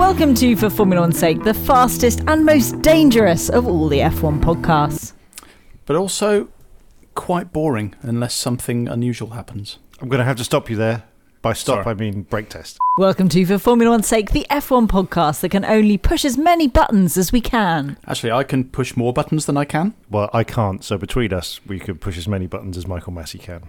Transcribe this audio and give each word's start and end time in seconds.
Welcome 0.00 0.34
to 0.36 0.56
For 0.56 0.70
Formula 0.70 1.02
One's 1.02 1.18
Sake, 1.18 1.42
the 1.44 1.52
fastest 1.52 2.22
and 2.26 2.46
most 2.46 2.80
dangerous 2.80 3.50
of 3.50 3.66
all 3.66 3.86
the 3.86 3.98
F1 3.98 4.40
podcasts. 4.40 5.12
but 5.84 5.94
also 5.94 6.48
quite 7.14 7.52
boring 7.52 7.94
unless 8.00 8.32
something 8.32 8.88
unusual 8.88 9.30
happens. 9.30 9.78
I'm 10.00 10.08
going 10.08 10.20
to 10.20 10.24
have 10.24 10.38
to 10.38 10.44
stop 10.44 10.70
you 10.70 10.76
there. 10.76 11.02
By 11.42 11.54
stop, 11.54 11.84
Sorry. 11.84 11.94
I 11.96 11.98
mean 11.98 12.22
brake 12.24 12.50
test. 12.50 12.78
Welcome 12.98 13.30
to 13.30 13.46
For 13.46 13.56
Formula 13.58 13.90
One's 13.92 14.06
Sake, 14.06 14.32
the 14.32 14.46
F1 14.50 14.88
podcast 14.88 15.40
that 15.40 15.48
can 15.48 15.64
only 15.64 15.96
push 15.96 16.22
as 16.26 16.36
many 16.36 16.68
buttons 16.68 17.16
as 17.16 17.32
we 17.32 17.40
can. 17.40 17.96
Actually, 18.06 18.32
I 18.32 18.44
can 18.44 18.64
push 18.64 18.94
more 18.94 19.14
buttons 19.14 19.46
than 19.46 19.56
I 19.56 19.64
can. 19.64 19.94
Well, 20.10 20.28
I 20.34 20.44
can't, 20.44 20.84
so 20.84 20.98
between 20.98 21.32
us, 21.32 21.58
we 21.66 21.78
could 21.78 21.98
push 21.98 22.18
as 22.18 22.28
many 22.28 22.46
buttons 22.46 22.76
as 22.76 22.86
Michael 22.86 23.14
Masi 23.14 23.40
can. 23.40 23.62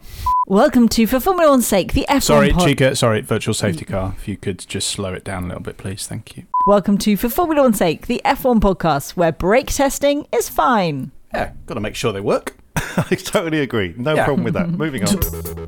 Welcome 0.48 0.90
to 0.90 1.08
For 1.08 1.22
Formula 1.22 1.50
One's 1.50 1.66
Sake, 1.66 1.94
the 1.94 2.06
F1 2.10 2.24
Sorry, 2.24 2.50
pod- 2.50 2.68
Chica. 2.68 2.94
Sorry, 2.94 3.22
virtual 3.22 3.54
safety 3.54 3.86
car. 3.86 4.16
If 4.18 4.28
you 4.28 4.36
could 4.36 4.60
just 4.68 4.90
slow 4.90 5.14
it 5.14 5.24
down 5.24 5.46
a 5.46 5.48
little 5.48 5.64
bit, 5.64 5.78
please. 5.78 6.06
Thank 6.06 6.36
you. 6.36 6.44
Welcome 6.68 6.98
to 6.98 7.16
For 7.16 7.30
Formula 7.30 7.62
One's 7.64 7.78
Sake, 7.78 8.08
the 8.08 8.22
F1 8.26 8.60
podcast 8.60 9.12
where 9.12 9.32
brake 9.32 9.68
testing 9.68 10.28
is 10.34 10.50
fine. 10.50 11.12
Yeah, 11.34 11.54
got 11.68 11.76
to 11.76 11.80
make 11.80 11.96
sure 11.96 12.12
they 12.12 12.20
work. 12.20 12.58
I 12.76 13.16
totally 13.16 13.60
agree. 13.60 13.94
No 13.98 14.16
Yeah. 14.16 14.26
problem 14.26 14.44
with 14.46 14.54
that. 14.54 14.70
Moving 14.70 15.04
on. 15.08 15.18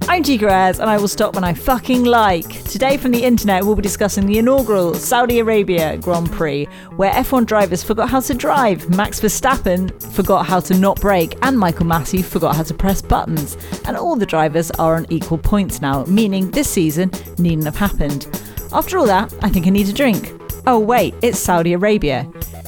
I'm 0.09 0.23
Chica 0.23 0.48
Ayres 0.52 0.80
and 0.80 0.90
I 0.90 0.98
will 0.98 1.08
stop 1.08 1.36
when 1.36 1.44
I 1.44 1.54
fucking 1.54 2.04
like. 2.06 2.64
Today 2.66 2.98
from 2.98 3.12
the 3.12 3.23
internet, 3.23 3.64
we'll 3.64 3.76
be 3.76 3.82
discussing 3.82 4.26
the 4.26 4.38
inaugural 4.38 4.94
Saudi 4.94 5.40
Arabia 5.40 5.98
Grand 5.98 6.31
Prix, 6.31 6.66
where 6.96 7.12
F1 7.12 7.46
drivers 7.46 7.84
forgot 7.84 8.09
how 8.09 8.20
to 8.22 8.34
drive, 8.34 8.90
Max 8.96 9.20
Verstappen 9.20 9.92
forgot 10.14 10.46
how 10.46 10.59
to 10.62 10.74
not 10.78 11.00
brake, 11.02 11.36
and 11.42 11.58
Michael 11.58 11.86
Masi 11.86 12.24
forgot 12.24 12.56
how 12.56 12.64
to 12.64 12.74
press 12.74 13.02
buttons. 13.02 13.58
And 13.86 13.98
all 13.98 14.16
the 14.16 14.26
drivers 14.26 14.72
are 14.72 14.96
on 14.96 15.06
equal 15.09 15.38
points 15.38 15.81
now, 15.81 16.06
meaning 16.06 16.52
this 16.52 16.70
season 16.70 17.12
needn't 17.38 17.66
have 17.66 17.76
happened. 17.78 18.28
After 18.72 18.98
all 18.98 19.06
that, 19.08 19.34
I 19.42 19.50
think 19.50 19.68
I 19.68 19.70
need 19.72 19.90
a 19.90 19.94
drink. 19.94 20.31
Oh, 20.68 20.80
wait, 20.80 21.14
it's 21.22 21.38
Saudi 21.40 21.74
Arabia. 21.74 22.24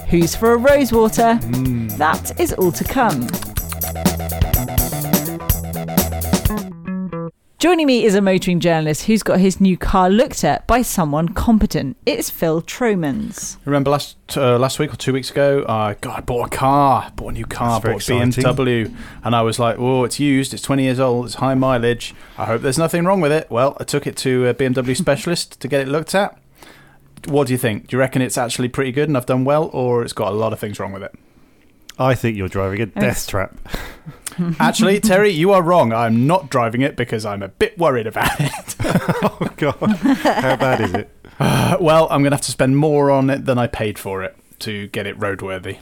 Who's 0.10 0.36
for 0.36 0.54
a 0.54 0.58
rosewater? 0.58 1.36
Hmm. 1.36 1.88
That 1.98 2.38
is 2.40 2.54
all 2.54 2.72
to 2.74 2.84
come. 2.84 3.28
Joining 7.58 7.88
me 7.88 8.04
is 8.04 8.16
a 8.16 8.22
motoring 8.22 8.60
journalist 8.60 9.06
who's 9.06 9.24
got 9.24 9.40
his 9.40 9.62
new 9.62 9.78
car 9.78 10.10
looked 10.10 10.44
at 10.44 10.68
by 10.68 10.82
someone 10.82 11.30
competent. 11.30 11.96
It's 12.06 12.30
Phil 12.30 12.62
Tromans. 12.62 13.58
Remember 13.64 13.92
last 13.92 14.18
uh, 14.36 14.60
last 14.60 14.78
week 14.78 14.94
or 14.94 14.98
two 14.98 15.14
weeks 15.14 15.32
ago? 15.32 15.64
Uh, 15.64 15.96
God, 16.02 16.18
I 16.18 16.22
bought 16.22 16.54
a 16.54 16.56
car, 16.56 17.12
bought 17.16 17.30
a 17.30 17.32
new 17.32 17.46
car, 17.46 17.80
That's 17.80 17.84
bought 18.10 18.10
a 18.20 18.24
exciting. 18.24 18.44
BMW, 18.44 18.94
and 19.24 19.34
I 19.34 19.42
was 19.42 19.58
like, 19.58 19.78
"Oh, 19.80 20.04
it's 20.04 20.20
used. 20.20 20.54
It's 20.54 20.64
20 20.64 20.84
years 20.84 21.00
old. 21.00 21.28
It's 21.28 21.36
high 21.36 21.54
mileage. 21.56 22.14
I 22.38 22.44
hope 22.46 22.62
there's 22.62 22.78
nothing 22.78 23.06
wrong 23.06 23.22
with 23.22 23.32
it." 23.32 23.50
Well, 23.50 23.78
I 23.80 23.86
took 23.86 24.06
it 24.06 24.18
to 24.18 24.48
a 24.48 24.54
BMW 24.54 24.96
specialist 24.98 25.60
to 25.62 25.68
get 25.70 25.80
it 25.80 25.88
looked 25.88 26.14
at. 26.14 26.38
What 27.26 27.48
do 27.48 27.54
you 27.54 27.58
think? 27.58 27.88
Do 27.88 27.96
you 27.96 28.00
reckon 28.00 28.22
it's 28.22 28.38
actually 28.38 28.68
pretty 28.68 28.92
good 28.92 29.08
and 29.08 29.16
I've 29.18 29.26
done 29.26 29.46
well, 29.46 29.70
or 29.72 30.04
it's 30.04 30.14
got 30.14 30.32
a 30.34 30.36
lot 30.36 30.52
of 30.52 30.60
things 30.60 30.78
wrong 30.78 30.92
with 30.92 31.04
it? 31.04 31.16
I 31.98 32.16
think 32.16 32.38
you're 32.38 32.48
driving 32.50 32.82
a 32.82 32.86
death 32.88 33.02
Thanks. 33.04 33.28
trap. 33.28 33.58
Actually, 34.60 35.00
Terry, 35.00 35.30
you 35.30 35.52
are 35.54 35.62
wrong. 35.62 35.94
I'm 35.94 36.28
not 36.28 36.50
driving 36.50 36.82
it 36.82 36.96
because 36.98 37.26
I'm 37.26 37.42
a 37.42 37.48
bit 37.48 37.78
worried 37.78 38.06
about 38.08 38.38
it. 38.40 38.76
oh, 38.84 39.50
God. 39.56 39.76
How 39.80 40.56
bad 40.58 40.82
is 40.82 40.94
it? 40.94 41.10
Uh, 41.38 41.76
well, 41.82 42.06
I'm 42.10 42.22
going 42.22 42.32
to 42.32 42.38
have 42.38 42.46
to 42.46 42.52
spend 42.52 42.78
more 42.78 43.12
on 43.12 43.30
it 43.30 43.44
than 43.44 43.58
I 43.58 43.68
paid 43.68 44.00
for 44.00 44.24
it 44.24 44.38
to 44.60 44.88
get 44.88 45.06
it 45.06 45.20
roadworthy. 45.20 45.80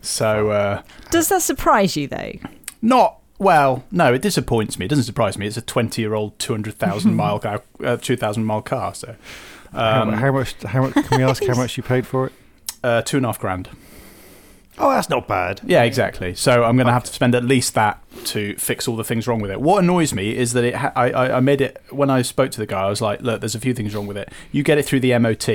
So, 0.00 0.48
uh, 0.48 0.82
Does 1.10 1.28
that 1.28 1.42
surprise 1.42 1.94
you 1.94 2.08
though? 2.08 2.32
not 2.80 3.18
well. 3.38 3.84
No, 3.90 4.14
it 4.14 4.22
disappoints 4.22 4.78
me. 4.78 4.86
It 4.86 4.88
doesn't 4.88 5.04
surprise 5.04 5.36
me. 5.36 5.46
It's 5.46 5.58
a 5.58 5.60
20 5.60 6.00
year 6.00 6.14
old, 6.14 6.38
200,000 6.38 7.14
mile 7.14 7.38
car, 7.38 7.62
uh, 7.84 7.98
2,000 7.98 8.46
mile 8.46 8.62
car. 8.62 8.94
So, 8.94 9.14
How, 9.72 10.04
um, 10.04 10.12
how 10.14 10.32
much? 10.32 10.54
How 10.62 10.86
much? 10.86 10.94
Can 10.94 11.18
we 11.18 11.24
ask 11.24 11.44
how 11.44 11.54
much 11.54 11.76
you 11.76 11.82
paid 11.82 12.06
for 12.06 12.28
it? 12.28 12.32
uh, 12.82 13.02
two 13.02 13.18
and 13.18 13.26
a 13.26 13.28
half 13.28 13.38
grand. 13.38 13.68
Oh, 14.78 14.90
that's 14.90 15.08
not 15.08 15.28
bad. 15.28 15.60
Yeah, 15.64 15.84
exactly. 15.84 16.34
So 16.34 16.64
I'm 16.64 16.76
going 16.76 16.86
to 16.86 16.92
have 16.92 17.04
to 17.04 17.12
spend 17.12 17.34
at 17.34 17.44
least 17.44 17.74
that 17.74 18.02
to 18.26 18.56
fix 18.56 18.88
all 18.88 18.96
the 18.96 19.04
things 19.04 19.28
wrong 19.28 19.40
with 19.40 19.50
it. 19.50 19.60
What 19.60 19.84
annoys 19.84 20.12
me 20.12 20.36
is 20.36 20.52
that 20.54 20.64
it. 20.64 20.74
Ha- 20.74 20.92
I, 20.96 21.10
I 21.10 21.36
I 21.36 21.40
made 21.40 21.60
it 21.60 21.80
when 21.90 22.10
I 22.10 22.22
spoke 22.22 22.50
to 22.52 22.58
the 22.58 22.66
guy. 22.66 22.82
I 22.82 22.90
was 22.90 23.00
like, 23.00 23.20
look, 23.20 23.40
there's 23.40 23.54
a 23.54 23.60
few 23.60 23.74
things 23.74 23.94
wrong 23.94 24.06
with 24.06 24.16
it. 24.16 24.30
You 24.50 24.62
get 24.62 24.78
it 24.78 24.84
through 24.84 25.00
the 25.00 25.16
MOT 25.18 25.48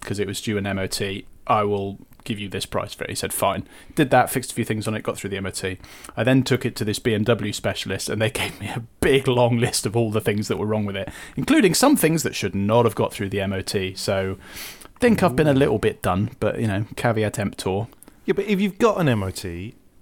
because 0.00 0.18
it 0.18 0.26
was 0.26 0.40
due 0.40 0.56
an 0.56 0.64
MOT. 0.64 1.00
I 1.46 1.62
will 1.64 1.98
give 2.24 2.38
you 2.38 2.48
this 2.48 2.64
price 2.64 2.94
for 2.94 3.04
it. 3.04 3.10
He 3.10 3.16
said, 3.16 3.32
fine. 3.32 3.68
Did 3.94 4.10
that, 4.10 4.30
fixed 4.30 4.52
a 4.52 4.54
few 4.54 4.64
things 4.64 4.88
on 4.88 4.94
it, 4.94 5.02
got 5.02 5.18
through 5.18 5.30
the 5.30 5.40
MOT. 5.40 5.76
I 6.16 6.24
then 6.24 6.42
took 6.42 6.64
it 6.64 6.74
to 6.76 6.84
this 6.84 6.98
BMW 6.98 7.54
specialist, 7.54 8.08
and 8.08 8.20
they 8.20 8.30
gave 8.42 8.58
me 8.60 8.68
a 8.68 8.82
big 9.00 9.28
long 9.28 9.58
list 9.58 9.84
of 9.84 9.96
all 9.96 10.10
the 10.10 10.20
things 10.20 10.48
that 10.48 10.56
were 10.56 10.66
wrong 10.66 10.86
with 10.86 10.96
it, 10.96 11.10
including 11.36 11.74
some 11.74 11.96
things 11.96 12.22
that 12.22 12.34
should 12.34 12.54
not 12.54 12.84
have 12.86 12.94
got 12.94 13.12
through 13.12 13.30
the 13.30 13.46
MOT. 13.46 13.96
So. 13.96 14.38
I 14.96 15.00
think 15.00 15.22
I've 15.24 15.36
been 15.36 15.48
a 15.48 15.52
little 15.54 15.78
bit 15.78 16.00
done, 16.02 16.30
but 16.40 16.60
you 16.60 16.68
know, 16.68 16.86
caveat 16.96 17.38
emptor. 17.38 17.88
Yeah, 18.26 18.32
but 18.34 18.46
if 18.46 18.60
you've 18.60 18.78
got 18.78 19.00
an 19.00 19.18
MOT, 19.18 19.44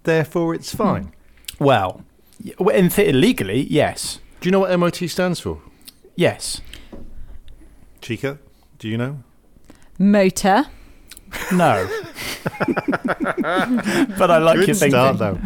therefore 0.05 0.55
it's 0.55 0.75
fine. 0.75 1.12
Well, 1.59 2.05
y- 2.44 2.53
well, 2.59 2.75
in 2.77 2.88
th- 2.88 3.15
legally, 3.15 3.62
yes, 3.69 4.21
Do 4.41 4.49
you 4.49 4.53
know 4.53 4.60
what 4.60 4.78
MOT 4.78 5.09
stands 5.09 5.41
for? 5.41 5.60
yes. 6.16 6.61
Chica, 8.00 8.38
do 8.78 8.88
you 8.88 8.97
know? 8.99 9.22
Motor. 9.99 10.65
No. 11.53 11.88
but 12.59 14.31
I 14.31 14.38
like 14.38 14.59
Good 14.59 14.69
your 14.69 14.75
thinking. 14.77 14.91
start, 14.91 15.19
though. 15.19 15.38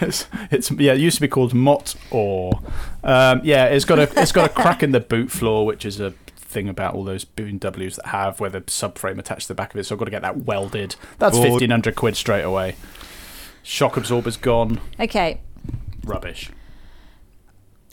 It's, 0.00 0.26
it's 0.50 0.70
yeah, 0.72 0.92
it 0.92 1.00
used 1.00 1.16
to 1.16 1.20
be 1.22 1.28
called 1.28 1.54
Mott 1.54 1.94
or 2.10 2.60
um, 3.02 3.40
yeah, 3.42 3.66
it's 3.66 3.84
got 3.84 3.98
a 3.98 4.20
it's 4.20 4.32
got 4.32 4.50
a 4.50 4.52
crack 4.52 4.82
in 4.82 4.92
the 4.92 5.00
boot 5.00 5.30
floor, 5.30 5.64
which 5.66 5.84
is 5.84 5.98
a 6.00 6.12
thing 6.54 6.68
about 6.70 6.94
all 6.94 7.04
those 7.04 7.24
BMWs 7.26 7.96
that 7.96 8.06
have 8.06 8.40
where 8.40 8.48
the 8.48 8.62
subframe 8.62 9.18
attached 9.18 9.42
to 9.42 9.48
the 9.48 9.54
back 9.54 9.74
of 9.74 9.80
it. 9.80 9.84
So 9.84 9.94
I've 9.94 9.98
got 9.98 10.06
to 10.06 10.10
get 10.10 10.22
that 10.22 10.38
welded. 10.44 10.96
That's 11.18 11.36
Bored. 11.36 11.50
fifteen 11.50 11.70
hundred 11.70 11.96
quid 11.96 12.16
straight 12.16 12.42
away. 12.42 12.76
Shock 13.62 13.96
absorber's 13.98 14.36
gone. 14.38 14.80
Okay. 14.98 15.40
Rubbish. 16.04 16.50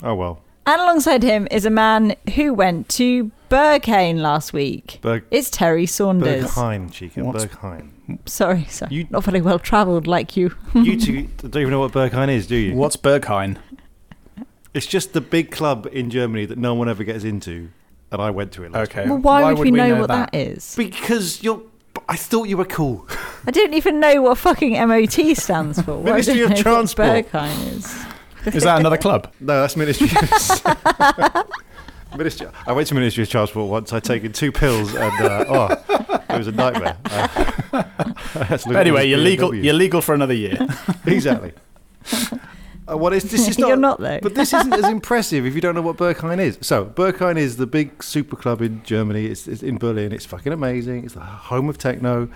Oh 0.03 0.15
well. 0.15 0.41
And 0.65 0.79
alongside 0.79 1.23
him 1.23 1.47
is 1.49 1.65
a 1.65 1.69
man 1.71 2.15
who 2.35 2.53
went 2.53 2.87
to 2.89 3.31
Burkane 3.49 4.19
last 4.19 4.53
week. 4.53 4.99
Berg, 5.01 5.23
It's 5.31 5.49
Terry 5.49 5.85
Saunders. 5.87 6.45
Berghain, 6.51 6.91
Chica. 6.91 7.23
What's- 7.23 7.45
Berghain. 7.45 7.89
Sorry, 8.27 8.65
sorry. 8.65 8.93
You- 8.93 9.07
Not 9.09 9.23
very 9.23 9.41
well 9.41 9.57
travelled 9.57 10.05
like 10.05 10.37
you. 10.37 10.53
You 10.75 10.99
two 10.99 11.23
don't 11.37 11.55
even 11.57 11.71
know 11.71 11.79
what 11.79 11.91
Berghain 11.93 12.29
is, 12.29 12.45
do 12.47 12.55
you? 12.55 12.75
What's 12.75 12.95
Berghain? 12.95 13.57
It's 14.73 14.85
just 14.85 15.13
the 15.13 15.21
big 15.21 15.49
club 15.51 15.87
in 15.91 16.09
Germany 16.09 16.45
that 16.45 16.57
no 16.57 16.73
one 16.75 16.87
ever 16.87 17.03
gets 17.03 17.23
into, 17.23 17.69
and 18.11 18.21
I 18.21 18.29
went 18.29 18.51
to 18.53 18.63
it 18.63 18.71
last 18.71 18.91
Okay. 18.91 19.07
well, 19.07 19.17
why, 19.17 19.53
would, 19.53 19.59
we 19.59 19.71
know, 19.71 19.87
know 19.87 19.99
what 20.01 20.07
that 20.09 20.35
is? 20.35 20.75
Because 20.75 21.41
you're. 21.41 21.61
I 22.07 22.15
thought 22.15 22.47
you 22.47 22.57
were 22.57 22.65
cool. 22.65 23.07
I 23.45 23.51
didn't 23.51 23.75
even 23.75 23.99
know 23.99 24.21
what 24.21 24.37
fucking 24.37 24.73
MOT 24.87 25.35
stands 25.37 25.81
for. 25.81 25.93
Why 25.97 26.11
Ministry 26.11 26.35
do 26.35 26.41
I 26.41 26.43
of 26.43 26.49
know 26.49 26.55
what 26.55 26.61
Transport. 26.61 27.07
Berkheim 27.07 27.77
is. 27.77 28.05
Is 28.55 28.63
that 28.63 28.79
another 28.79 28.97
club? 28.97 29.31
No, 29.39 29.61
that's 29.61 29.75
Ministry. 29.75 30.07
Ministry. 32.17 32.47
I 32.65 32.73
went 32.73 32.87
to 32.87 32.95
Ministry 32.95 33.23
of 33.23 33.29
Transport 33.29 33.69
once. 33.69 33.93
I'd 33.93 34.03
taken 34.03 34.33
two 34.33 34.51
pills, 34.51 34.95
and 34.95 35.21
uh, 35.21 35.45
oh, 35.47 36.23
it 36.29 36.37
was 36.37 36.47
a 36.47 36.51
nightmare. 36.51 36.97
Uh, 37.05 37.27
I 37.73 38.43
had 38.43 38.59
to 38.61 38.67
look 38.69 38.77
at 38.77 38.81
Anyway, 38.81 39.07
you're 39.07 39.19
legal. 39.19 39.51
BMWs. 39.51 39.63
You're 39.63 39.73
legal 39.75 40.01
for 40.01 40.15
another 40.15 40.33
year. 40.33 40.57
exactly. 41.05 41.53
Uh, 42.89 42.97
well, 42.97 43.13
it's, 43.13 43.25
this 43.25 43.47
is 43.47 43.57
not, 43.59 43.67
You're 43.67 43.77
not, 43.77 43.99
though. 43.99 44.19
But 44.21 44.35
this 44.35 44.53
isn't 44.53 44.73
as 44.73 44.85
impressive 44.89 45.45
if 45.45 45.53
you 45.55 45.61
don't 45.61 45.75
know 45.75 45.81
what 45.81 45.97
Berghain 45.97 46.39
is. 46.39 46.57
So, 46.61 46.85
Berghain 46.85 47.37
is 47.37 47.57
the 47.57 47.67
big 47.67 48.03
super 48.03 48.35
club 48.35 48.61
in 48.61 48.83
Germany. 48.83 49.25
It's, 49.25 49.47
it's 49.47 49.63
in 49.63 49.77
Berlin. 49.77 50.11
It's 50.11 50.25
fucking 50.25 50.51
amazing. 50.51 51.05
It's 51.05 51.13
the 51.13 51.19
home 51.21 51.69
of 51.69 51.77
techno, 51.77 52.29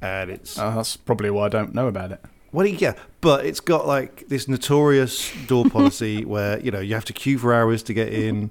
and 0.00 0.30
it's 0.30 0.58
Uh, 0.58 0.74
that's 0.74 0.96
probably 0.96 1.30
why 1.30 1.46
I 1.46 1.48
don't 1.48 1.74
know 1.74 1.88
about 1.88 2.12
it. 2.12 2.20
Well, 2.52 2.66
yeah, 2.66 2.94
but 3.22 3.46
it's 3.46 3.60
got 3.60 3.86
like 3.86 4.28
this 4.28 4.46
notorious 4.48 5.32
door 5.46 5.64
policy 5.66 6.24
where 6.26 6.58
you 6.60 6.70
know 6.70 6.80
you 6.80 6.94
have 6.94 7.04
to 7.06 7.12
queue 7.14 7.38
for 7.38 7.54
hours 7.54 7.82
to 7.84 7.94
get 7.94 8.12
in, 8.12 8.50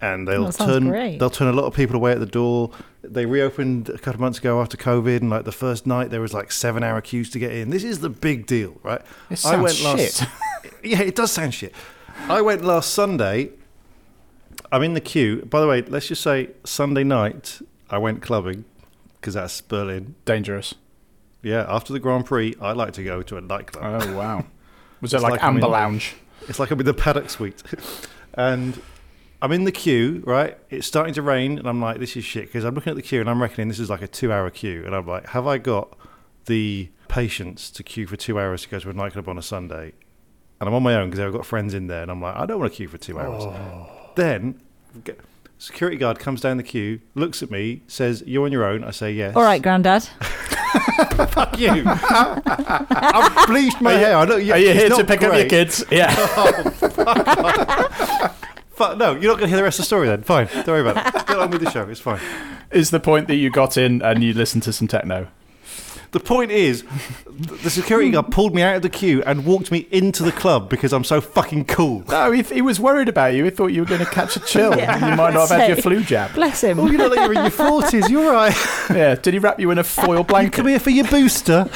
and 0.00 0.26
they'll 0.26 0.46
That 0.46 0.54
sounds 0.54 0.70
turn 0.70 0.88
great. 0.88 1.18
they'll 1.18 1.28
turn 1.30 1.48
a 1.48 1.52
lot 1.52 1.64
of 1.66 1.74
people 1.74 1.96
away 1.96 2.12
at 2.12 2.20
the 2.20 2.24
door. 2.26 2.70
They 3.02 3.26
reopened 3.26 3.88
a 3.90 3.98
couple 3.98 4.14
of 4.14 4.20
months 4.20 4.38
ago 4.38 4.60
after 4.62 4.76
COVID, 4.78 5.18
and 5.20 5.28
like 5.28 5.44
the 5.44 5.52
first 5.52 5.86
night 5.86 6.08
there 6.10 6.20
was 6.22 6.32
like 6.32 6.50
seven 6.50 6.82
hour 6.82 7.00
queues 7.02 7.28
to 7.30 7.38
get 7.38 7.52
in. 7.52 7.68
This 7.70 7.84
is 7.84 7.98
the 8.00 8.08
big 8.08 8.46
deal, 8.46 8.78
right? 8.82 9.02
It 9.28 9.36
sounds 9.38 9.76
shit. 9.76 10.22
yeah, 10.82 11.02
it 11.02 11.14
does 11.14 11.32
sound 11.32 11.54
shit. 11.54 11.74
I 12.28 12.40
went 12.40 12.64
last 12.64 12.92
Sunday. 12.92 13.50
I'm 14.70 14.82
in 14.82 14.94
the 14.94 15.00
queue. 15.00 15.44
By 15.44 15.60
the 15.60 15.66
way, 15.66 15.82
let's 15.82 16.08
just 16.08 16.22
say 16.22 16.50
Sunday 16.64 17.04
night 17.04 17.60
I 17.90 17.98
went 17.98 18.22
clubbing 18.22 18.64
because 19.20 19.34
that's 19.34 19.60
Berlin. 19.60 20.14
Dangerous. 20.24 20.74
Yeah, 21.42 21.66
after 21.68 21.92
the 21.92 21.98
Grand 22.00 22.26
Prix, 22.26 22.54
I 22.60 22.72
like 22.72 22.92
to 22.94 23.04
go 23.04 23.22
to 23.22 23.36
a 23.36 23.40
nightclub. 23.40 24.02
Oh 24.02 24.16
wow. 24.16 24.46
Was 25.00 25.12
it 25.12 25.20
like, 25.20 25.32
like 25.32 25.42
Amber 25.42 25.66
in- 25.66 25.72
Lounge? 25.72 26.14
It's 26.48 26.58
like 26.58 26.70
I'm 26.70 26.80
in 26.80 26.86
the 26.86 26.94
paddock 26.94 27.30
suite. 27.30 27.62
and 28.34 28.80
I'm 29.42 29.50
in 29.52 29.64
the 29.64 29.72
queue, 29.72 30.22
right? 30.24 30.56
It's 30.70 30.86
starting 30.86 31.14
to 31.14 31.22
rain, 31.22 31.58
and 31.58 31.68
I'm 31.68 31.80
like, 31.80 31.98
this 31.98 32.16
is 32.16 32.24
shit. 32.24 32.46
Because 32.46 32.64
I'm 32.64 32.74
looking 32.74 32.92
at 32.92 32.96
the 32.96 33.02
queue, 33.02 33.20
and 33.20 33.28
I'm 33.28 33.42
reckoning 33.42 33.68
this 33.68 33.80
is 33.80 33.90
like 33.90 34.02
a 34.02 34.08
two 34.08 34.32
hour 34.32 34.48
queue. 34.50 34.84
And 34.86 34.94
I'm 34.94 35.06
like, 35.06 35.26
have 35.30 35.46
I 35.46 35.58
got 35.58 35.96
the 36.46 36.90
patience 37.08 37.70
to 37.72 37.82
queue 37.82 38.06
for 38.06 38.16
two 38.16 38.38
hours 38.38 38.62
to 38.62 38.68
go 38.68 38.78
to 38.78 38.90
a 38.90 38.92
nightclub 38.92 39.28
on 39.28 39.36
a 39.36 39.42
Sunday? 39.42 39.92
And 40.62 40.68
I'm 40.68 40.74
on 40.76 40.82
my 40.84 40.94
own 40.94 41.10
because 41.10 41.18
I've 41.18 41.32
got 41.32 41.44
friends 41.44 41.74
in 41.74 41.88
there, 41.88 42.02
and 42.02 42.10
I'm 42.10 42.22
like, 42.22 42.36
I 42.36 42.46
don't 42.46 42.60
want 42.60 42.70
to 42.72 42.76
queue 42.76 42.86
for 42.86 42.96
two 42.96 43.18
hours. 43.18 43.42
Oh. 43.42 43.88
Then, 44.14 44.60
g- 45.04 45.14
security 45.58 45.96
guard 45.96 46.20
comes 46.20 46.40
down 46.40 46.56
the 46.56 46.62
queue, 46.62 47.00
looks 47.16 47.42
at 47.42 47.50
me, 47.50 47.82
says, 47.88 48.22
You're 48.28 48.44
on 48.44 48.52
your 48.52 48.64
own. 48.64 48.84
I 48.84 48.92
say, 48.92 49.10
Yes. 49.10 49.34
All 49.34 49.42
right, 49.42 49.60
granddad. 49.60 50.04
Fuck 51.30 51.58
you. 51.58 51.82
I've 51.84 53.46
bleached 53.48 53.80
my 53.80 53.94
hair. 53.94 54.16
I 54.16 54.24
know, 54.24 54.36
yeah, 54.36 54.54
Are 54.54 54.58
you 54.58 54.72
here 54.72 54.88
to 54.88 54.98
not 54.98 55.06
pick 55.08 55.24
up 55.24 55.34
your 55.36 55.48
kids? 55.48 55.84
Yeah. 55.90 56.14
Oh, 56.16 58.34
fuck, 58.70 58.98
no, 58.98 59.14
you're 59.14 59.32
not 59.32 59.38
going 59.38 59.40
to 59.40 59.48
hear 59.48 59.56
the 59.56 59.64
rest 59.64 59.80
of 59.80 59.82
the 59.82 59.86
story 59.86 60.06
then. 60.06 60.22
Fine. 60.22 60.46
Don't 60.46 60.68
worry 60.68 60.88
about 60.88 61.08
it. 61.08 61.26
Get 61.26 61.38
on 61.40 61.50
with 61.50 61.64
the 61.64 61.70
show. 61.72 61.88
It's 61.88 61.98
fine. 61.98 62.20
Is 62.70 62.90
the 62.90 63.00
point 63.00 63.26
that 63.26 63.34
you 63.34 63.50
got 63.50 63.76
in 63.76 64.00
and 64.00 64.22
you 64.22 64.32
listened 64.32 64.62
to 64.62 64.72
some 64.72 64.86
techno? 64.86 65.26
The 66.12 66.20
point 66.20 66.50
is, 66.50 66.84
the 67.26 67.70
security 67.70 68.10
guard 68.10 68.26
hmm. 68.26 68.32
pulled 68.32 68.54
me 68.54 68.60
out 68.60 68.76
of 68.76 68.82
the 68.82 68.90
queue 68.90 69.22
and 69.24 69.46
walked 69.46 69.72
me 69.72 69.88
into 69.90 70.22
the 70.22 70.32
club 70.32 70.68
because 70.68 70.92
I'm 70.92 71.04
so 71.04 71.22
fucking 71.22 71.64
cool. 71.64 72.04
No, 72.08 72.30
he, 72.30 72.42
he 72.42 72.60
was 72.60 72.78
worried 72.78 73.08
about 73.08 73.32
you. 73.34 73.44
He 73.44 73.50
thought 73.50 73.68
you 73.68 73.80
were 73.80 73.86
going 73.88 74.04
to 74.04 74.10
catch 74.10 74.36
a 74.36 74.40
chill. 74.46 74.76
Yeah. 74.76 75.10
You 75.10 75.16
might 75.16 75.32
not 75.32 75.48
have 75.48 75.60
had 75.60 75.68
your 75.68 75.78
flu 75.78 76.02
jab. 76.02 76.34
Bless 76.34 76.62
him. 76.62 76.78
Oh, 76.78 76.90
you 76.90 76.98
know 76.98 77.06
like 77.06 77.20
you're 77.20 77.32
in 77.32 77.40
your 77.40 77.50
40s. 77.50 78.08
You're 78.08 78.30
right. 78.30 78.52
Yeah. 78.92 79.14
Did 79.14 79.32
he 79.32 79.38
wrap 79.40 79.58
you 79.58 79.70
in 79.70 79.78
a 79.78 79.84
foil 79.84 80.18
You 80.18 80.24
blanket? 80.24 80.52
come 80.52 80.66
here 80.66 80.78
for 80.78 80.90
your 80.90 81.06
booster. 81.06 81.66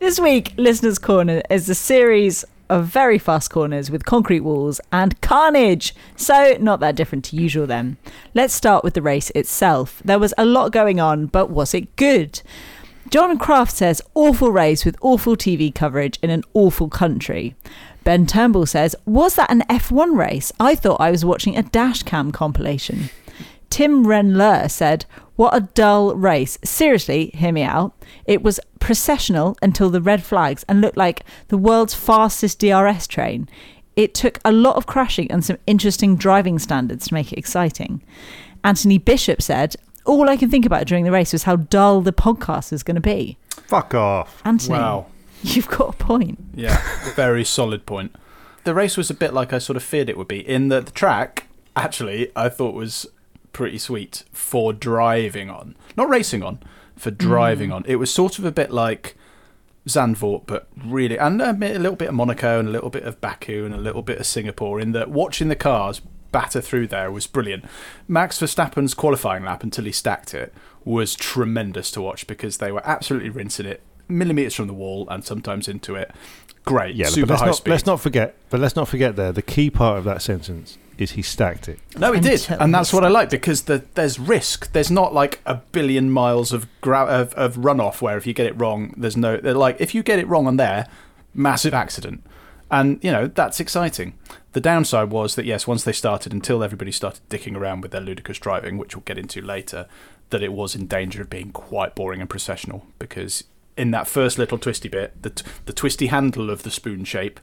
This 0.00 0.18
week, 0.18 0.52
Listener's 0.56 0.98
Corner 0.98 1.42
is 1.50 1.68
a 1.68 1.74
series 1.74 2.44
of 2.68 2.86
very 2.86 3.18
fast 3.18 3.50
corners 3.50 3.90
with 3.90 4.04
concrete 4.04 4.40
walls 4.40 4.80
and 4.92 5.20
carnage. 5.20 5.94
So, 6.16 6.56
not 6.60 6.80
that 6.80 6.96
different 6.96 7.24
to 7.26 7.36
usual 7.36 7.66
then. 7.66 7.96
Let's 8.34 8.54
start 8.54 8.84
with 8.84 8.94
the 8.94 9.02
race 9.02 9.30
itself. 9.30 10.02
There 10.04 10.18
was 10.18 10.34
a 10.38 10.44
lot 10.44 10.72
going 10.72 11.00
on, 11.00 11.26
but 11.26 11.50
was 11.50 11.74
it 11.74 11.96
good? 11.96 12.42
John 13.10 13.38
Kraft 13.38 13.72
says, 13.72 14.02
awful 14.14 14.52
race 14.52 14.84
with 14.84 14.98
awful 15.00 15.34
TV 15.34 15.74
coverage 15.74 16.18
in 16.22 16.28
an 16.28 16.44
awful 16.52 16.88
country. 16.88 17.54
Ben 18.04 18.26
Turnbull 18.26 18.66
says, 18.66 18.94
was 19.06 19.36
that 19.36 19.50
an 19.50 19.62
F1 19.70 20.16
race? 20.16 20.52
I 20.60 20.74
thought 20.74 21.00
I 21.00 21.10
was 21.10 21.24
watching 21.24 21.56
a 21.56 21.62
dash 21.62 22.02
cam 22.02 22.32
compilation. 22.32 23.08
Tim 23.70 24.04
Renler 24.04 24.70
said, 24.70 25.06
What 25.38 25.54
a 25.54 25.60
dull 25.60 26.16
race. 26.16 26.58
Seriously, 26.64 27.30
hear 27.32 27.52
me 27.52 27.62
out. 27.62 27.94
It 28.26 28.42
was 28.42 28.58
processional 28.80 29.56
until 29.62 29.88
the 29.88 30.02
red 30.02 30.24
flags 30.24 30.64
and 30.68 30.80
looked 30.80 30.96
like 30.96 31.22
the 31.46 31.56
world's 31.56 31.94
fastest 31.94 32.58
DRS 32.58 33.06
train. 33.06 33.48
It 33.94 34.14
took 34.14 34.40
a 34.44 34.50
lot 34.50 34.74
of 34.74 34.86
crashing 34.86 35.30
and 35.30 35.44
some 35.44 35.58
interesting 35.64 36.16
driving 36.16 36.58
standards 36.58 37.06
to 37.06 37.14
make 37.14 37.32
it 37.32 37.38
exciting. 37.38 38.02
Anthony 38.64 38.98
Bishop 38.98 39.40
said, 39.40 39.76
All 40.04 40.28
I 40.28 40.36
can 40.36 40.50
think 40.50 40.66
about 40.66 40.88
during 40.88 41.04
the 41.04 41.12
race 41.12 41.32
was 41.32 41.44
how 41.44 41.54
dull 41.54 42.00
the 42.00 42.12
podcast 42.12 42.72
is 42.72 42.82
going 42.82 42.96
to 42.96 43.00
be. 43.00 43.38
Fuck 43.68 43.94
off. 43.94 44.42
Anthony, 44.44 44.78
Wow. 44.80 45.06
you've 45.44 45.68
got 45.68 45.94
a 45.94 45.96
point. 45.98 46.40
Yeah, 46.52 46.82
very 47.14 47.44
solid 47.44 47.86
point. 47.86 48.12
The 48.64 48.74
race 48.74 48.96
was 48.96 49.08
a 49.08 49.14
bit 49.14 49.32
like 49.32 49.52
I 49.52 49.58
sort 49.58 49.76
of 49.76 49.84
feared 49.84 50.08
it 50.10 50.18
would 50.18 50.26
be, 50.26 50.40
in 50.40 50.66
that 50.70 50.86
the 50.86 50.92
track, 50.92 51.46
actually, 51.76 52.32
I 52.34 52.48
thought 52.48 52.74
was 52.74 53.06
pretty 53.52 53.78
sweet 53.78 54.24
for 54.32 54.72
driving 54.72 55.50
on. 55.50 55.76
Not 55.96 56.08
racing 56.08 56.42
on, 56.42 56.60
for 56.96 57.10
driving 57.10 57.70
mm. 57.70 57.76
on. 57.76 57.84
It 57.86 57.96
was 57.96 58.12
sort 58.12 58.38
of 58.38 58.44
a 58.44 58.52
bit 58.52 58.70
like 58.70 59.16
Zandvoort, 59.86 60.42
but 60.46 60.68
really, 60.84 61.18
and 61.18 61.40
a 61.40 61.52
bit- 61.52 61.76
a 61.76 61.78
little 61.78 61.96
bit 61.96 62.08
of 62.08 62.14
Monaco 62.14 62.58
and 62.58 62.68
a 62.68 62.72
little 62.72 62.90
bit 62.90 63.04
of 63.04 63.20
Baku 63.20 63.64
and 63.64 63.74
a 63.74 63.78
little 63.78 64.02
bit 64.02 64.18
of 64.18 64.26
Singapore, 64.26 64.80
in 64.80 64.92
that 64.92 65.10
watching 65.10 65.48
the 65.48 65.56
cars 65.56 66.00
batter 66.30 66.60
through 66.60 66.86
there 66.86 67.10
was 67.10 67.26
brilliant. 67.26 67.64
Max 68.06 68.38
Verstappen's 68.38 68.94
qualifying 68.94 69.44
lap 69.44 69.62
until 69.62 69.84
he 69.84 69.92
stacked 69.92 70.34
it 70.34 70.52
was 70.84 71.14
tremendous 71.14 71.90
to 71.92 72.02
watch 72.02 72.26
because 72.26 72.58
they 72.58 72.70
were 72.70 72.82
absolutely 72.86 73.30
rinsing 73.30 73.66
it 73.66 73.82
millimeters 74.08 74.54
from 74.54 74.66
the 74.66 74.74
wall 74.74 75.06
and 75.10 75.24
sometimes 75.24 75.68
into 75.68 75.94
it. 75.94 76.10
Great, 76.64 76.94
Yeah, 76.94 77.06
super 77.06 77.26
but 77.26 77.32
let's 77.32 77.40
high 77.40 77.46
not, 77.46 77.56
speed. 77.56 77.70
let's 77.70 77.86
not 77.86 78.00
forget. 78.00 78.34
But 78.50 78.60
let's 78.60 78.76
not 78.76 78.88
forget 78.88 79.16
there. 79.16 79.32
The 79.32 79.42
key 79.42 79.70
part 79.70 79.98
of 79.98 80.04
that 80.04 80.20
sentence 80.20 80.76
is 81.00 81.12
he 81.12 81.22
stacked 81.22 81.68
it. 81.68 81.78
No, 81.96 82.12
he 82.12 82.20
did, 82.20 82.46
and 82.50 82.74
that's 82.74 82.92
what 82.92 83.04
I 83.04 83.08
like 83.08 83.30
because 83.30 83.62
the, 83.62 83.84
there's 83.94 84.18
risk. 84.18 84.72
There's 84.72 84.90
not 84.90 85.14
like 85.14 85.40
a 85.46 85.56
billion 85.56 86.10
miles 86.10 86.52
of, 86.52 86.66
gra- 86.80 87.06
of 87.06 87.32
of 87.34 87.56
runoff 87.56 88.00
where 88.00 88.16
if 88.16 88.26
you 88.26 88.34
get 88.34 88.46
it 88.46 88.58
wrong, 88.58 88.94
there's 88.96 89.16
no. 89.16 89.36
Like 89.36 89.80
if 89.80 89.94
you 89.94 90.02
get 90.02 90.18
it 90.18 90.26
wrong 90.28 90.46
on 90.46 90.56
there, 90.56 90.86
massive 91.34 91.74
accident, 91.74 92.24
and 92.70 93.02
you 93.02 93.12
know 93.12 93.26
that's 93.28 93.60
exciting. 93.60 94.14
The 94.52 94.60
downside 94.60 95.10
was 95.10 95.34
that 95.34 95.44
yes, 95.44 95.66
once 95.66 95.84
they 95.84 95.92
started, 95.92 96.32
until 96.32 96.64
everybody 96.64 96.92
started 96.92 97.20
dicking 97.28 97.56
around 97.56 97.82
with 97.82 97.92
their 97.92 98.00
ludicrous 98.00 98.38
driving, 98.38 98.78
which 98.78 98.96
we'll 98.96 99.04
get 99.04 99.18
into 99.18 99.40
later, 99.40 99.86
that 100.30 100.42
it 100.42 100.52
was 100.52 100.74
in 100.74 100.86
danger 100.86 101.22
of 101.22 101.30
being 101.30 101.52
quite 101.52 101.94
boring 101.94 102.20
and 102.20 102.30
processional 102.30 102.86
because 102.98 103.44
in 103.76 103.92
that 103.92 104.08
first 104.08 104.38
little 104.38 104.58
twisty 104.58 104.88
bit, 104.88 105.22
the 105.22 105.30
t- 105.30 105.44
the 105.66 105.72
twisty 105.72 106.08
handle 106.08 106.50
of 106.50 106.64
the 106.64 106.70
spoon 106.70 107.04
shape, 107.04 107.40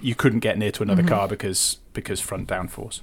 you 0.00 0.14
couldn't 0.14 0.40
get 0.40 0.58
near 0.58 0.70
to 0.70 0.82
another 0.82 1.02
car 1.02 1.26
because 1.26 1.78
because 1.92 2.20
front 2.20 2.48
downforce. 2.48 3.00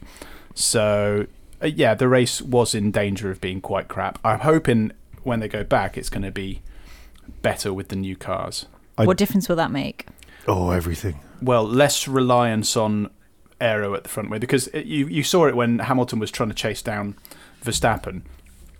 So 0.53 1.27
uh, 1.61 1.67
yeah, 1.67 1.93
the 1.93 2.07
race 2.07 2.41
was 2.41 2.73
in 2.73 2.91
danger 2.91 3.29
of 3.31 3.41
being 3.41 3.61
quite 3.61 3.87
crap. 3.87 4.19
I'm 4.23 4.39
hoping 4.39 4.91
when 5.23 5.39
they 5.39 5.47
go 5.47 5.63
back, 5.63 5.97
it's 5.97 6.09
going 6.09 6.23
to 6.23 6.31
be 6.31 6.61
better 7.41 7.73
with 7.73 7.89
the 7.89 7.95
new 7.95 8.15
cars. 8.15 8.65
I- 8.97 9.05
what 9.05 9.17
difference 9.17 9.47
will 9.49 9.55
that 9.57 9.71
make? 9.71 10.05
Oh, 10.47 10.71
everything. 10.71 11.19
Well, 11.41 11.63
less 11.63 12.07
reliance 12.07 12.75
on 12.75 13.09
aero 13.61 13.93
at 13.93 14.03
the 14.03 14.09
front 14.09 14.29
wheel 14.29 14.39
because 14.39 14.67
it, 14.69 14.85
you 14.85 15.05
you 15.07 15.21
saw 15.23 15.45
it 15.45 15.55
when 15.55 15.79
Hamilton 15.79 16.17
was 16.19 16.31
trying 16.31 16.49
to 16.49 16.55
chase 16.55 16.81
down 16.81 17.15
Verstappen. 17.63 18.21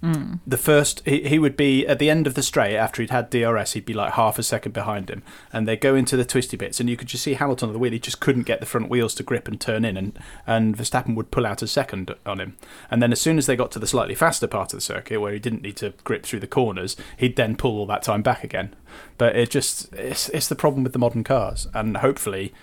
The 0.02 0.58
first 0.58 1.02
he, 1.06 1.28
he 1.28 1.40
would 1.40 1.58
be 1.58 1.86
at 1.86 2.00
the 2.00 2.10
end 2.10 2.26
of 2.26 2.34
the 2.34 2.44
straight 2.44 2.78
after 2.78 3.02
he'd 3.02 3.12
had 3.12 3.30
DRS, 3.30 3.74
he'd 3.74 3.86
be 3.86 3.94
like 3.94 4.14
half 4.14 4.40
a 4.40 4.44
second 4.44 4.72
behind 4.72 5.10
him, 5.10 5.24
and 5.52 5.68
they 5.68 5.76
go 5.76 5.94
into 5.94 6.16
the 6.16 6.24
twisty 6.24 6.56
bits, 6.56 6.80
and 6.80 6.90
you 6.90 6.96
could 6.96 7.10
just 7.10 7.24
see 7.24 7.34
Hamilton 7.34 7.70
on 7.70 7.74
the 7.74 7.80
wheel. 7.80 7.92
He 7.92 8.00
just 8.00 8.22
couldn't 8.22 8.44
get 8.44 8.62
the 8.62 8.66
front 8.66 8.90
wheels 8.90 9.14
to 9.16 9.24
grip 9.24 9.48
and 9.48 9.60
turn 9.60 9.84
in, 9.84 9.98
and 9.98 10.18
and 10.48 10.78
Verstappen 10.78 11.16
would 11.16 11.32
pull 11.32 11.46
out 11.46 11.62
a 11.62 11.68
second 11.68 12.16
on 12.26 12.40
him. 12.40 12.56
And 12.90 13.04
then 13.04 13.12
as 13.12 13.20
soon 13.20 13.38
as 13.38 13.46
they 13.46 13.58
got 13.58 13.72
to 13.72 13.80
the 13.80 13.88
slightly 13.88 14.16
faster 14.16 14.48
part 14.48 14.74
of 14.74 14.78
the 14.78 14.82
circuit 14.82 15.20
where 15.20 15.34
he 15.34 15.40
didn't 15.40 15.64
need 15.64 15.78
to 15.78 15.94
grip 16.04 16.24
through 16.24 16.40
the 16.40 16.48
corners, 16.48 16.96
he'd 17.18 17.36
then 17.36 17.58
pull 17.58 17.78
all 17.78 17.86
that 17.88 18.04
time 18.04 18.22
back 18.22 18.44
again. 18.44 18.76
But 19.18 19.36
it 19.36 19.50
just 19.50 19.94
it's 19.94 20.30
it's 20.30 20.48
the 20.48 20.56
problem 20.56 20.84
with 20.84 20.94
the 20.94 21.00
modern 21.00 21.26
cars, 21.26 21.68
and 21.74 21.98
hopefully 21.98 22.54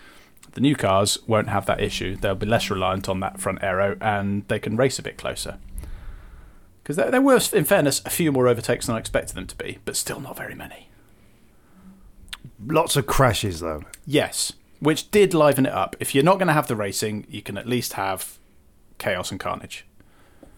the 0.53 0.63
new 0.63 0.75
cars 0.75 1.19
won't 1.27 1.51
have 1.51 1.67
that 1.67 1.83
issue. 1.83 2.17
They'll 2.17 2.35
be 2.35 2.47
less 2.47 2.71
reliant 2.71 3.11
on 3.11 3.21
that 3.21 3.41
front 3.41 3.63
aero, 3.63 3.99
and 4.01 4.49
they 4.49 4.59
can 4.59 4.77
race 4.77 4.99
a 4.99 5.03
bit 5.03 5.19
closer. 5.19 5.59
Because 6.87 6.95
there, 6.99 7.11
there 7.11 7.21
were, 7.21 7.41
in 7.53 7.65
fairness, 7.65 8.01
a 8.07 8.11
few 8.11 8.31
more 8.31 8.47
overtakes 8.47 8.87
than 8.87 8.95
I 8.95 9.01
expected 9.01 9.35
them 9.35 9.49
to 9.49 9.57
be, 9.57 9.79
but 9.85 9.97
still 9.97 10.21
not 10.21 10.37
very 10.37 10.55
many. 10.55 10.89
Lots 12.65 12.95
of 12.95 13.09
crashes 13.09 13.59
though. 13.59 13.83
Yes, 14.07 14.53
which 14.79 15.11
did 15.11 15.35
liven 15.35 15.67
it 15.67 15.73
up. 15.73 15.97
If 15.99 16.15
you're 16.15 16.23
not 16.23 16.35
going 16.35 16.47
to 16.47 16.53
have 16.53 16.69
the 16.69 16.77
racing, 16.77 17.27
you 17.29 17.43
can 17.43 17.59
at 17.59 17.67
least 17.67 17.95
have 17.95 18.39
chaos 18.99 19.33
and 19.33 19.41
carnage. 19.41 19.85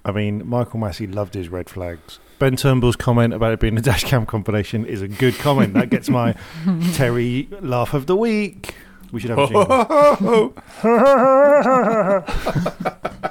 I 0.04 0.12
mean, 0.12 0.46
Michael 0.46 0.78
Masi 0.80 1.10
loved 1.12 1.32
his 1.32 1.48
red 1.48 1.70
flags. 1.70 2.18
Ben 2.38 2.56
Turnbull's 2.56 2.96
comment 2.96 3.32
about 3.32 3.54
it 3.54 3.60
being 3.60 3.78
a 3.78 3.80
dashcam 3.80 4.26
compilation 4.26 4.84
is 4.84 5.00
a 5.00 5.08
good 5.08 5.34
comment. 5.36 5.72
That 5.72 5.88
gets 5.88 6.10
my 6.10 6.34
Terry 6.92 7.48
laugh 7.62 7.94
of 7.94 8.04
the 8.04 8.16
week. 8.16 8.74
We 9.12 9.20
should 9.20 9.30
have 9.30 9.38
a 9.38 9.46
jingle. 9.46 10.54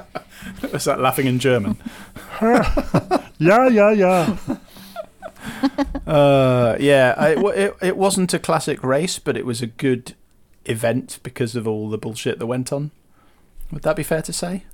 Was 0.72 0.84
that 0.84 1.00
laughing 1.00 1.26
in 1.26 1.38
German? 1.38 1.76
yeah, 2.40 3.68
yeah, 3.68 3.90
yeah. 3.92 4.36
Uh, 6.06 6.76
yeah, 6.80 7.14
I, 7.16 7.28
it, 7.30 7.38
it, 7.56 7.76
it 7.82 7.96
wasn't 7.96 8.32
a 8.34 8.38
classic 8.38 8.82
race, 8.82 9.18
but 9.18 9.36
it 9.36 9.44
was 9.46 9.62
a 9.62 9.66
good 9.66 10.14
event 10.64 11.18
because 11.22 11.54
of 11.56 11.66
all 11.66 11.88
the 11.88 11.98
bullshit 11.98 12.38
that 12.38 12.46
went 12.46 12.72
on. 12.72 12.90
Would 13.72 13.82
that 13.82 13.96
be 13.96 14.02
fair 14.02 14.22
to 14.22 14.32
say? 14.32 14.64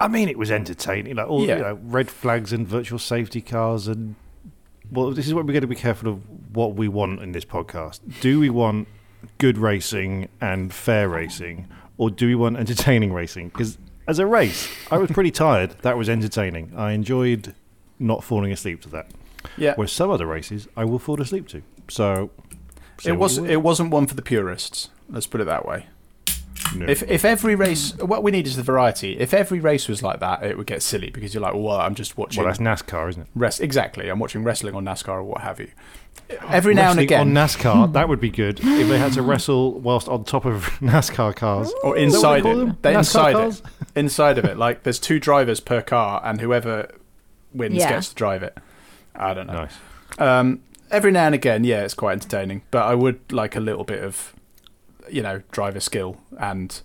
I 0.00 0.08
mean, 0.08 0.28
it 0.28 0.36
was 0.38 0.50
entertaining. 0.50 1.16
Like 1.16 1.28
all 1.28 1.46
Yeah. 1.46 1.56
you 1.56 1.62
know, 1.62 1.78
red 1.84 2.10
flags 2.10 2.52
and 2.52 2.66
virtual 2.66 2.98
safety 2.98 3.40
cars, 3.40 3.86
and 3.86 4.16
well, 4.90 5.10
this 5.12 5.26
is 5.26 5.34
what 5.34 5.46
we're 5.46 5.52
going 5.52 5.62
to 5.62 5.68
be 5.68 5.74
careful 5.76 6.08
of 6.08 6.20
what 6.54 6.74
we 6.74 6.88
want 6.88 7.20
in 7.22 7.32
this 7.32 7.44
podcast. 7.44 8.00
Do 8.20 8.40
we 8.40 8.50
want 8.50 8.88
good 9.38 9.58
racing 9.58 10.28
and 10.40 10.72
fair 10.72 11.08
racing, 11.08 11.68
or 11.98 12.10
do 12.10 12.26
we 12.26 12.34
want 12.34 12.56
entertaining 12.56 13.12
racing? 13.12 13.48
Because 13.50 13.78
as 14.12 14.18
a 14.18 14.26
race, 14.26 14.68
I 14.90 14.98
was 14.98 15.10
pretty 15.10 15.30
tired. 15.30 15.74
That 15.80 15.96
was 15.96 16.08
entertaining. 16.08 16.72
I 16.76 16.92
enjoyed 16.92 17.54
not 17.98 18.22
falling 18.22 18.52
asleep 18.52 18.82
to 18.82 18.90
that. 18.90 19.10
Yeah, 19.56 19.72
Whereas 19.74 19.90
some 19.90 20.10
other 20.10 20.26
races, 20.26 20.68
I 20.76 20.84
will 20.84 20.98
fall 20.98 21.20
asleep 21.20 21.48
to. 21.48 21.62
So 21.88 22.30
it 23.04 23.12
was. 23.12 23.38
It 23.38 23.62
wasn't 23.62 23.90
one 23.90 24.06
for 24.06 24.14
the 24.14 24.22
purists. 24.22 24.90
Let's 25.08 25.26
put 25.26 25.40
it 25.40 25.44
that 25.44 25.66
way. 25.66 25.86
No. 26.74 26.86
If 26.86 27.02
if 27.10 27.24
every 27.24 27.54
race, 27.54 27.96
what 27.98 28.22
we 28.22 28.30
need 28.30 28.46
is 28.46 28.56
the 28.56 28.62
variety. 28.62 29.18
If 29.18 29.34
every 29.34 29.60
race 29.60 29.88
was 29.88 30.02
like 30.02 30.20
that, 30.20 30.42
it 30.42 30.56
would 30.56 30.66
get 30.66 30.82
silly 30.82 31.10
because 31.10 31.34
you're 31.34 31.42
like, 31.42 31.54
well, 31.54 31.80
I'm 31.80 31.94
just 31.94 32.16
watching. 32.16 32.42
well, 32.42 32.52
that's 32.52 32.60
NASCAR, 32.60 33.08
isn't 33.10 33.22
it? 33.22 33.28
Rest 33.34 33.60
exactly. 33.60 34.08
I'm 34.08 34.18
watching 34.18 34.44
wrestling 34.44 34.74
on 34.74 34.84
NASCAR 34.84 35.08
or 35.14 35.22
what 35.24 35.40
have 35.42 35.60
you. 35.60 35.68
Every 36.48 36.72
now 36.74 36.90
and 36.92 36.98
Wrestling 36.98 37.04
again, 37.04 37.20
on 37.20 37.34
NASCAR, 37.34 37.92
that 37.92 38.08
would 38.08 38.20
be 38.20 38.30
good 38.30 38.58
if 38.62 38.88
they 38.88 38.98
had 38.98 39.12
to 39.14 39.22
wrestle 39.22 39.78
whilst 39.80 40.08
on 40.08 40.24
top 40.24 40.44
of 40.46 40.64
NASCAR 40.80 41.34
cars. 41.36 41.72
or 41.82 41.96
Is 41.96 42.12
that 42.12 42.18
what 42.22 42.32
they 42.32 42.36
inside 42.38 42.42
call 42.42 42.52
it. 42.52 42.64
them? 42.64 42.78
They're 42.82 42.92
NASCAR 42.94 42.98
inside 42.98 43.32
cars? 43.34 43.60
it. 43.60 43.66
Inside 43.94 44.38
of 44.38 44.46
it, 44.46 44.56
like 44.56 44.84
there's 44.84 44.98
two 44.98 45.20
drivers 45.20 45.60
per 45.60 45.82
car, 45.82 46.22
and 46.24 46.40
whoever 46.40 46.88
wins 47.52 47.74
Yeah. 47.74 47.90
gets 47.90 48.08
to 48.08 48.14
drive 48.14 48.42
it. 48.42 48.56
I 49.14 49.34
don't 49.34 49.46
know. 49.46 49.52
Nice. 49.52 49.74
Um, 50.18 50.62
every 50.90 51.12
now 51.12 51.26
and 51.26 51.34
again, 51.34 51.64
yeah, 51.64 51.82
it's 51.84 51.92
quite 51.92 52.12
entertaining, 52.12 52.62
but 52.70 52.84
I 52.84 52.94
would 52.94 53.20
like 53.30 53.54
a 53.54 53.60
little 53.60 53.84
bit 53.84 54.02
of, 54.02 54.32
you 55.10 55.22
know, 55.22 55.42
driver 55.50 55.80
skill 55.80 56.20
and 56.38 56.80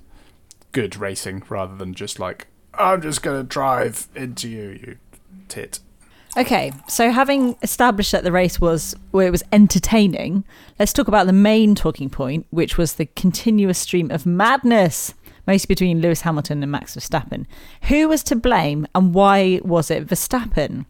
good 0.71 0.95
racing 0.95 1.43
rather 1.49 1.75
than 1.75 1.93
just 1.93 2.19
like 2.19 2.47
I'm 2.73 3.01
just 3.01 3.21
gonna 3.21 3.43
drive 3.43 4.07
into 4.15 4.47
you, 4.47 4.69
you 4.69 4.97
tit. 5.47 5.79
Okay, 6.35 6.71
so 6.87 7.09
having 7.09 7.55
established 7.63 8.11
that 8.11 8.23
the 8.23 8.31
race 8.31 8.61
was 8.61 8.95
well, 9.11 9.25
it 9.25 9.31
was 9.31 9.43
entertaining, 9.51 10.43
let's 10.77 10.93
talk 10.93 11.07
about 11.07 11.25
the 11.25 11.33
main 11.33 11.73
talking 11.73 12.09
point, 12.09 12.45
which 12.51 12.77
was 12.77 12.95
the 12.95 13.07
continuous 13.07 13.79
stream 13.79 14.11
of 14.11 14.25
madness, 14.25 15.13
mostly 15.47 15.67
between 15.67 16.01
Lewis 16.01 16.21
Hamilton 16.21 16.61
and 16.61 16.71
Max 16.71 16.95
Verstappen. 16.95 17.45
Who 17.83 18.09
was 18.09 18.21
to 18.23 18.35
blame, 18.35 18.85
and 18.93 19.13
why 19.13 19.61
was 19.63 19.89
it 19.89 20.05
Verstappen? 20.05 20.85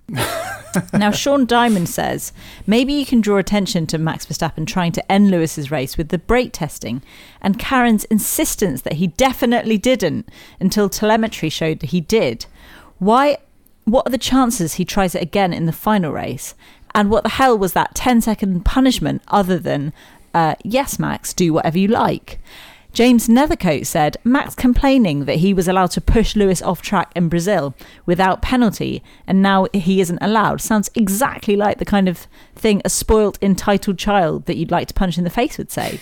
now, 0.94 1.12
Sean 1.12 1.46
Diamond 1.46 1.88
says 1.88 2.34
maybe 2.66 2.92
you 2.92 3.06
can 3.06 3.22
draw 3.22 3.38
attention 3.38 3.88
to 3.88 3.98
Max 3.98 4.26
Verstappen 4.26 4.66
trying 4.66 4.92
to 4.94 5.12
end 5.12 5.32
Lewis's 5.32 5.72
race 5.72 5.98
with 5.98 6.10
the 6.10 6.18
brake 6.18 6.52
testing, 6.52 7.02
and 7.42 7.60
Karen's 7.60 8.06
insistence 8.06 8.82
that 8.82 8.94
he 8.94 9.08
definitely 9.08 9.78
didn't 9.78 10.28
until 10.60 10.90
telemetry 10.90 11.50
showed 11.50 11.80
that 11.80 11.92
he 11.92 12.02
did. 12.02 12.48
Why 12.98 13.38
what 13.88 14.06
are 14.06 14.12
the 14.12 14.18
chances 14.18 14.74
he 14.74 14.84
tries 14.84 15.16
it 15.16 15.22
again 15.22 15.54
in 15.54 15.66
the 15.66 15.72
final 15.72 16.12
race? 16.12 16.56
And 16.94 17.10
what 17.10 17.24
the 17.24 17.30
hell 17.30 17.58
was 17.58 17.72
that 17.72 17.96
10 17.96 18.20
second 18.20 18.66
punishment 18.66 19.22
other 19.30 19.58
than, 19.58 19.94
uh, 20.34 20.56
yes, 20.64 21.00
Max, 21.00 21.34
do 21.34 21.54
whatever 21.54 21.78
you 21.78 21.88
like? 21.88 22.38
James 22.98 23.28
Nethercoat 23.28 23.86
said 23.86 24.18
Max 24.24 24.56
complaining 24.56 25.26
that 25.26 25.36
he 25.36 25.54
was 25.54 25.68
allowed 25.68 25.92
to 25.92 26.02
push 26.02 26.36
Lewis 26.36 26.64
off 26.64 26.82
track 26.82 27.12
in 27.16 27.30
Brazil 27.30 27.76
without 28.08 28.42
penalty 28.42 29.04
and 29.28 29.40
now 29.40 29.68
he 29.72 30.02
isn't 30.02 30.18
allowed 30.20 30.62
sounds 30.62 30.90
exactly 30.96 31.56
like 31.56 31.78
the 31.78 31.86
kind 31.86 32.10
of 32.10 32.26
thing 32.56 32.82
a 32.84 32.90
spoilt, 32.90 33.38
entitled 33.40 34.00
child 34.00 34.48
that 34.48 34.58
you'd 34.58 34.72
like 34.72 34.88
to 34.88 34.96
punch 34.96 35.16
in 35.16 35.24
the 35.24 35.30
face 35.30 35.60
would 35.60 35.70
say. 35.70 36.00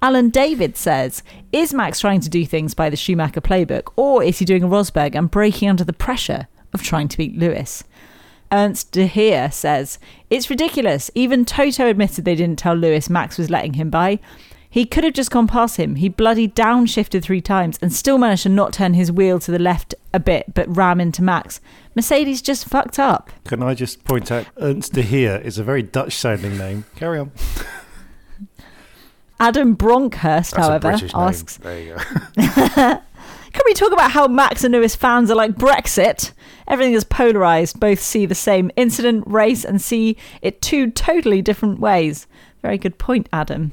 Alan 0.00 0.30
David 0.30 0.76
says, 0.76 1.24
Is 1.50 1.74
Max 1.74 1.98
trying 1.98 2.20
to 2.20 2.28
do 2.28 2.46
things 2.46 2.74
by 2.74 2.90
the 2.90 2.96
Schumacher 2.96 3.40
playbook, 3.40 3.92
or 3.96 4.22
is 4.22 4.38
he 4.38 4.44
doing 4.44 4.62
a 4.62 4.68
Rosberg 4.68 5.16
and 5.16 5.32
breaking 5.32 5.68
under 5.68 5.82
the 5.82 5.92
pressure 5.92 6.46
of 6.72 6.80
trying 6.80 7.08
to 7.08 7.18
beat 7.18 7.36
Lewis? 7.36 7.82
Ernst 8.52 8.92
de 8.92 9.08
Heer 9.08 9.50
says, 9.50 9.98
It's 10.30 10.48
ridiculous. 10.48 11.10
Even 11.16 11.44
Toto 11.44 11.88
admitted 11.88 12.24
they 12.24 12.36
didn't 12.36 12.60
tell 12.60 12.76
Lewis 12.76 13.10
Max 13.10 13.36
was 13.36 13.50
letting 13.50 13.72
him 13.72 13.90
by. 13.90 14.20
He 14.72 14.86
could 14.86 15.02
have 15.02 15.14
just 15.14 15.32
gone 15.32 15.48
past 15.48 15.78
him. 15.78 15.96
He 15.96 16.08
bloody 16.08 16.46
downshifted 16.46 17.24
three 17.24 17.40
times 17.40 17.76
and 17.82 17.92
still 17.92 18.18
managed 18.18 18.44
to 18.44 18.48
not 18.48 18.72
turn 18.72 18.94
his 18.94 19.10
wheel 19.10 19.40
to 19.40 19.50
the 19.50 19.58
left 19.58 19.96
a 20.14 20.20
bit, 20.20 20.54
but 20.54 20.74
ram 20.74 21.00
into 21.00 21.24
Max. 21.24 21.60
Mercedes 21.96 22.40
just 22.40 22.66
fucked 22.66 22.96
up. 22.98 23.30
Can 23.48 23.64
I 23.64 23.74
just 23.74 24.04
point 24.04 24.30
out 24.30 24.46
Ernst 24.58 24.92
de 24.92 25.02
Heer 25.02 25.40
is 25.44 25.58
a 25.58 25.64
very 25.64 25.82
Dutch 25.82 26.14
sounding 26.14 26.56
name. 26.56 26.84
Carry 26.94 27.18
on. 27.18 27.32
Adam 29.40 29.74
Bronkhurst, 29.74 30.52
That's 30.52 30.66
however, 30.66 30.88
a 30.88 30.90
British 30.92 31.14
name. 31.14 31.22
asks, 31.22 31.56
There 31.56 31.80
you 31.80 31.96
go. 31.96 32.36
Can 33.52 33.62
we 33.66 33.74
talk 33.74 33.92
about 33.92 34.12
how 34.12 34.28
Max 34.28 34.62
and 34.62 34.72
Lewis 34.72 34.94
fans 34.94 35.30
are 35.30 35.34
like 35.34 35.56
Brexit? 35.56 36.32
Everything 36.68 36.94
is 36.94 37.02
polarized. 37.04 37.80
Both 37.80 38.00
see 38.00 38.24
the 38.24 38.34
same 38.36 38.70
incident, 38.76 39.24
race, 39.26 39.64
and 39.64 39.82
see 39.82 40.16
it 40.42 40.62
two 40.62 40.90
totally 40.90 41.42
different 41.42 41.80
ways. 41.80 42.28
Very 42.62 42.78
good 42.78 42.98
point, 42.98 43.28
Adam. 43.32 43.72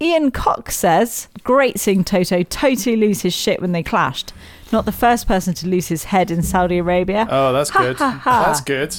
Ian 0.00 0.30
Cox 0.30 0.76
says, 0.76 1.28
Great 1.42 1.78
seeing 1.80 2.04
Toto 2.04 2.42
totally 2.44 2.96
lose 2.96 3.22
his 3.22 3.34
shit 3.34 3.60
when 3.60 3.72
they 3.72 3.82
clashed. 3.82 4.32
Not 4.72 4.84
the 4.84 4.92
first 4.92 5.26
person 5.26 5.54
to 5.54 5.66
lose 5.68 5.88
his 5.88 6.04
head 6.04 6.30
in 6.30 6.42
Saudi 6.42 6.78
Arabia. 6.78 7.26
Oh, 7.30 7.52
that's 7.52 7.70
Ha, 7.70 7.78
good. 7.80 7.96
ha, 7.96 8.10
ha. 8.10 8.44
That's 8.46 8.60
good. 8.60 8.94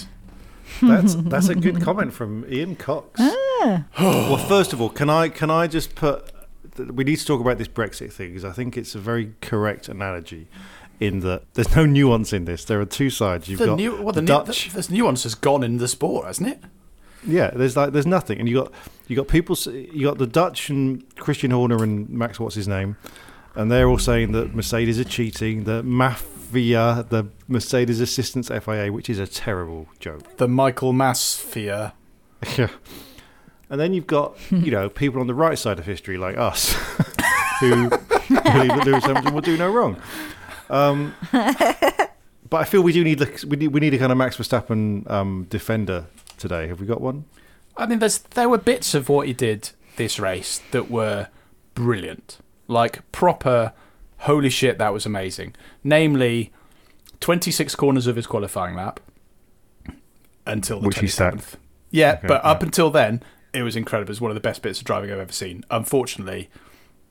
That's 0.81 1.15
that's 1.15 1.49
a 1.49 1.55
good 1.55 1.81
comment 1.81 2.13
from 2.13 2.45
Ian 2.51 2.75
Cox. 2.75 3.19
Ah. 3.19 3.85
well, 3.99 4.37
first 4.37 4.71
of 4.71 4.79
all, 4.81 4.89
can 4.89 5.09
I 5.09 5.27
can 5.29 5.49
I 5.49 5.67
just 5.67 5.95
put? 5.95 6.31
We 6.77 7.03
need 7.03 7.17
to 7.17 7.25
talk 7.25 7.41
about 7.41 7.57
this 7.57 7.67
Brexit 7.67 8.13
thing 8.13 8.29
because 8.29 8.45
I 8.45 8.51
think 8.51 8.77
it's 8.77 8.95
a 8.95 8.99
very 8.99 9.33
correct 9.41 9.89
analogy. 9.89 10.47
In 10.99 11.21
that 11.21 11.43
there's 11.53 11.75
no 11.75 11.85
nuance 11.85 12.33
in 12.33 12.45
this. 12.45 12.65
There 12.65 12.79
are 12.81 12.85
two 12.85 13.09
sides. 13.09 13.47
You've 13.49 13.59
The, 13.59 13.65
got 13.67 13.75
new, 13.77 13.95
well, 14.01 14.11
the 14.13 14.21
the, 14.21 14.27
Dutch. 14.27 14.65
Nu- 14.67 14.71
the, 14.71 14.75
this 14.77 14.89
nuance 14.89 15.23
has 15.23 15.33
gone 15.33 15.63
in 15.63 15.77
the 15.77 15.87
sport, 15.87 16.25
hasn't 16.27 16.49
it? 16.49 16.63
Yeah, 17.25 17.51
there's 17.51 17.75
like 17.75 17.91
there's 17.93 18.05
nothing, 18.07 18.39
and 18.39 18.47
you 18.47 18.55
got 18.63 18.71
you 19.07 19.15
got 19.15 19.27
people, 19.27 19.53
s- 19.55 19.67
you 19.67 20.03
got 20.07 20.17
the 20.17 20.27
Dutch 20.27 20.69
and 20.69 21.03
Christian 21.17 21.51
Horner 21.51 21.83
and 21.83 22.09
Max, 22.09 22.39
what's 22.39 22.55
his 22.55 22.67
name, 22.67 22.95
and 23.55 23.71
they're 23.71 23.87
all 23.89 23.97
saying 23.97 24.31
that 24.33 24.55
Mercedes 24.55 24.99
are 24.99 25.03
cheating, 25.03 25.65
the 25.65 25.83
mafia, 25.83 27.05
the 27.09 27.25
Mercedes 27.47 27.99
Assistance 27.99 28.47
FIA, 28.49 28.91
which 28.93 29.09
is 29.09 29.19
a 29.19 29.27
terrible 29.27 29.87
joke. 29.99 30.37
The 30.37 30.47
Michael 30.47 30.93
Massphere. 30.93 31.93
Yeah, 32.57 32.69
and 33.69 33.79
then 33.81 33.93
you've 33.93 34.07
got 34.07 34.37
you 34.49 34.71
know 34.71 34.87
people 34.89 35.19
on 35.19 35.27
the 35.27 35.33
right 35.35 35.59
side 35.59 35.77
of 35.77 35.85
history 35.85 36.17
like 36.17 36.37
us, 36.37 36.71
who 37.59 37.89
believe 37.89 38.69
that 38.69 38.83
Lewis 38.85 39.03
Hamilton 39.03 39.33
will 39.33 39.41
do 39.41 39.57
no 39.57 39.69
wrong. 39.69 40.01
Um, 40.69 41.13
but 41.33 42.61
I 42.61 42.63
feel 42.63 42.81
we 42.81 42.93
do 42.93 43.03
need 43.03 43.19
the, 43.19 43.45
we 43.47 43.57
need 43.57 43.67
we 43.67 43.79
need 43.81 43.93
a 43.93 43.97
kind 43.97 44.11
of 44.13 44.17
Max 44.17 44.37
Verstappen 44.37 45.09
um, 45.11 45.47
defender 45.49 46.05
today. 46.39 46.67
Have 46.67 46.79
we 46.79 46.87
got 46.87 47.01
one? 47.01 47.25
I 47.77 47.85
mean, 47.85 47.99
there's 47.99 48.17
there 48.19 48.49
were 48.49 48.57
bits 48.57 48.93
of 48.95 49.09
what 49.09 49.27
he 49.27 49.33
did 49.33 49.69
this 49.97 50.19
race 50.19 50.61
that 50.71 50.89
were 50.89 51.27
brilliant, 51.75 52.39
like 52.67 53.09
proper. 53.11 53.73
Holy 54.23 54.49
shit, 54.49 54.77
that 54.79 54.91
was 54.91 55.05
amazing. 55.05 55.55
Namely, 55.83 56.51
26 57.21 57.75
corners 57.75 58.05
of 58.07 58.15
his 58.17 58.27
qualifying 58.27 58.75
lap 58.75 58.99
until 60.45 60.79
the 60.81 60.87
Which 60.87 60.99
he 60.99 61.07
sat. 61.07 61.35
27th. 61.35 61.55
Yeah, 61.91 62.15
Okay, 62.17 62.27
but 62.27 62.43
up 62.43 62.61
until 62.61 62.89
then, 62.89 63.23
it 63.53 63.63
was 63.63 63.75
incredible. 63.75 64.09
It 64.09 64.11
was 64.11 64.21
one 64.21 64.31
of 64.31 64.35
the 64.35 64.41
best 64.41 64.61
bits 64.61 64.79
of 64.79 64.85
driving 64.85 65.11
I've 65.11 65.19
ever 65.19 65.31
seen. 65.31 65.63
Unfortunately, 65.71 66.49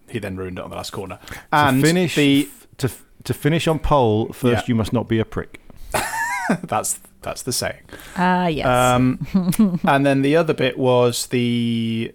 he 0.09 0.19
then 0.19 0.37
ruined 0.37 0.59
it 0.59 0.63
on 0.65 0.71
the 0.71 0.77
last 0.77 0.91
corner. 0.93 1.19
And 1.51 1.81
to 1.83 1.87
finish 1.87 2.15
the 2.15 2.49
to 2.79 2.91
to 3.25 3.35
finish 3.35 3.67
on 3.67 3.79
pole 3.79 4.33
first, 4.33 4.63
Yeah. 4.63 4.69
you 4.69 4.75
must 4.75 4.93
not 4.93 5.09
be 5.09 5.19
a 5.19 5.25
prick. 5.25 5.61
that's 6.63 7.01
that's 7.23 7.43
the 7.43 7.53
saying. 7.53 7.83
Ah, 8.17 8.47
yes. 8.47 8.67
Um, 8.67 9.81
and 9.85 10.07
then 10.07 10.23
the 10.23 10.37
other 10.37 10.55
bit 10.55 10.79
was 10.79 11.27
the 11.27 12.15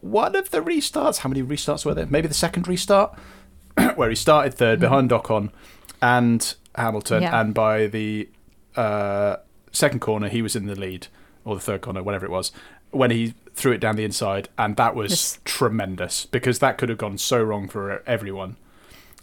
one 0.00 0.36
of 0.36 0.50
the 0.50 0.60
restarts. 0.60 1.18
How 1.18 1.28
many 1.28 1.42
restarts 1.42 1.84
were 1.84 1.94
there? 1.94 2.06
Maybe 2.06 2.28
the 2.28 2.34
second 2.34 2.68
restart, 2.68 3.18
where 3.96 4.08
he 4.08 4.14
started 4.16 4.54
third 4.54 4.80
behind 4.80 5.10
Ocon 5.10 5.50
and 6.02 6.54
Hamilton, 6.74 7.22
Yeah. 7.22 7.40
and 7.40 7.54
by 7.54 7.86
the 7.86 8.28
uh, 8.76 9.36
second 9.72 10.00
corner 10.00 10.28
he 10.28 10.42
was 10.42 10.54
in 10.54 10.66
the 10.66 10.74
lead, 10.78 11.08
or 11.44 11.54
the 11.54 11.60
third 11.60 11.80
corner, 11.80 12.02
whatever 12.02 12.26
it 12.26 12.30
was, 12.30 12.52
when 12.90 13.10
he 13.10 13.34
threw 13.54 13.72
it 13.72 13.78
down 13.80 13.96
the 13.96 14.04
inside, 14.04 14.48
and 14.58 14.76
that 14.76 14.94
was 14.94 15.38
tremendous 15.44 16.26
because 16.26 16.58
that 16.58 16.76
could 16.76 16.88
have 16.90 16.98
gone 16.98 17.16
so 17.16 17.42
wrong 17.42 17.68
for 17.68 18.02
everyone. 18.06 18.56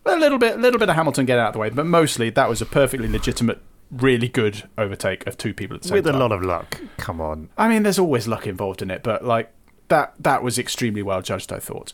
A 0.06 0.16
little 0.18 0.38
bit, 0.40 0.56
a 0.56 0.60
little 0.60 0.80
bit 0.80 0.90
of 0.90 0.96
Hamilton 0.96 1.26
getting 1.26 1.42
out 1.42 1.50
of 1.50 1.54
the 1.54 1.60
way, 1.60 1.70
but 1.70 1.86
mostly 1.86 2.30
that 2.32 2.50
was 2.50 2.62
a 2.62 2.66
perfectly 2.66 3.08
legitimate, 3.08 3.62
really 3.98 4.28
good 4.28 4.68
overtake 4.78 5.26
of 5.28 5.38
two 5.38 5.54
people 5.54 5.76
at 5.76 5.84
the 5.84 5.88
same 5.90 5.96
With 5.96 6.06
time. 6.06 6.14
With 6.14 6.22
a 6.22 6.24
lot 6.24 6.32
of 6.32 6.42
luck. 6.44 6.82
Come 6.98 7.22
on. 7.22 7.50
I 7.58 7.68
mean, 7.68 7.84
there's 7.84 8.00
always 8.00 8.28
luck 8.28 8.48
involved 8.48 8.82
in 8.82 8.90
it, 8.92 9.04
but 9.04 9.24
like 9.26 9.52
that 9.90 10.14
that 10.20 10.42
was 10.44 10.58
extremely 10.60 11.02
well 11.04 11.22
judged. 11.22 11.52
I 11.54 11.60
thought. 11.60 11.94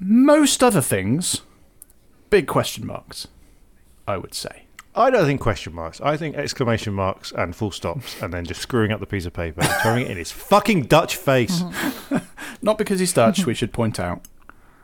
Most 0.00 0.62
other 0.64 0.80
things, 0.80 1.42
big 2.30 2.46
question 2.46 2.86
marks. 2.86 3.28
I 4.06 4.16
would 4.18 4.34
say. 4.34 4.62
I 4.96 5.10
don't 5.10 5.24
think 5.26 5.40
question 5.40 5.74
marks. 5.74 6.00
I 6.00 6.16
think 6.16 6.36
exclamation 6.36 6.94
marks 6.94 7.32
and 7.32 7.54
full 7.56 7.72
stops, 7.72 8.20
and 8.22 8.32
then 8.32 8.44
just 8.44 8.60
screwing 8.60 8.92
up 8.92 9.00
the 9.00 9.06
piece 9.06 9.26
of 9.26 9.32
paper 9.32 9.60
and 9.62 9.70
throwing 9.82 10.04
it 10.06 10.10
in 10.10 10.16
his 10.18 10.30
fucking 10.30 10.82
Dutch 10.84 11.16
face. 11.16 11.62
Not 12.62 12.78
because 12.78 13.00
he's 13.00 13.12
Dutch, 13.12 13.44
we 13.44 13.54
should 13.54 13.72
point 13.72 13.98
out. 13.98 14.22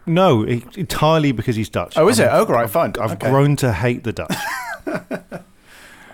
No, 0.07 0.43
entirely 0.43 1.31
because 1.31 1.55
he's 1.55 1.69
Dutch. 1.69 1.97
Oh, 1.97 2.09
is 2.09 2.19
it? 2.19 2.25
I'm- 2.27 2.45
Oh, 2.49 2.53
right, 2.53 2.69
fine. 2.69 2.95
I've 3.01 3.13
Okay. 3.13 3.31
grown 3.31 3.55
to 3.57 3.73
hate 3.73 4.03
the 4.03 4.13
Dutch. 4.13 4.35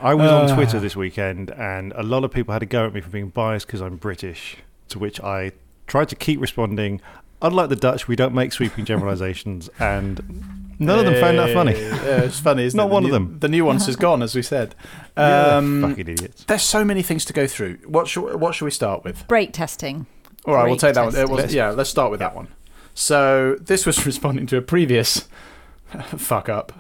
I 0.01 0.15
was 0.15 0.31
on 0.31 0.51
Uh. 0.51 0.55
Twitter 0.55 0.79
this 0.81 0.95
weekend, 0.97 1.51
and 1.51 1.93
a 1.97 2.03
lot 2.03 2.25
of 2.25 2.31
people 2.31 2.53
had 2.53 2.61
to 2.61 2.67
go 2.67 2.87
at 2.87 2.95
me 2.95 3.01
for 3.01 3.11
being 3.11 3.29
biased 3.31 3.67
because 3.67 3.81
I'm 3.81 3.97
British. 3.97 4.57
To 4.91 4.99
which 4.99 5.21
I 5.21 5.53
tried 5.87 6.09
to 6.11 6.15
keep 6.17 6.41
responding. 6.41 7.01
Unlike 7.43 7.69
the 7.71 7.77
Dutch, 7.77 8.07
we 8.09 8.17
don't 8.17 8.35
make 8.35 8.53
sweeping 8.53 8.85
generalizations, 8.85 9.69
and 9.79 10.75
none 10.79 10.99
of 11.01 11.05
them 11.05 11.21
found 11.21 11.39
that 11.39 11.53
funny. 11.53 11.73
Yeah, 11.73 12.23
it's 12.23 12.39
funny, 12.41 12.65
isn't 12.65 12.77
Not 12.79 12.85
it? 12.85 12.89
The 12.89 12.95
one 12.95 13.05
of 13.05 13.11
them. 13.11 13.39
The 13.41 13.49
nuance 13.49 13.89
is 13.89 13.97
gone, 13.97 14.23
as 14.23 14.35
we 14.35 14.43
said. 14.43 14.75
Yeah, 15.19 15.57
Um, 15.57 15.81
fucking 15.83 16.09
idiots. 16.09 16.45
there's 16.45 16.63
so 16.63 16.85
many 16.85 17.03
things 17.03 17.25
to 17.27 17.33
go 17.33 17.47
through. 17.47 17.79
What 17.87 18.07
should, 18.07 18.39
what 18.41 18.55
should 18.55 18.67
we 18.67 18.71
start 18.71 19.03
with? 19.05 19.27
Brake 19.29 19.53
testing. 19.53 20.07
All 20.45 20.55
right, 20.55 20.65
we'll 20.65 20.73
Brake 20.77 20.81
take 20.81 20.95
that 20.95 21.05
one. 21.07 21.17
It 21.17 21.29
was, 21.29 21.53
yeah, 21.55 21.71
let's 21.71 21.89
start 21.91 22.11
with 22.11 22.21
that 22.21 22.35
one. 22.37 22.49
So 22.95 23.57
this 23.61 23.85
was 23.87 24.05
responding 24.07 24.47
to 24.47 24.57
a 24.59 24.63
previous 24.63 25.27
fuck 26.17 26.49
up 26.49 26.73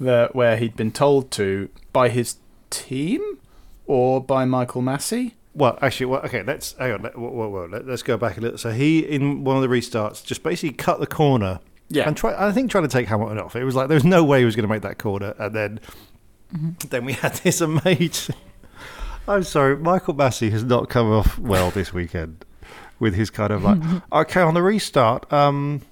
that 0.00 0.34
where 0.34 0.56
he'd 0.56 0.76
been 0.76 0.92
told 0.92 1.30
to 1.32 1.68
by 1.92 2.08
his 2.08 2.36
team 2.72 3.38
or 3.86 4.20
by 4.20 4.44
Michael 4.44 4.82
Masi. 4.82 5.32
Well, 5.54 5.78
actually, 5.82 6.06
well, 6.06 6.22
okay. 6.22 6.42
Let's 6.42 6.72
hang 6.78 6.92
on. 6.92 7.02
Let, 7.02 7.18
whoa, 7.18 7.28
whoa, 7.28 7.48
whoa, 7.48 7.68
let, 7.70 7.88
us 7.88 8.02
go 8.02 8.16
back 8.16 8.38
a 8.38 8.40
little. 8.40 8.58
So 8.58 8.70
he, 8.70 9.00
in 9.00 9.44
one 9.44 9.56
of 9.56 9.62
the 9.62 9.68
restarts, 9.68 10.24
just 10.24 10.42
basically 10.42 10.74
cut 10.74 10.98
the 10.98 11.06
corner. 11.06 11.60
Yeah. 11.88 12.08
and 12.08 12.16
try. 12.16 12.34
I 12.34 12.52
think 12.52 12.70
trying 12.70 12.84
to 12.84 12.88
take 12.88 13.06
Hamilton 13.08 13.38
off. 13.38 13.54
It 13.54 13.64
was 13.64 13.74
like 13.74 13.88
there 13.88 13.96
was 13.96 14.04
no 14.04 14.24
way 14.24 14.38
he 14.38 14.46
was 14.46 14.56
going 14.56 14.66
to 14.66 14.72
make 14.72 14.80
that 14.80 14.96
corner, 14.98 15.34
and 15.38 15.54
then 15.54 15.80
then 16.88 17.04
we 17.04 17.12
had 17.12 17.34
this 17.44 17.60
amazing. 17.60 18.36
I'm 19.28 19.44
sorry, 19.44 19.76
Michael 19.76 20.14
Masi 20.14 20.50
has 20.50 20.64
not 20.64 20.88
come 20.88 21.12
off 21.12 21.38
well 21.38 21.70
this 21.70 21.92
weekend 21.92 22.44
with 22.98 23.14
his 23.14 23.30
kind 23.30 23.52
of 23.52 23.62
like, 23.62 23.78
okay, 24.12 24.40
on 24.40 24.54
the 24.54 24.62
restart. 24.62 25.30
Um, 25.32 25.82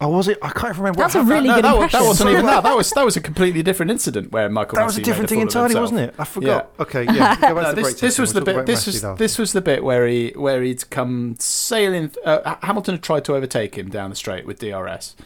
oh, 0.00 0.08
was 0.08 0.28
it? 0.28 0.38
I 0.42 0.50
can't 0.50 0.76
remember. 0.76 0.98
That's 0.98 1.14
what 1.14 1.22
a 1.22 1.24
happened. 1.24 1.30
really 1.30 1.48
no, 1.48 1.54
good 1.56 1.64
that, 1.64 1.74
was, 1.74 1.82
impression. 1.82 2.00
that 2.00 2.08
wasn't 2.08 2.30
even 2.30 2.46
that. 2.46 2.62
That 2.62 2.76
was 2.76 2.90
that 2.90 3.04
was 3.04 3.16
a 3.16 3.20
completely 3.20 3.62
different 3.62 3.90
incident 3.90 4.32
where 4.32 4.48
Michael. 4.48 4.76
That 4.76 4.86
was 4.86 4.96
a 4.98 5.02
different 5.02 5.30
made 5.30 5.36
thing 5.36 5.48
fool 5.48 5.64
entirely, 5.64 5.80
wasn't 5.80 6.00
it? 6.00 6.14
I 6.18 6.24
forgot. 6.24 6.72
Yeah. 6.76 6.82
Okay, 6.82 7.04
yeah. 7.04 7.36
No, 7.60 7.74
this, 7.74 8.00
this 8.00 8.18
was 8.18 8.34
We'll 8.34 8.44
the 8.44 8.54
bit. 8.54 8.66
This 8.66 8.84
Masi 8.84 8.86
was 8.86 9.02
now. 9.02 9.14
this 9.14 9.38
was 9.38 9.52
the 9.52 9.60
bit 9.60 9.84
where 9.84 10.06
he 10.06 10.32
where 10.36 10.62
he'd 10.62 10.88
come 10.90 11.36
sailing. 11.38 12.12
Uh, 12.24 12.56
Hamilton 12.62 12.94
had 12.94 13.02
tried 13.02 13.24
to 13.26 13.34
overtake 13.34 13.76
him 13.76 13.90
down 13.90 14.10
the 14.10 14.16
straight 14.16 14.46
with 14.46 14.58
DRS, 14.60 15.16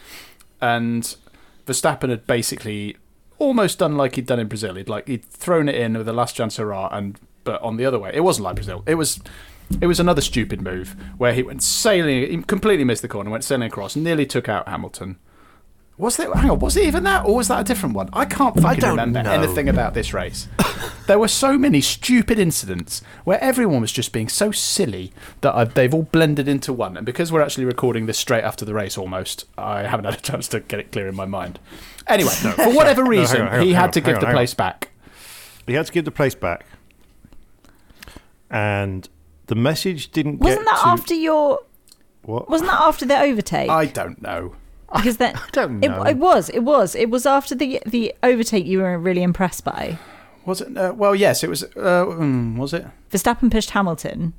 and 0.61 1.15
Verstappen 1.65 2.09
had 2.09 2.27
basically 2.27 2.97
almost 3.37 3.79
done 3.79 3.95
like 3.97 4.15
he'd 4.15 4.25
done 4.25 4.39
in 4.39 4.47
Brazil. 4.47 4.75
He'd 4.75 4.89
like 4.89 5.07
he'd 5.07 5.25
thrown 5.25 5.69
it 5.69 5.75
in 5.75 5.97
with 5.97 6.05
the 6.05 6.13
last 6.13 6.35
chance 6.35 6.57
hurrah, 6.57 6.89
and 6.91 7.19
but 7.43 7.61
on 7.61 7.77
the 7.77 7.85
other 7.85 7.99
way, 7.99 8.11
it 8.13 8.21
wasn't 8.21 8.45
like 8.45 8.55
Brazil. 8.55 8.83
It 8.85 8.95
was. 8.95 9.19
It 9.81 9.87
was 9.87 9.99
another 9.99 10.21
stupid 10.21 10.61
move 10.61 10.95
where 11.17 11.33
he 11.33 11.43
went 11.43 11.63
sailing, 11.63 12.29
he 12.29 12.37
completely 12.43 12.83
missed 12.83 13.01
the 13.01 13.07
corner, 13.07 13.29
went 13.29 13.43
sailing 13.43 13.67
across, 13.67 13.95
nearly 13.95 14.25
took 14.25 14.47
out 14.47 14.67
Hamilton. 14.67 15.17
Was 15.97 16.17
there? 16.17 16.33
Hang 16.33 16.51
on, 16.51 16.59
was 16.59 16.75
it 16.75 16.85
even 16.85 17.05
that, 17.05 17.25
or 17.25 17.35
was 17.37 17.47
that 17.47 17.61
a 17.61 17.63
different 17.63 17.95
one? 17.95 18.09
I 18.11 18.25
can't 18.25 18.59
fucking 18.59 18.81
don't 18.81 18.91
remember 18.91 19.23
know. 19.23 19.31
anything 19.31 19.69
about 19.69 19.93
this 19.93 20.13
race. 20.13 20.49
there 21.07 21.17
were 21.17 21.29
so 21.29 21.57
many 21.57 21.79
stupid 21.79 22.37
incidents 22.37 23.01
where 23.23 23.41
everyone 23.41 23.79
was 23.79 23.93
just 23.93 24.11
being 24.11 24.27
so 24.27 24.51
silly 24.51 25.13
that 25.39 25.55
I, 25.55 25.63
they've 25.63 25.93
all 25.93 26.03
blended 26.03 26.49
into 26.49 26.73
one. 26.73 26.97
And 26.97 27.05
because 27.05 27.31
we're 27.31 27.41
actually 27.41 27.63
recording 27.63 28.07
this 28.07 28.17
straight 28.17 28.43
after 28.43 28.65
the 28.65 28.73
race, 28.73 28.97
almost, 28.97 29.45
I 29.57 29.83
haven't 29.83 30.03
had 30.03 30.15
a 30.15 30.21
chance 30.21 30.49
to 30.49 30.59
get 30.59 30.81
it 30.81 30.91
clear 30.91 31.07
in 31.07 31.15
my 31.15 31.25
mind. 31.25 31.59
Anyway, 32.07 32.31
for 32.31 32.73
whatever 32.73 33.03
hang 33.03 33.09
reason, 33.11 33.41
on, 33.41 33.47
hang 33.47 33.59
on, 33.61 33.65
he 33.65 33.73
had 33.73 33.93
to 33.93 34.01
give 34.01 34.17
on, 34.17 34.21
the 34.21 34.31
place 34.31 34.53
back. 34.53 34.89
He 35.65 35.73
had 35.73 35.85
to 35.85 35.93
give 35.93 36.03
the 36.03 36.11
place 36.11 36.35
back, 36.35 36.65
and 38.51 39.07
the 39.47 39.55
message 39.55 40.11
didn't 40.11 40.39
Wasn't 40.39 40.65
that 40.65 40.79
to 40.81 40.87
after 40.87 41.13
your? 41.13 41.59
what? 42.23 42.49
Wasn't 42.49 42.69
that 42.69 42.81
after 42.81 43.05
the 43.05 43.19
overtake? 43.19 43.69
I 43.69 43.85
don't 43.85 44.21
know. 44.21 44.55
because 44.95 45.17
then 45.17 45.35
I 45.35 45.47
don't 45.51 45.79
know. 45.79 46.03
it 46.03 46.17
was. 46.17 46.49
It 46.49 46.61
was. 46.61 46.95
It 46.95 47.09
was 47.09 47.25
after 47.25 47.55
the 47.55 47.81
the 47.85 48.13
overtake. 48.23 48.65
You 48.65 48.79
were 48.79 48.97
really 48.97 49.23
impressed 49.23 49.63
by. 49.63 49.97
Was 50.45 50.61
it? 50.61 50.77
Uh, 50.77 50.93
well, 50.95 51.15
yes, 51.15 51.43
it 51.43 51.49
was. 51.49 51.63
Uh, 51.63 52.05
mm, 52.05 52.57
was 52.57 52.73
it? 52.73 52.85
Verstappen 53.11 53.51
pushed 53.51 53.71
Hamilton, 53.71 54.33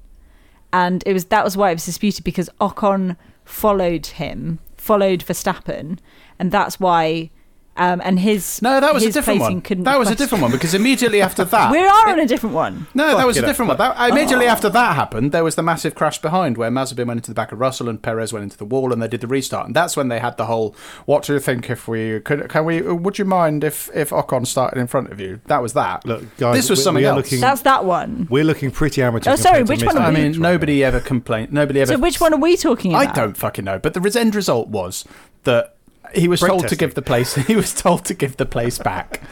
and 0.73 1.03
it 1.07 1.13
was 1.13 1.27
that 1.27 1.45
was 1.45 1.57
why 1.57 1.71
it 1.71 1.75
was 1.75 1.87
disputed 1.87 2.25
because 2.25 2.49
Ocon 2.61 3.17
followed 3.45 4.07
him, 4.07 4.59
followed 4.77 5.25
Verstappen, 5.25 5.99
and 6.39 6.51
that's 6.53 6.79
why. 6.81 7.31
Um, 7.79 8.01
and 8.05 8.19
his 8.19 8.63
No, 8.63 8.81
that 8.81 8.95
was 8.95 9.05
a 9.05 9.13
different 9.13 9.41
one. 9.41 9.61
That 9.85 9.99
was 9.99 10.11
a 10.11 10.15
different 10.15 10.43
one 10.43 10.51
because 10.51 10.73
immediately 10.75 11.21
after 11.21 11.45
that, 11.55 11.71
We 11.71 11.79
are 11.87 12.09
on 12.09 12.19
a 12.19 12.27
different 12.27 12.55
one. 12.55 12.87
No, 12.95 13.17
that 13.17 13.27
was 13.27 13.37
a 13.37 13.41
Fucking 13.41 13.49
different 13.51 13.69
one. 13.69 13.77
That, 13.79 14.11
immediately 14.11 14.47
after 14.47 14.69
that 14.71 14.97
happened, 14.97 15.33
there 15.33 15.45
was 15.45 15.55
the 15.57 15.63
massive 15.63 15.95
crash 15.95 16.21
behind 16.21 16.57
where 16.57 16.71
Mazepin 16.71 17.07
went 17.07 17.19
into 17.19 17.31
the 17.31 17.35
back 17.35 17.53
of 17.53 17.61
Russell 17.61 17.89
and 17.89 18.01
Perez 18.01 18.33
went 18.33 18.45
into 18.45 18.57
the 18.57 18.65
wall, 18.65 18.93
and 18.93 19.03
they 19.03 19.09
did 19.09 19.21
the 19.21 19.27
restart. 19.27 19.67
And 19.67 19.75
that's 19.77 19.97
when 19.97 20.09
they 20.09 20.19
had 20.21 20.37
the 20.37 20.47
whole 20.47 20.75
"What 21.05 21.25
do 21.25 21.35
you 21.35 21.41
think 21.41 21.69
if 21.71 21.87
we 21.87 22.21
could? 22.21 22.49
Can 22.49 22.65
we? 22.65 22.81
Would 22.81 23.19
you 23.19 23.25
mind 23.25 23.63
if 23.63 23.91
if 23.95 24.11
Ocon 24.11 24.47
started 24.47 24.79
in 24.81 24.87
front 24.87 25.13
of 25.13 25.21
you?" 25.21 25.41
That 25.47 25.61
was 25.63 25.75
that. 25.75 26.05
Look, 26.07 26.23
guys, 26.39 26.57
this 26.57 26.71
was 26.71 26.79
we- 26.79 26.83
something 26.85 27.03
we 27.03 27.07
are 27.07 27.15
else. 27.17 27.25
looking- 27.27 27.41
That's 27.41 27.63
that 27.63 27.85
one. 27.85 28.27
We're 28.31 28.45
looking 28.45 28.71
pretty 28.71 29.03
amateur. 29.03 29.33
Oh, 29.33 29.37
sorry, 29.37 29.63
which 29.63 29.85
one 29.85 29.97
Mr. 29.97 30.01
are 30.01 30.05
I 30.05 30.09
we- 30.11 30.15
mean, 30.31 30.41
nobody 30.41 30.83
ever 30.83 31.01
complained. 31.01 31.53
Nobody 31.53 31.81
ever. 31.83 31.93
So 31.93 31.99
which 31.99 32.21
one 32.21 32.33
are 32.33 32.41
we 32.41 32.57
talking 32.57 32.93
about? 32.95 33.09
I 33.09 33.13
don't 33.13 33.37
fucking 33.37 33.65
know. 33.65 33.79
But 33.79 33.93
the 33.95 34.01
end 34.19 34.35
result 34.35 34.69
was 34.69 35.05
that 35.45 35.76
he 36.15 36.29
was 36.29 36.41
told 36.41 36.69
to 36.69 36.77
give 36.77 36.95
the 36.95 37.03
place. 37.03 37.35
He 37.47 37.57
was 37.57 37.75
told 37.75 38.05
to 38.07 38.15
give 38.15 38.37
the 38.37 38.47
place 38.47 38.79
back, 38.79 39.23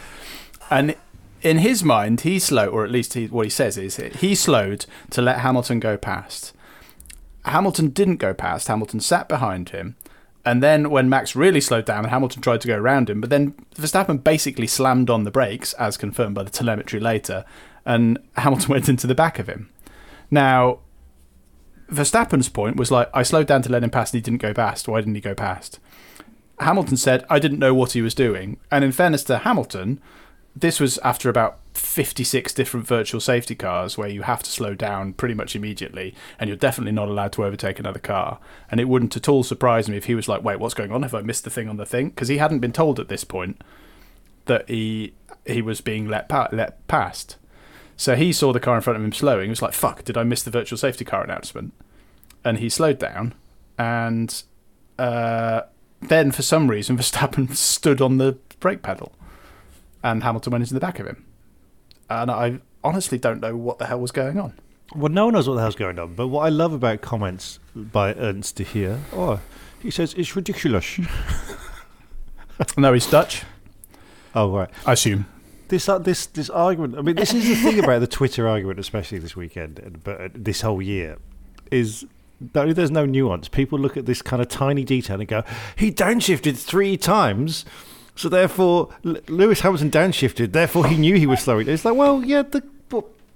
and 0.71 0.97
in 1.43 1.59
his 1.59 1.85
mind, 1.85 2.23
he 2.23 2.39
slowed, 2.39 2.71
or 2.71 2.85
at 2.85 2.91
least 2.91 3.15
he, 3.15 3.27
what 3.27 3.45
he 3.45 3.51
says 3.51 3.77
is 3.77 3.97
he 3.97 4.35
slowed 4.35 4.87
to 5.11 5.21
let 5.21 5.41
Hamilton 5.41 5.79
go 5.79 5.97
past. 5.97 6.53
Hamilton 7.45 7.89
didn't 7.91 8.17
go 8.17 8.33
past. 8.33 8.69
Hamilton 8.69 9.01
sat 9.01 9.29
behind 9.29 9.69
him. 9.69 9.97
And 10.47 10.63
then 10.63 10.91
when 10.91 11.09
Max 11.09 11.35
really 11.35 11.61
slowed 11.61 11.87
down, 11.87 12.05
Hamilton 12.05 12.43
tried 12.43 12.61
to 12.63 12.69
go 12.69 12.77
around 12.77 13.09
him, 13.09 13.21
but 13.21 13.31
then 13.31 13.55
Verstappen 13.77 14.23
basically 14.23 14.67
slammed 14.67 15.09
on 15.09 15.25
the 15.25 15.31
brakes, 15.31 15.73
as 15.75 15.97
confirmed 15.97 16.35
by 16.35 16.43
the 16.43 16.51
telemetry 16.51 17.01
later, 17.01 17.45
and 17.87 18.19
Hamilton 18.37 18.69
went 18.69 18.89
into 18.89 19.07
the 19.07 19.15
back 19.15 19.39
of 19.39 19.49
him. 19.49 19.71
Now, 20.31 20.81
Verstappen's 21.91 22.49
point 22.49 22.77
was 22.77 22.91
like, 22.91 23.09
I 23.15 23.23
slowed 23.23 23.47
down 23.47 23.63
to 23.63 23.71
let 23.71 23.83
him 23.83 23.91
pass 23.91 24.13
and 24.13 24.19
he 24.19 24.23
didn't 24.23 24.43
go 24.43 24.53
past. 24.53 24.87
Why 24.87 25.01
didn't 25.01 25.15
he 25.15 25.21
go 25.21 25.35
past? 25.35 25.79
Hamilton 26.65 26.97
said, 26.97 27.25
I 27.31 27.39
didn't 27.39 27.59
know 27.59 27.75
what 27.75 27.93
he 27.93 28.03
was 28.03 28.15
doing. 28.15 28.59
And 28.71 28.85
in 28.85 28.93
fairness 28.93 29.25
to 29.25 29.39
Hamilton, 29.39 30.01
this 30.57 30.81
was 30.81 30.99
after 30.99 31.29
about 31.29 31.59
56 31.75 32.55
different 32.55 32.87
virtual 32.87 33.21
safety 33.21 33.55
cars 33.55 33.99
where 33.99 34.09
you 34.09 34.23
have 34.23 34.43
to 34.43 34.51
slow 34.51 34.75
down 34.75 35.13
pretty 35.13 35.35
much 35.35 35.57
immediately 35.57 36.15
and 36.39 36.49
you're 36.49 36.57
definitely 36.57 36.93
not 36.93 37.09
allowed 37.09 37.33
to 37.33 37.45
overtake 37.45 37.79
another 37.79 37.99
car. 37.99 38.39
And 38.71 38.81
it 38.81 38.89
wouldn't 38.89 39.17
at 39.17 39.29
all 39.29 39.43
surprise 39.43 39.89
me 39.89 39.97
if 39.97 40.05
he 40.05 40.15
was 40.15 40.29
like, 40.29 40.45
wait, 40.45 40.61
what's 40.61 40.75
going 40.75 40.93
on? 40.93 41.03
Have 41.03 41.15
I 41.15 41.23
missed 41.23 41.45
the 41.45 41.51
thing 41.51 41.69
on 41.69 41.77
the 41.77 41.87
thing? 41.87 42.11
Because 42.11 42.29
he 42.29 42.39
hadn't 42.39 42.61
been 42.61 42.73
told 42.73 43.01
at 43.01 43.09
this 43.09 43.25
point 43.25 43.63
that 44.47 44.69
he 44.69 45.15
he 45.47 45.61
was 45.61 45.81
being 45.81 46.09
let, 46.09 46.29
pa- 46.29 46.49
let 46.53 46.87
past. 46.89 47.37
So 47.97 48.17
he 48.17 48.33
saw 48.33 48.53
the 48.53 48.61
car 48.61 48.77
in 48.77 48.83
front 48.83 48.97
of 48.97 49.05
him 49.05 49.13
slowing. 49.13 49.47
He 49.47 49.51
was 49.51 49.61
like, 49.63 49.75
fuck, 49.75 50.05
did 50.05 50.17
I 50.17 50.23
miss 50.23 50.43
the 50.43 50.51
virtual 50.51 50.79
safety 50.79 51.05
car 51.05 51.23
announcement? 51.23 51.75
And 52.45 52.59
he 52.59 52.69
slowed 52.69 52.99
down. 52.99 53.35
And 53.77 54.43
uh, 54.99 55.63
then, 56.09 56.31
for 56.33 56.43
some 56.43 56.69
reason, 56.71 56.97
Verstappen 56.99 57.55
stood 57.55 58.01
on 58.01 58.19
the 58.19 58.39
brake 58.61 58.83
pedal. 58.83 59.13
And 60.03 60.23
Hamilton 60.23 60.51
went 60.53 60.63
into 60.63 60.75
the 60.75 60.81
back 60.81 60.99
of 60.99 61.07
him. 61.07 61.25
And 62.11 62.31
I 62.31 62.61
honestly 62.83 63.17
don't 63.19 63.41
know 63.41 63.57
what 63.57 63.79
the 63.79 63.87
hell 63.87 63.99
was 64.01 64.13
going 64.13 64.39
on. 64.39 64.53
Well, 64.95 65.11
no 65.11 65.25
one 65.25 65.35
knows 65.35 65.49
what 65.49 65.55
the 65.55 65.63
hell's 65.63 65.75
going 65.77 65.99
on. 65.99 66.15
But 66.15 66.29
what 66.29 66.45
I 66.45 66.51
love 66.51 66.73
about 66.75 67.01
comments 67.01 67.59
by 67.75 68.13
Ernst 68.15 68.57
de 68.57 68.65
Heer, 68.65 69.01
oh, 69.15 69.41
he 69.81 69.91
says 69.91 70.15
it's 70.15 70.37
ridiculous. 70.37 70.99
No, 72.77 72.93
he's 72.93 73.07
Dutch, 73.09 73.43
oh, 74.35 74.51
right. 74.57 74.71
I 74.87 74.93
assume. 74.93 75.27
This 75.69 75.89
uh, 75.89 75.99
this 75.99 76.27
this 76.27 76.49
argument. 76.51 76.97
I 76.97 77.03
mean, 77.03 77.17
this 77.17 77.35
is 77.35 77.45
the 77.49 77.55
thing 77.57 77.83
about 77.83 77.99
the 77.99 78.07
Twitter 78.07 78.47
argument, 78.47 78.79
especially 78.79 79.19
this 79.19 79.35
weekend, 79.35 79.81
and- 79.81 80.05
but 80.05 80.21
uh, 80.21 80.29
this 80.33 80.61
whole 80.61 80.81
year, 80.81 81.19
is 81.73 82.07
that 82.53 82.77
there's 82.77 82.91
no 82.91 83.07
nuance. 83.07 83.49
People 83.49 83.79
look 83.79 83.97
at 83.97 84.07
this 84.07 84.23
kind 84.23 84.41
of 84.43 84.49
tiny 84.49 84.85
detail 84.85 85.19
and 85.21 85.29
go, 85.29 85.43
"He 85.77 85.91
downshifted 85.91 86.57
three 86.57 86.97
times." 86.97 87.65
So 88.17 88.29
therefore, 88.29 88.91
L- 89.05 89.17
Lewis 89.29 89.61
Hamilton 89.61 89.91
downshifted. 89.91 90.53
Therefore, 90.53 90.87
he 90.87 90.97
knew 90.97 91.17
he 91.17 91.27
was 91.27 91.41
slowing. 91.41 91.69
It's 91.69 91.85
like, 91.85 91.97
well, 91.97 92.25
yeah, 92.25 92.43
the 92.43 92.63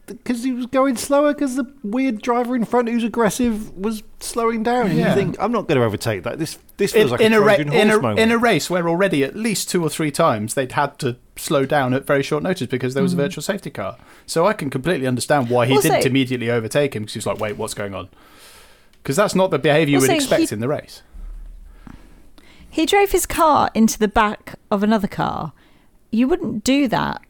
because 0.08 0.42
he 0.42 0.52
was 0.52 0.66
going 0.66 0.96
slower 0.96 1.34
because 1.34 1.56
the 1.56 1.72
weird 1.82 2.20
driver 2.20 2.56
in 2.56 2.64
front 2.64 2.88
who's 2.88 3.04
aggressive 3.04 3.76
was 3.76 4.02
slowing 4.20 4.62
down. 4.62 4.96
Yeah. 4.96 5.10
you 5.10 5.14
think, 5.14 5.36
I'm 5.38 5.52
not 5.52 5.68
going 5.68 5.78
to 5.78 5.84
overtake 5.84 6.22
that. 6.24 6.38
This 6.38 6.58
this 6.76 6.92
feels 6.92 7.06
In, 7.06 7.10
like 7.12 7.20
in, 7.20 7.32
a, 7.32 7.40
a 7.40 7.44
ra- 7.44 7.56
Trojan 7.56 7.72
in, 7.72 7.90
a, 7.90 7.96
moment. 8.00 8.18
in 8.20 8.30
a 8.30 8.38
race 8.38 8.70
where 8.70 8.88
already 8.88 9.24
at 9.24 9.36
least 9.36 9.68
two 9.68 9.82
or 9.82 9.90
three 9.90 10.10
times 10.10 10.54
they'd 10.54 10.72
had 10.72 10.98
to 11.00 11.16
slow 11.36 11.66
down 11.66 11.94
at 11.94 12.06
very 12.06 12.22
short 12.22 12.42
notice 12.42 12.66
because 12.66 12.94
there 12.94 13.02
was 13.02 13.12
a 13.12 13.16
mm. 13.16 13.20
virtual 13.20 13.42
safety 13.42 13.70
car. 13.70 13.96
So 14.26 14.46
I 14.46 14.52
can 14.52 14.70
completely 14.70 15.06
understand 15.06 15.50
why 15.50 15.66
he 15.66 15.74
Also- 15.74 15.90
didn't 15.90 16.06
immediately 16.06 16.50
overtake 16.50 16.94
him 16.96 17.02
because 17.02 17.14
he 17.14 17.18
was 17.18 17.26
like, 17.26 17.38
wait, 17.38 17.56
what's 17.56 17.74
going 17.74 17.94
on? 17.94 18.08
Because 19.02 19.16
that's 19.16 19.34
not 19.34 19.50
the 19.50 19.58
behaviour 19.58 19.92
you 19.96 20.00
would 20.00 20.10
expect 20.10 20.50
he- 20.50 20.54
in 20.54 20.60
the 20.60 20.68
race. 20.68 21.02
He 22.70 22.84
drove 22.86 23.10
his 23.12 23.26
car 23.26 23.70
into 23.74 23.98
the 23.98 24.08
back 24.08 24.54
of 24.70 24.82
another 24.82 25.08
car. 25.08 25.52
You 26.10 26.28
wouldn't 26.28 26.64
do 26.64 26.86
that 26.88 27.22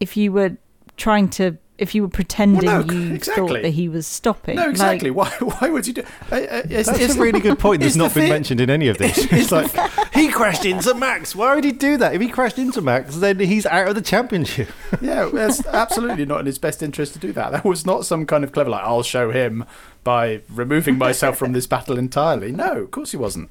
if 0.00 0.16
you 0.16 0.30
were 0.32 0.58
trying 0.96 1.28
to, 1.30 1.56
if 1.78 1.94
you 1.94 2.02
were 2.02 2.08
pretending 2.08 2.64
Well, 2.66 2.84
no, 2.84 2.92
you 2.94 3.14
exactly. 3.14 3.48
thought 3.48 3.62
that 3.62 3.70
he 3.70 3.88
was 3.88 4.06
stopping. 4.06 4.56
No, 4.56 4.62
Like, 4.62 4.70
exactly. 4.70 5.10
why? 5.10 5.28
Why 5.40 5.70
would 5.70 5.86
you 5.86 5.94
do? 5.94 6.02
Uh, 6.30 6.34
uh, 6.34 6.38
it's- 6.38 6.86
That's 6.86 7.00
it's- 7.00 7.16
a 7.16 7.20
really 7.20 7.40
good 7.40 7.58
point 7.58 7.80
that's 7.82 7.96
not 7.96 8.12
been 8.14 8.24
thing- 8.24 8.28
mentioned 8.32 8.60
in 8.60 8.68
any 8.70 8.88
of 8.88 8.98
this. 8.98 9.16
It's 9.32 9.50
like 9.50 9.70
he 10.14 10.28
crashed 10.28 10.64
into 10.66 10.94
Max. 10.94 11.34
Why 11.34 11.54
would 11.54 11.64
he 11.64 11.72
do 11.72 11.96
that? 11.96 12.14
If 12.14 12.20
he 12.20 12.28
crashed 12.28 12.58
into 12.58 12.80
Max, 12.82 13.16
then 13.16 13.38
he's 13.40 13.66
out 13.66 13.88
of 13.88 13.94
the 13.94 14.02
championship. 14.02 14.68
Yeah, 15.00 15.30
it's 15.32 15.64
absolutely 15.66 16.26
not 16.26 16.40
in 16.40 16.46
his 16.46 16.58
best 16.58 16.82
interest 16.82 17.14
to 17.14 17.18
do 17.18 17.32
that. 17.32 17.52
That 17.52 17.64
was 17.64 17.84
not 17.86 18.04
some 18.06 18.24
kind 18.26 18.44
of 18.44 18.52
clever, 18.52 18.70
like, 18.70 18.84
I'll 18.84 19.02
show 19.02 19.30
him 19.30 19.64
by 20.06 20.40
removing 20.48 20.96
myself 20.96 21.36
from 21.36 21.52
this 21.52 21.66
battle 21.74 21.98
entirely. 21.98 22.52
No, 22.52 22.82
of 22.82 22.92
course 22.92 23.10
he 23.10 23.16
wasn't. 23.16 23.50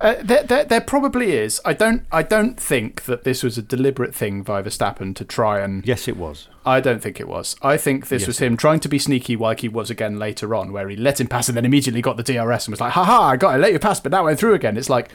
Uh, 0.00 0.14
there, 0.22 0.44
there, 0.44 0.64
there 0.64 0.80
probably 0.80 1.32
is. 1.32 1.60
I 1.64 1.72
don't. 1.72 2.06
I 2.12 2.22
don't 2.22 2.58
think 2.58 3.06
that 3.06 3.24
this 3.24 3.42
was 3.42 3.58
a 3.58 3.62
deliberate 3.62 4.14
thing 4.14 4.42
by 4.42 4.62
Verstappen 4.62 5.16
to 5.16 5.24
try 5.24 5.58
and. 5.58 5.84
Yes, 5.84 6.06
it 6.06 6.16
was. 6.16 6.48
I 6.64 6.78
don't 6.78 7.02
think 7.02 7.18
it 7.18 7.26
was. 7.26 7.56
I 7.60 7.76
think 7.76 8.06
this 8.06 8.28
was 8.28 8.38
him 8.38 8.56
trying 8.56 8.78
to 8.80 8.88
be 8.88 9.00
sneaky, 9.00 9.34
like 9.34 9.60
he 9.60 9.68
was 9.68 9.90
again 9.90 10.16
later 10.16 10.54
on, 10.54 10.72
where 10.72 10.88
he 10.88 10.94
let 10.94 11.20
him 11.20 11.26
pass 11.26 11.48
and 11.48 11.56
then 11.56 11.64
immediately 11.64 12.00
got 12.00 12.16
the 12.16 12.22
DRS 12.22 12.66
and 12.66 12.72
was 12.72 12.80
like, 12.80 12.92
"Ha 12.92 13.04
ha! 13.04 13.30
I 13.30 13.36
got 13.36 13.56
it, 13.56 13.58
let 13.58 13.72
you 13.72 13.80
pass, 13.80 13.98
but 13.98 14.12
now 14.12 14.24
went 14.24 14.38
through 14.38 14.54
again." 14.54 14.76
It's 14.76 14.88
like, 14.88 15.10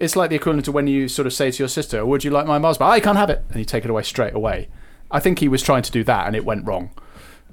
it's 0.00 0.16
like 0.16 0.30
the 0.30 0.36
equivalent 0.36 0.66
of 0.66 0.74
when 0.74 0.88
you 0.88 1.06
sort 1.06 1.26
of 1.26 1.32
say 1.32 1.52
to 1.52 1.58
your 1.60 1.68
sister, 1.68 2.04
"Would 2.04 2.24
you 2.24 2.32
like 2.32 2.46
my 2.46 2.58
Mars 2.58 2.78
bar?" 2.78 2.90
I 2.90 2.98
can't 2.98 3.16
have 3.18 3.30
it, 3.30 3.44
and 3.50 3.60
you 3.60 3.64
take 3.64 3.84
it 3.84 3.90
away 3.90 4.02
straight 4.02 4.34
away. 4.34 4.68
I 5.12 5.20
think 5.20 5.38
he 5.38 5.46
was 5.46 5.62
trying 5.62 5.82
to 5.82 5.92
do 5.92 6.02
that, 6.04 6.26
and 6.26 6.34
it 6.34 6.44
went 6.44 6.66
wrong. 6.66 6.90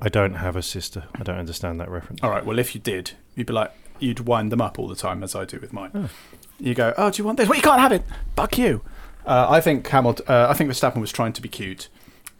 I 0.01 0.09
don't 0.09 0.35
have 0.35 0.55
a 0.55 0.61
sister. 0.61 1.05
I 1.15 1.23
don't 1.23 1.37
understand 1.37 1.79
that 1.79 1.89
reference. 1.89 2.21
All 2.23 2.29
right. 2.29 2.45
Well, 2.45 2.59
if 2.59 2.75
you 2.75 2.81
did, 2.81 3.11
you'd 3.35 3.47
be 3.47 3.53
like, 3.53 3.71
you'd 3.99 4.21
wind 4.21 4.51
them 4.51 4.61
up 4.61 4.77
all 4.77 4.87
the 4.87 4.95
time, 4.95 5.23
as 5.23 5.35
I 5.35 5.45
do 5.45 5.59
with 5.59 5.73
mine. 5.73 6.09
You 6.59 6.73
go, 6.73 6.93
"Oh, 6.97 7.09
do 7.09 7.17
you 7.21 7.25
want 7.25 7.37
this?" 7.37 7.47
Well, 7.47 7.55
you 7.57 7.63
can't 7.63 7.79
have 7.79 7.91
it. 7.91 8.03
Fuck 8.35 8.57
you. 8.57 8.83
Uh, 9.25 9.47
I 9.49 9.61
think 9.61 9.87
Hamilton. 9.87 10.25
Uh, 10.27 10.47
I 10.49 10.53
think 10.53 10.69
Verstappen 10.69 11.01
was 11.01 11.11
trying 11.11 11.33
to 11.33 11.41
be 11.41 11.49
cute, 11.49 11.89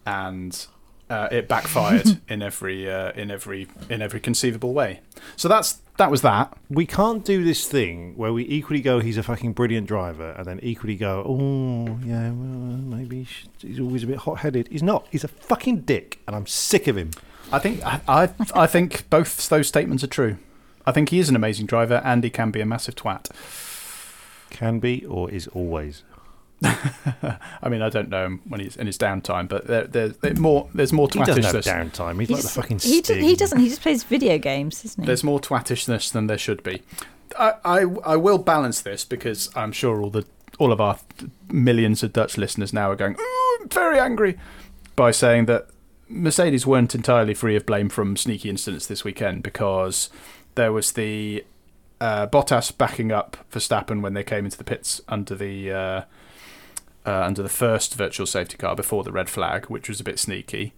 and 0.05 0.65
uh, 1.09 1.27
it 1.31 1.47
backfired 1.47 2.19
in 2.27 2.41
every 2.41 2.89
uh, 2.89 3.11
in 3.13 3.31
every 3.31 3.67
in 3.89 4.01
every 4.01 4.19
conceivable 4.19 4.73
way. 4.73 5.01
So 5.35 5.47
that's 5.47 5.81
that 5.97 6.11
was 6.11 6.21
that. 6.21 6.55
We 6.69 6.85
can't 6.85 7.25
do 7.25 7.43
this 7.43 7.67
thing 7.67 8.15
where 8.15 8.31
we 8.31 8.43
equally 8.47 8.81
go, 8.81 8.99
he's 8.99 9.17
a 9.17 9.23
fucking 9.23 9.53
brilliant 9.53 9.87
driver, 9.87 10.31
and 10.31 10.45
then 10.45 10.59
equally 10.61 10.95
go, 10.95 11.23
oh, 11.27 11.99
yeah, 12.05 12.29
well, 12.29 12.77
maybe 12.77 13.27
he's 13.59 13.79
always 13.79 14.03
a 14.03 14.07
bit 14.07 14.17
hot 14.17 14.39
headed. 14.39 14.67
He's 14.69 14.83
not. 14.83 15.07
He's 15.11 15.23
a 15.23 15.27
fucking 15.27 15.81
dick, 15.81 16.19
and 16.27 16.35
I'm 16.35 16.45
sick 16.45 16.87
of 16.87 16.95
him. 16.95 17.11
I 17.51 17.59
think 17.59 17.83
I, 17.85 18.01
I 18.07 18.29
I 18.53 18.67
think 18.67 19.09
both 19.09 19.49
those 19.49 19.67
statements 19.67 20.03
are 20.03 20.07
true. 20.07 20.37
I 20.85 20.91
think 20.91 21.09
he 21.09 21.19
is 21.19 21.29
an 21.29 21.35
amazing 21.35 21.65
driver, 21.65 22.01
and 22.03 22.23
he 22.23 22.29
can 22.29 22.51
be 22.51 22.61
a 22.61 22.65
massive 22.65 22.95
twat. 22.95 23.29
Can 24.49 24.79
be 24.79 25.05
or 25.05 25.29
is 25.29 25.47
always. 25.47 26.03
I 26.63 27.69
mean, 27.69 27.81
I 27.81 27.89
don't 27.89 28.09
know 28.09 28.25
him 28.25 28.41
when 28.47 28.59
he's 28.61 28.75
in 28.75 28.87
his 28.87 28.97
downtime, 28.97 29.47
but 29.47 29.67
there, 29.67 29.83
there, 29.85 30.09
there 30.09 30.33
more. 30.33 30.69
There's 30.73 30.91
more 30.91 31.07
He 31.11 31.19
doesn't 31.23 31.43
have 31.43 31.55
downtime. 31.55 32.19
He's, 32.19 32.29
he 32.29 32.33
like 32.33 32.43
the 32.43 32.49
fucking 32.49 32.79
he, 32.79 33.01
do- 33.01 33.13
he 33.13 33.35
doesn't. 33.35 33.59
He 33.59 33.69
just 33.69 33.81
plays 33.81 34.03
video 34.03 34.37
games, 34.37 34.81
doesn't 34.81 35.03
he? 35.03 35.05
There's 35.07 35.23
more 35.23 35.39
twattishness 35.39 36.11
than 36.11 36.27
there 36.27 36.37
should 36.37 36.63
be. 36.63 36.81
I, 37.37 37.53
I, 37.63 37.79
I 38.05 38.15
will 38.15 38.39
balance 38.39 38.81
this 38.81 39.05
because 39.05 39.49
I'm 39.55 39.71
sure 39.71 40.01
all 40.01 40.09
the 40.09 40.25
all 40.57 40.71
of 40.71 40.81
our 40.81 40.97
millions 41.51 42.01
of 42.01 42.13
Dutch 42.13 42.37
listeners 42.37 42.73
now 42.73 42.89
are 42.89 42.95
going, 42.95 43.15
"Ooh, 43.19 43.57
I'm 43.61 43.69
very 43.69 43.99
angry," 43.99 44.37
by 44.95 45.11
saying 45.11 45.45
that 45.45 45.67
Mercedes 46.09 46.65
weren't 46.65 46.95
entirely 46.95 47.33
free 47.33 47.55
of 47.55 47.65
blame 47.65 47.89
from 47.89 48.15
sneaky 48.15 48.49
incidents 48.49 48.87
this 48.87 49.03
weekend 49.03 49.43
because 49.43 50.09
there 50.55 50.71
was 50.71 50.93
the 50.93 51.43
uh, 51.99 52.27
Bottas 52.27 52.75
backing 52.75 53.11
up 53.11 53.37
Verstappen 53.51 54.01
when 54.01 54.13
they 54.13 54.23
came 54.23 54.45
into 54.45 54.57
the 54.57 54.63
pits 54.63 55.01
under 55.07 55.35
the 55.35 55.71
uh, 55.71 56.01
uh, 57.05 57.21
under 57.23 57.41
the 57.41 57.49
first 57.49 57.95
virtual 57.95 58.25
safety 58.25 58.57
car 58.57 58.75
before 58.75 59.03
the 59.03 59.11
red 59.11 59.29
flag, 59.29 59.65
which 59.65 59.87
was 59.87 59.99
a 59.99 60.03
bit 60.03 60.19
sneaky. 60.19 60.73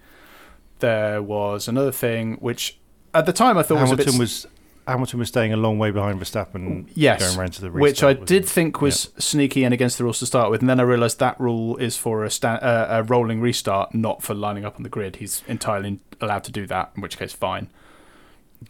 There 0.80 1.22
was 1.22 1.68
another 1.68 1.92
thing 1.92 2.36
which, 2.36 2.78
at 3.14 3.26
the 3.26 3.34
time, 3.34 3.58
I 3.58 3.64
thought 3.64 3.82
was 3.82 3.92
a 3.92 3.98
bit 3.98 4.18
was 4.18 4.48
Hamilton 4.90 5.20
was 5.20 5.28
staying 5.30 5.54
a 5.54 5.58
long 5.58 5.80
way 5.80 5.92
behind 5.92 6.20
Verstappen. 6.20 6.90
Yes, 6.94 7.22
going 7.26 7.40
around 7.40 7.54
to 7.54 7.62
the 7.62 7.72
restart, 7.72 7.82
which 7.82 8.04
I 8.04 8.14
did 8.26 8.44
wasn't 8.44 8.50
think 8.50 8.82
was 8.82 9.10
sneaky 9.18 9.64
and 9.64 9.74
against 9.74 9.98
the 9.98 10.04
rules 10.04 10.20
to 10.20 10.26
start 10.26 10.52
with, 10.52 10.62
and 10.62 10.70
then 10.70 10.80
I 10.80 10.84
realised 10.84 11.20
that 11.20 11.40
rule 11.40 11.78
is 11.78 11.96
for 11.98 12.26
a, 12.26 12.30
sta- 12.30 12.60
uh, 12.62 12.88
a 12.90 13.04
rolling 13.04 13.40
restart, 13.42 13.94
not 13.94 14.22
for 14.22 14.34
lining 14.34 14.66
up 14.66 14.76
on 14.76 14.84
the 14.84 14.90
grid. 14.90 15.18
He's 15.18 15.44
entirely 15.48 16.00
allowed 16.20 16.44
to 16.46 16.52
do 16.52 16.66
that, 16.68 16.92
in 16.96 17.02
which 17.02 17.18
case, 17.18 17.32
fine. 17.34 17.70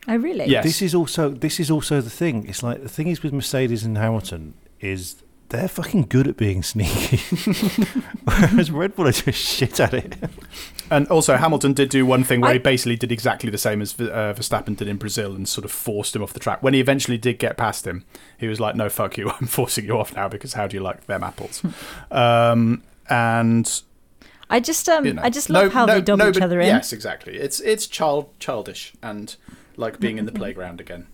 oh, 0.08 0.18
really? 0.18 0.46
Yes. 0.46 0.64
This 0.64 0.82
is 0.82 0.94
also 0.94 1.30
this 1.30 1.60
is 1.60 1.72
also 1.72 2.02
the 2.02 2.10
thing. 2.10 2.48
It's 2.48 2.62
like 2.62 2.84
the 2.84 2.90
thing 2.90 3.08
is 3.08 3.24
with 3.24 3.34
Mercedes 3.34 3.84
and 3.84 3.98
Hamilton 3.98 4.54
is 4.80 5.24
they're 5.50 5.68
fucking 5.68 6.04
good 6.04 6.28
at 6.28 6.38
being 6.38 6.62
sneaky, 6.62 7.18
whereas 8.24 8.70
Red 8.70 8.96
Bull 8.96 9.08
are 9.08 9.12
just 9.12 9.40
shit 9.40 9.80
at 9.80 9.94
it. 9.96 10.16
And 10.92 11.08
also, 11.08 11.36
Hamilton 11.38 11.74
did 11.74 11.90
do 11.90 12.06
one 12.06 12.24
thing 12.24 12.42
where 12.42 12.52
I- 12.52 12.54
he 12.54 12.60
basically 12.60 12.96
did 12.96 13.12
exactly 13.12 13.50
the 13.50 13.58
same 13.58 13.82
as 13.82 13.94
uh, 14.00 14.34
Verstappen 14.38 14.76
did 14.76 14.88
in 14.88 14.98
Brazil 14.98 15.36
and 15.36 15.48
sort 15.48 15.66
of 15.66 15.72
forced 15.72 16.16
him 16.16 16.24
off 16.24 16.34
the 16.34 16.40
track. 16.40 16.64
When 16.64 16.74
he 16.74 16.80
eventually 16.80 17.18
did 17.18 17.38
get 17.40 17.58
past 17.58 17.86
him, 17.86 18.06
he 18.38 18.48
was 18.48 18.60
like, 18.60 18.76
"No, 18.76 18.90
fuck 18.90 19.18
you, 19.18 19.30
I'm 19.40 19.48
forcing 19.48 19.86
you 19.86 19.98
off 20.00 20.16
now 20.16 20.28
because 20.28 20.54
how 20.54 20.68
do 20.68 20.76
you 20.76 20.82
like 20.84 21.06
them 21.06 21.24
apples?" 21.24 21.62
um, 22.12 22.84
and 23.10 23.82
I 24.50 24.60
just 24.60 24.90
um, 24.90 25.06
you 25.06 25.14
know. 25.14 25.22
I 25.22 25.30
just 25.30 25.50
love 25.50 25.66
No- 25.66 25.70
how 25.70 25.86
no- 25.86 25.94
they 25.96 26.02
dob 26.02 26.20
no, 26.20 26.30
each 26.30 26.42
other 26.42 26.60
in. 26.60 26.68
Yes, 26.68 26.92
exactly. 26.94 27.36
It's 27.38 27.60
it's 27.60 27.86
child 27.88 28.30
childish 28.40 28.94
and 29.04 29.36
like 29.78 30.00
being 30.00 30.18
in 30.18 30.26
the 30.26 30.32
playground 30.32 30.82
again, 30.82 31.08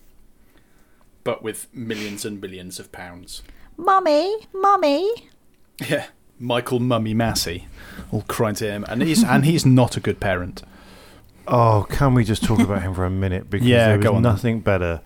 but 1.24 1.42
with 1.42 1.68
millions 1.74 2.24
and 2.24 2.40
millions 2.40 2.78
of 2.78 2.92
pounds. 2.92 3.42
Mummy, 3.76 4.46
mummy. 4.54 5.10
Yeah, 5.86 6.06
Michael 6.38 6.80
Mummy 6.80 7.14
Masi, 7.14 7.64
all 8.10 8.22
crying 8.28 8.54
to 8.56 8.70
him, 8.70 8.84
and 8.88 9.02
he's 9.02 9.24
and 9.24 9.44
he's 9.44 9.64
not 9.64 9.96
a 9.96 10.00
good 10.00 10.20
parent. 10.20 10.62
Oh, 11.48 11.86
can 11.88 12.14
we 12.14 12.24
just 12.24 12.42
talk 12.42 12.58
about 12.58 12.82
him 12.82 12.94
for 12.94 13.04
a 13.04 13.10
minute? 13.10 13.48
Because 13.50 13.66
Yeah, 13.66 13.88
there 13.88 13.98
was 13.98 14.04
go 14.04 14.14
on 14.16 14.22
nothing 14.22 14.60
better 14.60 15.00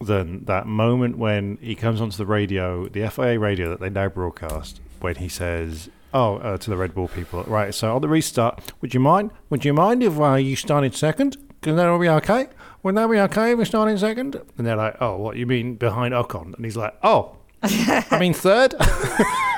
than 0.00 0.44
that 0.46 0.66
moment 0.66 1.18
when 1.18 1.58
he 1.60 1.74
comes 1.74 2.00
onto 2.00 2.16
the 2.16 2.26
radio, 2.26 2.88
the 2.88 3.08
FIA 3.08 3.38
radio 3.38 3.70
that 3.70 3.80
they 3.80 3.90
now 3.90 4.08
broadcast, 4.08 4.80
when 5.00 5.16
he 5.16 5.28
says, 5.28 5.90
"Oh, 6.12 6.36
uh, 6.36 6.56
to 6.58 6.70
the 6.70 6.76
Red 6.76 6.94
Bull 6.94 7.08
people, 7.08 7.44
right? 7.44 7.74
So 7.74 7.94
on 7.94 8.02
the 8.02 8.08
restart, 8.08 8.72
would 8.80 8.94
you 8.94 9.00
mind? 9.00 9.30
Would 9.50 9.64
you 9.64 9.72
mind 9.74 10.02
if 10.02 10.18
uh, 10.18 10.34
you 10.34 10.56
started 10.56 10.94
second? 10.94 11.36
Because 11.60 11.76
that'll 11.76 11.98
be 11.98 12.08
okay. 12.08 12.48
Wouldn't 12.82 12.96
that 13.02 13.10
be 13.10 13.18
okay 13.20 13.52
if 13.52 13.58
we 13.58 13.64
started 13.64 13.98
second? 13.98 14.40
And 14.58 14.66
they're 14.66 14.76
like, 14.76 14.96
"Oh, 15.00 15.16
what 15.16 15.36
you 15.36 15.46
mean 15.46 15.76
behind 15.76 16.12
Ocon?" 16.14 16.54
And 16.54 16.64
he's 16.64 16.76
like, 16.76 16.94
"Oh, 17.02 17.36
I 17.62 18.18
mean 18.18 18.34
third. 18.34 18.74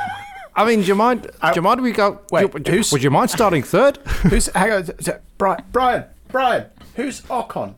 I 0.56 0.64
mean, 0.64 0.80
do 0.80 0.86
you 0.86 0.94
mind? 0.94 1.22
Do 1.22 1.50
you 1.54 1.62
mind 1.62 1.80
we 1.82 1.92
go? 1.92 2.20
Wait, 2.32 2.50
do- 2.62 2.72
who's- 2.72 2.90
would 2.92 3.02
you 3.02 3.10
mind 3.10 3.30
starting 3.30 3.62
third? 3.62 3.98
Who's 4.30 4.46
hang 4.54 4.72
on, 4.72 4.84
t- 4.84 5.12
Brian? 5.38 5.62
Brian? 5.72 6.04
Brian? 6.28 6.66
Who's 6.94 7.20
Ocon? 7.22 7.74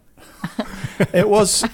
it 1.12 1.28
was. 1.28 1.64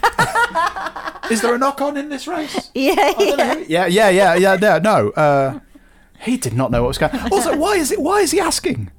Is 1.31 1.41
there 1.41 1.55
an 1.55 1.61
Ocon 1.63 1.97
in 1.99 2.09
this 2.09 2.27
race? 2.27 2.71
Yeah, 2.75 2.95
I 2.99 3.13
don't 3.13 3.37
know 3.39 3.45
yeah. 3.45 3.55
who- 3.55 3.65
yeah, 3.69 3.87
yeah, 3.87 4.09
yeah, 4.11 4.35
yeah. 4.35 4.57
No, 4.57 4.79
no. 4.79 5.11
Uh, 5.11 5.61
he 6.21 6.37
did 6.37 6.55
not 6.55 6.71
know 6.71 6.83
what 6.83 6.89
was 6.89 6.99
going. 6.99 7.15
on. 7.15 7.31
Also, 7.33 7.57
why 7.57 7.77
is 7.77 7.93
it? 7.93 8.01
Why 8.01 8.21
is 8.21 8.31
he 8.31 8.41
asking? 8.41 8.91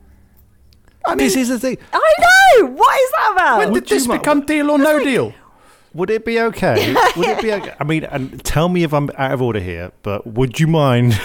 I 1.07 1.11
mean, 1.11 1.17
this 1.17 1.35
is 1.35 1.49
the 1.49 1.59
thing. 1.59 1.77
I 1.93 2.13
know. 2.59 2.67
What 2.67 2.99
is 2.99 3.11
that 3.11 3.31
about? 3.33 3.57
when 3.59 3.71
would 3.71 3.85
did 3.85 3.89
this 3.97 4.05
you 4.05 4.11
mi- 4.13 4.17
become 4.19 4.41
deal 4.45 4.69
or 4.71 4.77
no 4.77 5.03
deal? 5.03 5.33
Would 5.93 6.09
it 6.09 6.25
be 6.25 6.39
okay? 6.41 6.93
Would 7.15 7.27
it 7.29 7.41
be 7.41 7.53
okay? 7.53 7.73
I 7.79 7.83
mean, 7.85 8.03
and 8.03 8.43
tell 8.43 8.67
me 8.69 8.83
if 8.83 8.93
I'm 8.93 9.09
out 9.17 9.31
of 9.31 9.41
order 9.41 9.59
here, 9.61 9.91
but 10.03 10.27
would 10.27 10.59
you 10.59 10.67
mind 10.67 11.17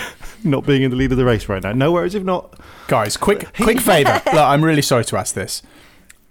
not 0.44 0.66
being 0.66 0.82
in 0.82 0.90
the 0.90 0.96
lead 0.96 1.12
of 1.12 1.18
the 1.18 1.24
race 1.24 1.48
right 1.48 1.62
now? 1.62 1.72
No 1.72 1.92
worries 1.92 2.14
if 2.14 2.22
not. 2.22 2.58
Guys, 2.88 3.16
quick, 3.16 3.52
quick 3.56 3.80
favour. 3.80 4.22
Look, 4.26 4.34
I'm 4.34 4.64
really 4.64 4.82
sorry 4.82 5.04
to 5.06 5.16
ask 5.16 5.34
this. 5.34 5.62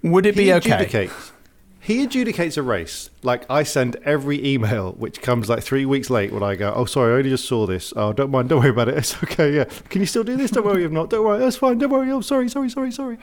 Would 0.04 0.26
it 0.26 0.36
be 0.36 0.52
okay? 0.54 0.86
adjudicates. 0.86 1.32
He 1.82 2.06
adjudicates 2.06 2.58
a 2.58 2.62
race. 2.62 3.10
Like 3.24 3.50
I 3.50 3.64
send 3.64 3.96
every 4.04 4.46
email, 4.46 4.92
which 4.94 5.22
comes 5.22 5.50
like 5.50 5.64
three 5.64 5.86
weeks 5.86 6.10
late, 6.10 6.32
when 6.32 6.44
I 6.44 6.56
go, 6.56 6.72
"Oh, 6.76 6.86
sorry, 6.86 7.14
I 7.14 7.18
only 7.18 7.30
just 7.30 7.46
saw 7.46 7.66
this. 7.66 7.94
Oh, 7.96 8.14
don't 8.14 8.30
mind, 8.30 8.50
don't 8.50 8.60
worry 8.60 8.70
about 8.70 8.90
it. 8.90 8.98
It's 8.98 9.22
okay. 9.24 9.56
Yeah, 9.56 9.64
can 9.90 10.02
you 10.02 10.06
still 10.08 10.24
do 10.24 10.36
this? 10.38 10.52
Don't 10.52 10.66
worry 10.66 10.84
if 10.84 10.92
not. 10.92 11.10
Don't 11.10 11.26
worry, 11.26 11.40
that's 11.40 11.56
fine. 11.58 11.78
Don't 11.80 11.90
worry. 11.90 12.12
Oh, 12.12 12.22
sorry, 12.22 12.48
sorry, 12.50 12.70
sorry, 12.70 12.92
sorry." 12.92 13.18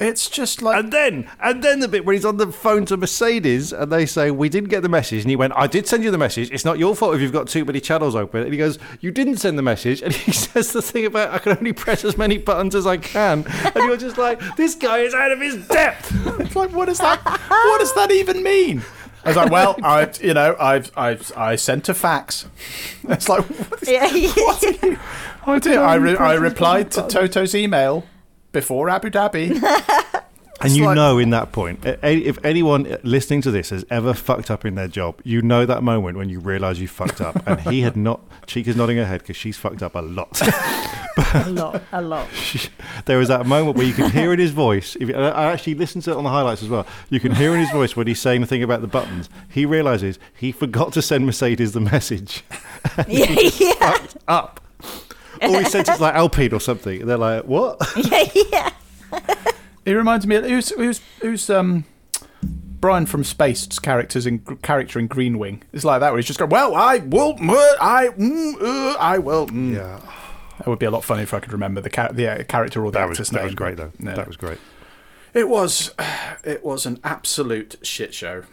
It's 0.00 0.30
just 0.30 0.62
like 0.62 0.78
And 0.82 0.90
then, 0.92 1.30
and 1.40 1.62
then 1.62 1.80
the 1.80 1.86
bit 1.88 2.06
where 2.06 2.14
he's 2.14 2.24
on 2.24 2.38
the 2.38 2.50
phone 2.50 2.86
to 2.86 2.96
Mercedes, 2.96 3.70
and 3.72 3.92
they 3.92 4.06
say, 4.06 4.30
"We 4.30 4.48
didn't 4.48 4.70
get 4.70 4.82
the 4.82 4.88
message," 4.88 5.20
and 5.20 5.28
he 5.30 5.36
went, 5.36 5.52
"I 5.54 5.66
did 5.66 5.86
send 5.86 6.02
you 6.02 6.10
the 6.10 6.16
message. 6.16 6.50
It's 6.50 6.64
not 6.64 6.78
your 6.78 6.96
fault 6.96 7.14
if 7.14 7.20
you've 7.20 7.32
got 7.32 7.48
too 7.48 7.66
many 7.66 7.80
channels 7.80 8.16
open." 8.16 8.42
And 8.44 8.50
he 8.52 8.56
goes, 8.58 8.78
"You 9.00 9.10
didn't 9.10 9.36
send 9.36 9.58
the 9.58 9.62
message," 9.62 10.00
and 10.00 10.14
he 10.14 10.32
says 10.46 10.72
the 10.72 10.80
thing 10.80 11.04
about, 11.04 11.32
"I 11.34 11.38
can 11.38 11.56
only 11.56 11.74
press 11.74 12.02
as 12.04 12.16
many 12.16 12.38
buttons 12.38 12.74
as 12.74 12.86
I 12.86 12.96
can," 12.96 13.44
and 13.74 13.84
you're 13.84 13.98
just 13.98 14.16
like, 14.16 14.40
"This 14.56 14.74
guy 14.74 15.00
is 15.00 15.12
out 15.14 15.32
of 15.32 15.40
his 15.40 15.66
depth." 15.68 16.10
It's 16.40 16.56
like, 16.56 16.72
what 16.72 16.86
does 16.86 16.98
that? 16.98 17.20
what 17.22 17.78
does 17.80 17.94
that 17.94 18.10
even 18.10 18.42
mean? 18.42 18.82
I 19.24 19.28
was 19.28 19.36
like, 19.36 19.50
well, 19.50 19.76
I, 19.82 20.10
you 20.22 20.32
know, 20.32 20.56
I've, 20.58 20.90
I've, 20.96 21.30
I 21.36 21.56
sent 21.56 21.88
a 21.90 21.94
fax. 21.94 22.46
It's 23.08 23.28
like, 23.28 23.44
what 23.44 23.82
is, 23.82 23.88
Yeah, 23.88 24.06
yeah. 24.14 24.30
what 24.32 24.64
are 24.64 24.86
you? 24.86 24.98
I 25.46 25.58
did. 25.58 25.76
I, 25.76 25.94
re- 25.96 26.16
I 26.16 26.34
replied 26.34 26.90
to 26.92 27.02
Toto's 27.06 27.54
email 27.54 28.06
before 28.52 28.88
Abu 28.90 29.10
Dhabi. 29.10 29.60
And 30.62 30.76
you 30.76 30.84
like- 30.84 30.94
know, 30.96 31.16
in 31.16 31.30
that 31.30 31.52
point, 31.52 31.86
a- 31.86 31.98
a- 32.06 32.18
if 32.18 32.36
anyone 32.44 32.98
listening 33.02 33.40
to 33.40 33.50
this 33.50 33.70
has 33.70 33.82
ever 33.88 34.12
fucked 34.12 34.50
up 34.50 34.66
in 34.66 34.74
their 34.74 34.88
job, 34.88 35.18
you 35.24 35.40
know 35.40 35.64
that 35.64 35.82
moment 35.82 36.18
when 36.18 36.28
you 36.28 36.38
realise 36.38 36.76
you 36.76 36.86
fucked 36.86 37.22
up. 37.22 37.42
And 37.46 37.58
he 37.62 37.80
had 37.80 37.96
not. 37.96 38.20
Chica's 38.46 38.76
nodding 38.76 38.98
her 38.98 39.06
head 39.06 39.20
because 39.22 39.38
she's 39.38 39.56
fucked 39.56 39.82
up 39.82 39.94
a 39.94 40.00
lot. 40.00 40.38
a 41.34 41.48
lot, 41.48 41.82
a 41.92 42.02
lot. 42.02 42.28
there 43.06 43.16
was 43.16 43.28
that 43.28 43.46
moment 43.46 43.78
where 43.78 43.86
you 43.86 43.94
can 43.94 44.10
hear 44.10 44.34
in 44.34 44.38
his 44.38 44.50
voice. 44.50 44.96
If 44.96 45.08
you, 45.08 45.14
I 45.14 45.50
actually 45.50 45.76
listened 45.76 46.04
to 46.04 46.10
it 46.10 46.18
on 46.18 46.24
the 46.24 46.30
highlights 46.30 46.62
as 46.62 46.68
well. 46.68 46.86
You 47.08 47.20
can 47.20 47.34
hear 47.34 47.54
in 47.54 47.60
his 47.60 47.70
voice 47.70 47.96
when 47.96 48.06
he's 48.06 48.20
saying 48.20 48.42
the 48.42 48.46
thing 48.46 48.62
about 48.62 48.82
the 48.82 48.86
buttons. 48.86 49.30
He 49.48 49.64
realizes 49.64 50.18
he 50.36 50.52
forgot 50.52 50.92
to 50.92 51.00
send 51.00 51.24
Mercedes 51.24 51.72
the 51.72 51.80
message. 51.80 52.44
yeah, 53.08 53.30
yeah, 53.58 53.96
Up. 54.28 54.59
Or 55.42 55.58
he 55.60 55.64
sent 55.64 55.88
it 55.88 55.96
to 55.96 56.02
like 56.02 56.14
Alpine 56.14 56.52
or 56.52 56.60
something. 56.60 57.00
And 57.00 57.08
they're 57.10 57.16
like, 57.16 57.44
"What?" 57.44 57.80
yeah, 57.96 58.28
yeah. 58.52 58.70
It 59.86 59.92
reminds 59.92 60.26
me. 60.26 60.36
Of, 60.36 60.44
who's 60.44 60.68
who's 60.70 61.00
who's 61.22 61.48
um 61.48 61.84
Brian 62.42 63.06
from 63.06 63.24
Spaced's 63.24 63.78
characters 63.78 64.26
in 64.26 64.40
character 64.62 64.98
in 64.98 65.06
Green 65.06 65.38
Wing? 65.38 65.62
It's 65.72 65.84
like 65.84 66.00
that 66.00 66.10
where 66.12 66.18
he's 66.18 66.26
just 66.26 66.38
going, 66.38 66.50
"Well, 66.50 66.74
I 66.74 66.98
will, 66.98 67.36
uh, 67.40 67.76
I, 67.80 68.08
mm, 68.08 68.54
uh, 68.60 68.96
I 69.00 69.18
will." 69.18 69.46
mm." 69.46 69.74
Yeah, 69.74 70.00
That 70.58 70.66
would 70.66 70.78
be 70.78 70.86
a 70.86 70.90
lot 70.90 71.02
funnier 71.02 71.22
if 71.24 71.32
I 71.34 71.40
could 71.40 71.52
remember 71.52 71.80
the 71.80 71.88
char- 71.90 72.12
the 72.12 72.28
uh, 72.28 72.44
character 72.44 72.84
or 72.84 72.92
the 72.92 72.98
that 72.98 73.08
was 73.08 73.18
actor's 73.18 73.30
that 73.30 73.44
was 73.44 73.54
great 73.54 73.78
though. 73.78 73.92
Yeah. 73.98 74.14
That 74.14 74.26
was 74.28 74.36
great. 74.36 74.58
It 75.32 75.48
was, 75.48 75.94
it 76.44 76.62
was 76.64 76.84
an 76.86 76.98
absolute 77.02 77.76
shit 77.82 78.12
show, 78.14 78.44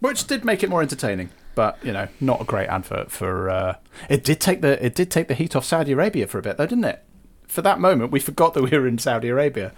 which 0.00 0.26
did 0.26 0.44
make 0.44 0.62
it 0.62 0.70
more 0.70 0.82
entertaining. 0.82 1.30
But 1.54 1.78
you 1.82 1.92
know, 1.92 2.08
not 2.20 2.40
a 2.40 2.44
great 2.44 2.68
advert 2.68 3.10
for. 3.10 3.50
Uh, 3.50 3.76
it 4.08 4.24
did 4.24 4.40
take 4.40 4.60
the 4.60 4.84
it 4.84 4.94
did 4.94 5.10
take 5.10 5.28
the 5.28 5.34
heat 5.34 5.54
off 5.54 5.64
Saudi 5.64 5.92
Arabia 5.92 6.26
for 6.26 6.38
a 6.38 6.42
bit, 6.42 6.56
though, 6.56 6.66
didn't 6.66 6.84
it? 6.84 7.02
For 7.46 7.62
that 7.62 7.78
moment, 7.78 8.10
we 8.10 8.20
forgot 8.20 8.54
that 8.54 8.62
we 8.62 8.76
were 8.76 8.86
in 8.86 8.98
Saudi 8.98 9.28
Arabia. 9.28 9.72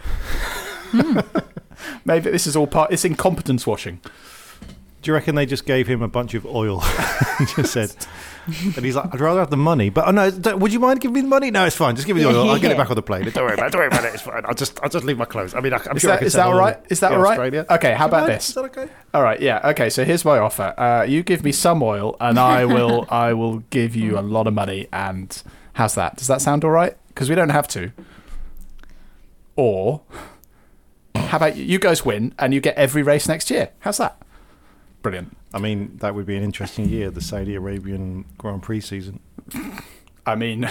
Maybe 2.04 2.30
this 2.30 2.46
is 2.46 2.56
all 2.56 2.66
part. 2.66 2.92
It's 2.92 3.04
incompetence 3.04 3.66
washing. 3.66 4.00
Do 5.06 5.12
you 5.12 5.14
reckon 5.14 5.36
they 5.36 5.46
just 5.46 5.66
gave 5.66 5.86
him 5.86 6.02
a 6.02 6.08
bunch 6.08 6.34
of 6.34 6.44
oil? 6.44 6.82
and 7.38 7.46
just 7.46 7.72
said, 7.72 7.94
and 8.46 8.84
he's 8.84 8.96
like, 8.96 9.14
"I'd 9.14 9.20
rather 9.20 9.38
have 9.38 9.50
the 9.50 9.56
money, 9.56 9.88
but 9.88 10.08
oh 10.08 10.10
no, 10.10 10.56
would 10.56 10.72
you 10.72 10.80
mind 10.80 11.00
giving 11.00 11.14
me 11.14 11.20
the 11.20 11.28
money? 11.28 11.52
No, 11.52 11.64
it's 11.64 11.76
fine. 11.76 11.94
Just 11.94 12.08
give 12.08 12.16
me 12.16 12.24
the 12.24 12.28
oil. 12.28 12.50
I'll 12.50 12.58
get 12.58 12.72
it 12.72 12.76
back 12.76 12.90
on 12.90 12.96
the 12.96 13.02
plane. 13.02 13.22
Don't 13.30 13.44
worry 13.44 13.54
about 13.54 13.68
it. 13.68 13.70
Don't 13.70 13.82
worry 13.82 13.86
about 13.86 14.04
it. 14.04 14.14
It's 14.14 14.24
fine. 14.24 14.42
I'll 14.44 14.54
just 14.54 14.82
I'll 14.82 14.88
just 14.88 15.04
leave 15.04 15.16
my 15.16 15.24
clothes. 15.24 15.54
I 15.54 15.60
mean, 15.60 15.72
I, 15.72 15.76
I'm 15.88 15.94
Is 15.94 16.02
sure 16.02 16.10
that, 16.10 16.24
is 16.24 16.32
that 16.32 16.46
all 16.46 16.58
right? 16.58 16.76
Is 16.88 16.98
that 16.98 17.12
all 17.12 17.20
right? 17.20 17.38
Australia. 17.38 17.66
Okay, 17.70 17.94
how 17.94 18.06
about 18.06 18.26
this? 18.26 18.48
Is 18.48 18.56
that 18.56 18.64
okay? 18.64 18.88
All 19.14 19.22
right, 19.22 19.40
yeah. 19.40 19.60
Okay, 19.70 19.90
so 19.90 20.04
here's 20.04 20.24
my 20.24 20.38
offer. 20.38 20.74
Uh, 20.76 21.04
you 21.04 21.22
give 21.22 21.44
me 21.44 21.52
some 21.52 21.84
oil, 21.84 22.16
and 22.18 22.36
I 22.36 22.64
will 22.74 23.06
I 23.08 23.32
will 23.32 23.60
give 23.70 23.94
you 23.94 24.18
a 24.18 24.22
lot 24.22 24.48
of 24.48 24.54
money. 24.54 24.88
And 24.92 25.40
how's 25.74 25.94
that? 25.94 26.16
Does 26.16 26.26
that 26.26 26.40
sound 26.40 26.64
all 26.64 26.72
right? 26.72 26.96
Because 27.06 27.28
we 27.28 27.36
don't 27.36 27.50
have 27.50 27.68
to. 27.68 27.92
Or 29.54 30.02
how 31.14 31.36
about 31.36 31.56
you, 31.56 31.64
you 31.64 31.78
guys 31.78 32.04
win 32.04 32.34
and 32.40 32.52
you 32.52 32.60
get 32.60 32.74
every 32.74 33.04
race 33.04 33.28
next 33.28 33.50
year? 33.52 33.70
How's 33.78 33.98
that? 33.98 34.20
Brilliant. 35.06 35.36
I 35.54 35.60
mean, 35.60 35.98
that 35.98 36.16
would 36.16 36.26
be 36.26 36.36
an 36.36 36.42
interesting 36.42 36.88
year, 36.88 37.12
the 37.12 37.20
Saudi 37.20 37.54
Arabian 37.54 38.24
Grand 38.38 38.60
Prix 38.60 38.80
season. 38.80 39.20
I 40.26 40.34
mean, 40.34 40.68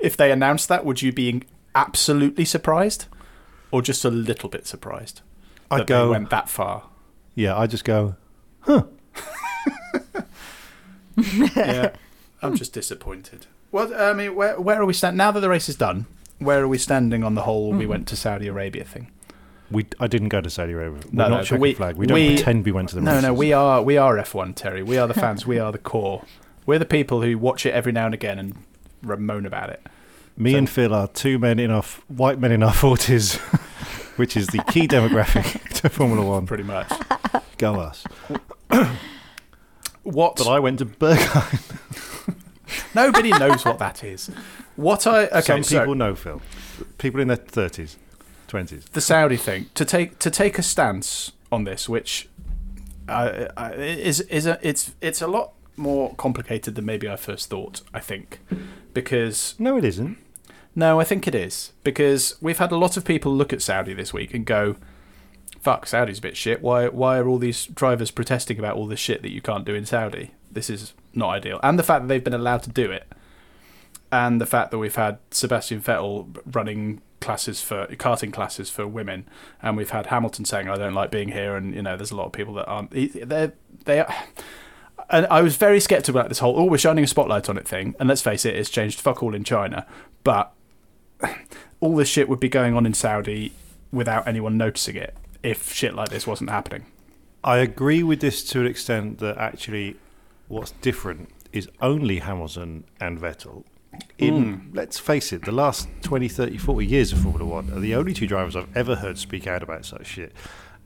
if 0.00 0.16
they 0.16 0.32
announced 0.32 0.68
that, 0.68 0.84
would 0.84 1.00
you 1.00 1.12
be 1.12 1.44
absolutely 1.72 2.44
surprised, 2.44 3.06
or 3.70 3.80
just 3.80 4.04
a 4.04 4.10
little 4.10 4.48
bit 4.48 4.66
surprised 4.66 5.20
I'd 5.70 5.82
that 5.82 5.86
go- 5.86 6.06
they 6.06 6.10
went 6.10 6.30
that 6.30 6.48
far? 6.48 6.88
Yeah, 7.36 7.56
I 7.56 7.68
just 7.68 7.84
go. 7.84 8.16
Huh. 8.62 8.82
yeah, 11.54 11.94
I'm 12.42 12.56
just 12.56 12.72
disappointed. 12.72 13.46
Well, 13.70 13.94
I 13.94 14.12
mean, 14.12 14.34
where 14.34 14.60
where 14.60 14.82
are 14.82 14.86
we 14.86 14.92
standing 14.92 15.18
now 15.18 15.30
that 15.30 15.38
the 15.38 15.48
race 15.48 15.68
is 15.68 15.76
done? 15.76 16.06
Where 16.40 16.64
are 16.64 16.68
we 16.68 16.78
standing 16.78 17.22
on 17.22 17.36
the 17.36 17.42
whole 17.42 17.70
hmm. 17.70 17.78
we 17.78 17.86
went 17.86 18.08
to 18.08 18.16
Saudi 18.16 18.48
Arabia 18.48 18.82
thing? 18.82 19.12
We 19.72 19.86
I 19.98 20.06
didn't 20.06 20.28
go 20.28 20.40
to 20.40 20.50
Saudi 20.50 20.72
Arabia. 20.72 21.00
We're 21.04 21.10
No, 21.12 21.28
not 21.28 21.50
no, 21.50 21.56
we- 21.58 21.74
flag. 21.74 21.96
We 21.96 22.06
don't 22.06 22.14
we- 22.14 22.34
pretend 22.36 22.64
we 22.64 22.72
went 22.72 22.90
to 22.90 22.94
the 22.96 23.00
No, 23.00 23.10
races. 23.12 23.24
no, 23.24 23.34
we 23.34 23.52
are 23.52 23.82
we 23.82 23.96
are 23.96 24.16
F1, 24.16 24.54
Terry. 24.54 24.82
We 24.82 24.98
are 24.98 25.06
the 25.08 25.14
fans. 25.14 25.46
we 25.46 25.58
are 25.58 25.72
the 25.72 25.78
core. 25.78 26.22
We're 26.66 26.78
the 26.78 26.84
people 26.84 27.22
who 27.22 27.36
watch 27.38 27.66
it 27.66 27.72
every 27.74 27.92
now 27.92 28.06
and 28.06 28.14
again 28.14 28.38
and 28.38 28.56
moan 29.02 29.46
about 29.46 29.70
it. 29.70 29.84
Me 30.36 30.54
and 30.54 30.68
Phil 30.70 30.94
are 30.94 31.08
two 31.08 31.38
men 31.38 31.58
in 31.58 31.70
our 31.70 31.82
white 32.08 32.38
men 32.38 32.52
in 32.52 32.62
our 32.62 32.72
forties, 32.84 33.34
which 34.16 34.36
is 34.36 34.46
the 34.48 34.62
key 34.68 34.86
demographic 34.86 35.60
to 35.80 35.88
Formula 35.88 36.24
One. 36.26 36.46
Pretty 36.46 36.62
much. 36.64 36.90
Go 37.58 37.74
us. 37.80 38.04
What? 40.02 40.36
But 40.36 40.48
I 40.48 40.58
went 40.58 40.78
to 40.80 40.86
Bergheim. 40.86 41.60
Nobody 42.94 43.30
knows 43.30 43.64
what 43.64 43.78
that 43.78 44.02
is. 44.02 44.28
What 44.76 45.06
I 45.06 45.26
okay. 45.26 45.40
Some 45.42 45.62
so- 45.62 45.78
people 45.80 45.94
know 45.94 46.14
Phil. 46.14 46.40
People 46.98 47.20
in 47.20 47.28
their 47.28 47.36
thirties, 47.36 47.96
twenties. 48.52 48.84
the 48.92 49.00
Saudi 49.00 49.36
thing 49.36 49.66
to 49.74 49.84
take 49.84 50.18
to 50.20 50.30
take 50.30 50.58
a 50.58 50.62
stance 50.62 51.32
on 51.50 51.64
this, 51.64 51.88
which 51.88 52.28
uh, 53.08 53.48
is 53.76 54.20
is 54.38 54.46
a 54.46 54.58
it's 54.62 54.94
it's 55.00 55.20
a 55.22 55.26
lot 55.26 55.52
more 55.76 56.14
complicated 56.16 56.74
than 56.76 56.84
maybe 56.84 57.08
I 57.08 57.16
first 57.16 57.48
thought. 57.50 57.80
I 57.92 58.00
think 58.00 58.40
because 58.94 59.54
No, 59.58 59.76
it 59.76 59.84
isn't. 59.84 60.16
no, 60.74 61.00
I 61.00 61.04
think 61.04 61.26
it 61.26 61.34
is 61.34 61.72
because 61.82 62.36
we've 62.40 62.58
had 62.58 62.72
a 62.72 62.76
lot 62.76 62.96
of 62.96 63.04
people 63.04 63.34
look 63.34 63.52
at 63.52 63.62
Saudi 63.62 63.94
this 63.94 64.12
week 64.12 64.34
and 64.34 64.44
go, 64.44 64.76
"Fuck, 65.60 65.86
Saudi's 65.86 66.18
a 66.18 66.22
bit 66.22 66.36
shit. 66.36 66.60
Why 66.62 66.88
why 66.88 67.18
are 67.18 67.26
all 67.28 67.38
these 67.38 67.66
drivers 67.66 68.10
protesting 68.10 68.58
about 68.58 68.76
all 68.76 68.86
this 68.86 69.00
shit 69.00 69.22
that 69.22 69.32
you 69.32 69.40
can't 69.40 69.64
do 69.64 69.74
in 69.74 69.86
Saudi? 69.86 70.32
This 70.50 70.68
is 70.70 70.92
not 71.14 71.30
ideal." 71.30 71.58
And 71.62 71.78
the 71.78 71.82
fact 71.90 72.02
that 72.02 72.08
they've 72.08 72.28
been 72.30 72.40
allowed 72.42 72.62
to 72.64 72.70
do 72.70 72.90
it 72.90 73.06
and 74.10 74.40
the 74.40 74.46
fact 74.46 74.70
that 74.70 74.78
we've 74.78 74.94
had 75.06 75.18
Sebastian 75.30 75.80
Vettel 75.80 76.36
running 76.58 77.00
classes 77.22 77.62
for 77.62 77.86
karting 77.86 78.32
classes 78.32 78.68
for 78.68 78.86
women, 78.86 79.26
and 79.62 79.76
we've 79.76 79.90
had 79.90 80.06
Hamilton 80.06 80.44
saying, 80.44 80.68
"I 80.68 80.76
don't 80.76 80.94
like 80.94 81.10
being 81.10 81.30
here," 81.30 81.56
and 81.56 81.74
you 81.74 81.82
know, 81.82 81.96
there's 81.96 82.10
a 82.10 82.16
lot 82.16 82.26
of 82.26 82.32
people 82.32 82.54
that 82.54 82.66
aren't. 82.66 82.90
They 82.90 83.52
they. 83.84 84.04
And 85.10 85.26
I 85.26 85.42
was 85.42 85.56
very 85.56 85.80
skeptical 85.80 86.18
about 86.18 86.28
this 86.28 86.38
whole 86.38 86.58
"oh, 86.58 86.64
we're 86.64 86.78
shining 86.78 87.04
a 87.04 87.06
spotlight 87.06 87.48
on 87.48 87.56
it" 87.56 87.66
thing. 87.66 87.94
And 87.98 88.08
let's 88.08 88.22
face 88.22 88.44
it, 88.44 88.54
it's 88.54 88.70
changed 88.70 89.00
fuck 89.00 89.22
all 89.22 89.34
in 89.34 89.44
China, 89.44 89.86
but 90.24 90.52
all 91.80 91.96
this 91.96 92.08
shit 92.08 92.28
would 92.28 92.40
be 92.40 92.48
going 92.48 92.74
on 92.74 92.86
in 92.86 92.94
Saudi 92.94 93.52
without 93.90 94.26
anyone 94.26 94.56
noticing 94.56 94.96
it 94.96 95.14
if 95.42 95.72
shit 95.72 95.94
like 95.94 96.08
this 96.08 96.26
wasn't 96.26 96.50
happening. 96.50 96.86
I 97.44 97.58
agree 97.58 98.02
with 98.02 98.20
this 98.20 98.44
to 98.50 98.60
an 98.60 98.66
extent 98.66 99.18
that 99.18 99.36
actually 99.36 99.96
what's 100.48 100.70
different 100.82 101.28
is 101.52 101.68
only 101.80 102.20
Hamilton 102.20 102.84
and 103.00 103.18
Vettel. 103.18 103.64
In, 104.18 104.54
hmm. 104.54 104.76
let's 104.76 104.98
face 104.98 105.32
it, 105.32 105.44
the 105.44 105.52
last 105.52 105.88
20, 106.02 106.28
30, 106.28 106.58
40 106.58 106.86
years 106.86 107.12
of 107.12 107.20
Formula 107.20 107.44
One 107.44 107.70
are 107.72 107.80
the 107.80 107.94
only 107.94 108.14
two 108.14 108.26
drivers 108.26 108.56
I've 108.56 108.74
ever 108.76 108.96
heard 108.96 109.18
speak 109.18 109.46
out 109.46 109.62
about 109.62 109.84
such 109.84 110.06
shit. 110.06 110.32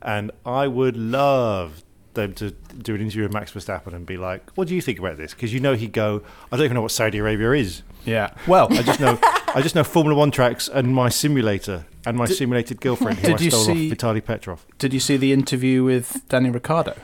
And 0.01 0.31
I 0.45 0.67
would 0.67 0.97
love 0.97 1.83
them 2.17 2.33
to 2.33 2.51
do 2.51 2.95
an 2.95 3.01
interview 3.01 3.23
with 3.23 3.33
Max 3.33 3.51
Verstappen 3.53 3.93
and 3.93 4.05
be 4.05 4.17
like, 4.17 4.49
what 4.55 4.67
do 4.67 4.75
you 4.75 4.81
think 4.81 4.99
about 4.99 5.17
this? 5.17 5.33
Because 5.33 5.53
you 5.53 5.59
know 5.61 5.75
he'd 5.75 5.93
go, 5.93 6.21
I 6.51 6.57
don't 6.57 6.65
even 6.65 6.75
know 6.75 6.81
what 6.81 6.91
Saudi 6.91 7.19
Arabia 7.19 7.53
is. 7.53 7.83
Yeah. 8.05 8.33
Well, 8.45 8.67
I 8.71 8.81
just 8.81 8.99
know 8.99 9.17
I 9.23 9.61
just 9.61 9.75
know 9.75 9.83
Formula 9.83 10.17
One 10.17 10.31
tracks 10.31 10.67
and 10.67 10.93
my 10.93 11.09
simulator 11.09 11.85
and 12.05 12.17
my 12.17 12.25
simulated 12.25 12.81
girlfriend 12.81 13.19
who 13.19 13.27
did 13.27 13.41
I 13.41 13.43
you 13.43 13.51
stole 13.51 13.63
see- 13.65 13.91
off 13.91 13.97
Vitaly 13.97 14.23
Petrov. 14.23 14.65
Did 14.77 14.93
you 14.93 14.99
see 14.99 15.15
the 15.15 15.31
interview 15.31 15.83
with 15.83 16.27
Danny 16.27 16.49
Ricciardo? 16.49 16.95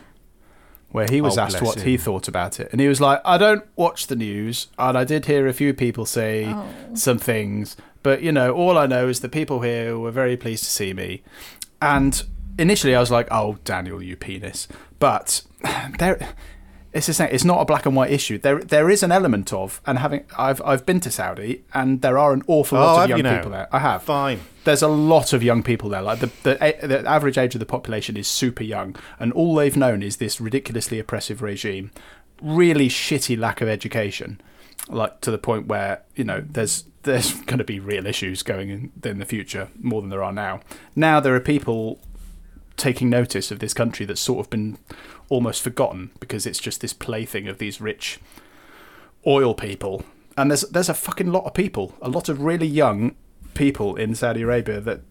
Where 0.93 1.07
he 1.09 1.19
was 1.19 1.37
Oh, 1.37 1.41
asked 1.41 1.59
bless 1.59 1.75
what 1.75 1.81
he 1.85 1.97
thought 1.97 2.27
about 2.29 2.59
it. 2.59 2.69
And 2.71 2.79
he 2.79 2.87
was 2.87 3.01
like, 3.01 3.19
I 3.25 3.37
don't 3.37 3.65
watch 3.75 4.07
the 4.07 4.15
news, 4.15 4.67
and 4.77 4.97
I 4.97 5.03
did 5.03 5.25
hear 5.25 5.47
a 5.47 5.53
few 5.53 5.73
people 5.73 6.05
say 6.05 6.45
oh. 6.47 6.65
some 6.93 7.17
things, 7.17 7.75
but 8.03 8.21
you 8.21 8.31
know, 8.31 8.53
all 8.53 8.77
I 8.77 8.85
know 8.85 9.07
is 9.07 9.19
the 9.21 9.27
people 9.27 9.61
here 9.61 9.97
were 9.97 10.11
very 10.11 10.37
pleased 10.37 10.63
to 10.65 10.69
see 10.69 10.93
me. 10.93 11.23
And 11.81 12.23
initially 12.57 12.95
I 12.95 12.99
was 12.99 13.11
like, 13.11 13.27
Oh, 13.31 13.57
Daniel, 13.65 14.01
you 14.01 14.15
penis. 14.15 14.67
But 14.99 15.41
there 15.99 16.29
it's 16.93 17.07
the 17.07 17.13
same. 17.13 17.29
It's 17.31 17.43
not 17.43 17.59
a 17.61 17.65
black 17.65 17.85
and 17.85 17.95
white 17.95 18.11
issue. 18.11 18.37
There, 18.37 18.59
there 18.59 18.89
is 18.89 19.01
an 19.03 19.11
element 19.11 19.51
of, 19.51 19.81
and 19.85 19.97
having, 19.99 20.25
I've, 20.37 20.61
I've 20.63 20.85
been 20.85 20.99
to 21.01 21.09
Saudi, 21.11 21.63
and 21.73 22.01
there 22.01 22.17
are 22.19 22.33
an 22.33 22.43
awful 22.47 22.77
Oh, 22.77 22.81
lot 22.81 23.03
of 23.03 23.09
young 23.09 23.17
you 23.17 23.23
now? 23.23 23.35
people 23.37 23.51
there. 23.51 23.67
I 23.71 23.79
have 23.79 24.03
Fine. 24.03 24.41
there's 24.63 24.81
a 24.83 24.87
lot 24.87 25.33
of 25.33 25.41
young 25.43 25.63
people 25.63 25.89
there. 25.89 26.01
Like 26.03 26.19
the, 26.19 26.27
the 26.43 26.55
the 26.87 27.03
average 27.09 27.37
age 27.37 27.55
of 27.55 27.59
the 27.59 27.65
population 27.65 28.15
is 28.15 28.27
super 28.27 28.63
young, 28.63 28.95
and 29.19 29.33
all 29.33 29.55
they've 29.55 29.75
known 29.75 30.03
is 30.03 30.17
this 30.17 30.39
ridiculously 30.39 30.99
oppressive 30.99 31.41
regime, 31.41 31.89
really 32.41 32.89
shitty 32.89 33.37
lack 33.37 33.61
of 33.61 33.67
education, 33.67 34.39
like 34.87 35.19
to 35.21 35.31
the 35.31 35.37
point 35.39 35.67
where 35.67 36.03
you 36.15 36.23
know 36.23 36.43
there's 36.47 36.83
there's 37.03 37.33
going 37.45 37.57
to 37.57 37.63
be 37.65 37.79
real 37.79 38.05
issues 38.05 38.43
going 38.43 38.69
in, 38.69 38.91
in 39.03 39.17
the 39.19 39.25
future 39.25 39.69
more 39.81 39.99
than 40.01 40.09
there 40.11 40.23
are 40.23 40.31
now. 40.33 40.59
Now 40.95 41.19
there 41.19 41.33
are 41.35 41.39
people 41.39 41.99
taking 42.75 43.07
notice 43.09 43.51
of 43.51 43.59
this 43.59 43.73
country 43.73 44.03
that's 44.05 44.19
sort 44.19 44.39
of 44.45 44.49
been 44.49 44.77
almost 45.29 45.61
forgotten 45.61 46.11
because 46.19 46.45
it's 46.45 46.59
just 46.59 46.81
this 46.81 46.93
plaything 46.93 47.47
of 47.47 47.57
these 47.57 47.79
rich 47.81 48.19
oil 49.25 49.53
people. 49.53 50.03
And 50.37 50.49
there's 50.49 50.61
there's 50.61 50.89
a 50.89 50.93
fucking 50.93 51.31
lot 51.31 51.45
of 51.45 51.53
people, 51.53 51.95
a 52.01 52.09
lot 52.09 52.29
of 52.29 52.41
really 52.41 52.67
young 52.67 53.15
people 53.53 53.95
in 53.95 54.15
Saudi 54.15 54.41
Arabia 54.41 54.81
that 54.81 55.01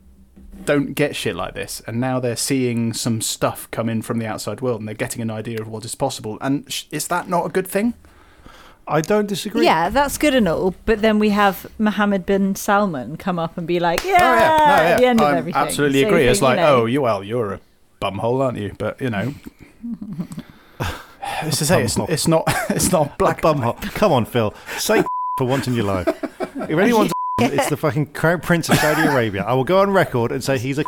don't 0.65 0.95
get 0.95 1.17
shit 1.17 1.35
like 1.35 1.55
this, 1.55 1.81
and 1.87 2.01
now 2.01 2.21
they're 2.21 2.37
seeing 2.37 2.93
some 2.93 3.21
stuff 3.21 3.69
come 3.71 3.89
in 3.89 4.03
from 4.03 4.19
the 4.19 4.27
outside 4.27 4.61
world, 4.61 4.81
and 4.81 4.89
they're 4.89 4.95
getting 4.95 5.23
an 5.23 5.31
idea 5.31 5.61
of 5.61 5.69
what 5.69 5.85
is 5.85 5.95
possible. 5.95 6.39
And 6.41 6.71
sh- 6.71 6.85
is 6.91 7.09
that 7.09 7.29
not 7.29 7.47
a 7.47 7.49
good 7.49 7.67
thing? 7.67 7.95
I 8.87 9.01
don't 9.01 9.27
disagree. 9.29 9.65
Yeah, 9.65 9.91
that's 9.91 10.19
good 10.19 10.35
and 10.35 10.49
all, 10.49 10.75
but 10.87 11.01
then 11.03 11.19
we 11.21 11.31
have 11.31 11.67
Mohammed 11.79 12.27
bin 12.27 12.57
Salman 12.57 13.17
come 13.17 13.39
up 13.39 13.57
and 13.57 13.67
be 13.67 13.79
like, 13.79 14.01
oh, 14.05 14.09
"Yeah,", 14.09 14.57
Oh, 14.61 14.67
No, 14.67 14.73
at 14.73 14.97
the 14.99 15.07
end 15.07 15.21
of 15.21 15.33
everything. 15.33 15.61
absolutely 15.61 16.01
So 16.03 16.09
you 16.09 16.13
agree. 16.15 16.27
It's 16.27 16.43
like, 16.43 16.59
you 16.59 16.65
know, 16.65 16.83
oh, 16.83 16.87
you 16.87 17.03
well, 17.03 17.23
you're 17.23 17.55
a 17.55 17.61
bumhole, 18.01 18.43
aren't 18.45 18.59
you? 18.59 18.73
But 18.77 19.01
you 19.01 19.11
know, 19.11 19.35
it's 21.43 21.59
to 21.59 21.65
say, 21.67 21.83
it's, 21.83 21.97
Bumhole. 21.97 22.09
it's 22.11 22.29
not, 22.29 22.45
it's 22.71 22.93
not 22.93 23.19
Black 23.19 23.41
black. 23.41 23.55
bum 23.57 23.63
hop. 23.63 23.81
Come 23.83 24.13
on, 24.13 24.25
Phil. 24.25 24.55
Say 24.79 25.03
for 25.39 25.47
once 25.47 25.67
in 25.67 25.75
your 25.75 25.85
life. 25.85 26.07
If 26.69 26.79
anyone's 26.79 27.13
It's 27.41 27.69
the 27.71 27.77
fucking 27.77 28.13
Crown 28.13 28.41
Prince 28.41 28.69
of 28.69 28.77
Saudi 28.77 29.03
Arabia. 29.09 29.43
I 29.45 29.55
will 29.55 29.65
go 29.65 29.81
on 29.81 29.91
record 29.91 30.33
and 30.33 30.43
say 30.45 30.59
he's 30.59 30.79
a. 30.79 30.85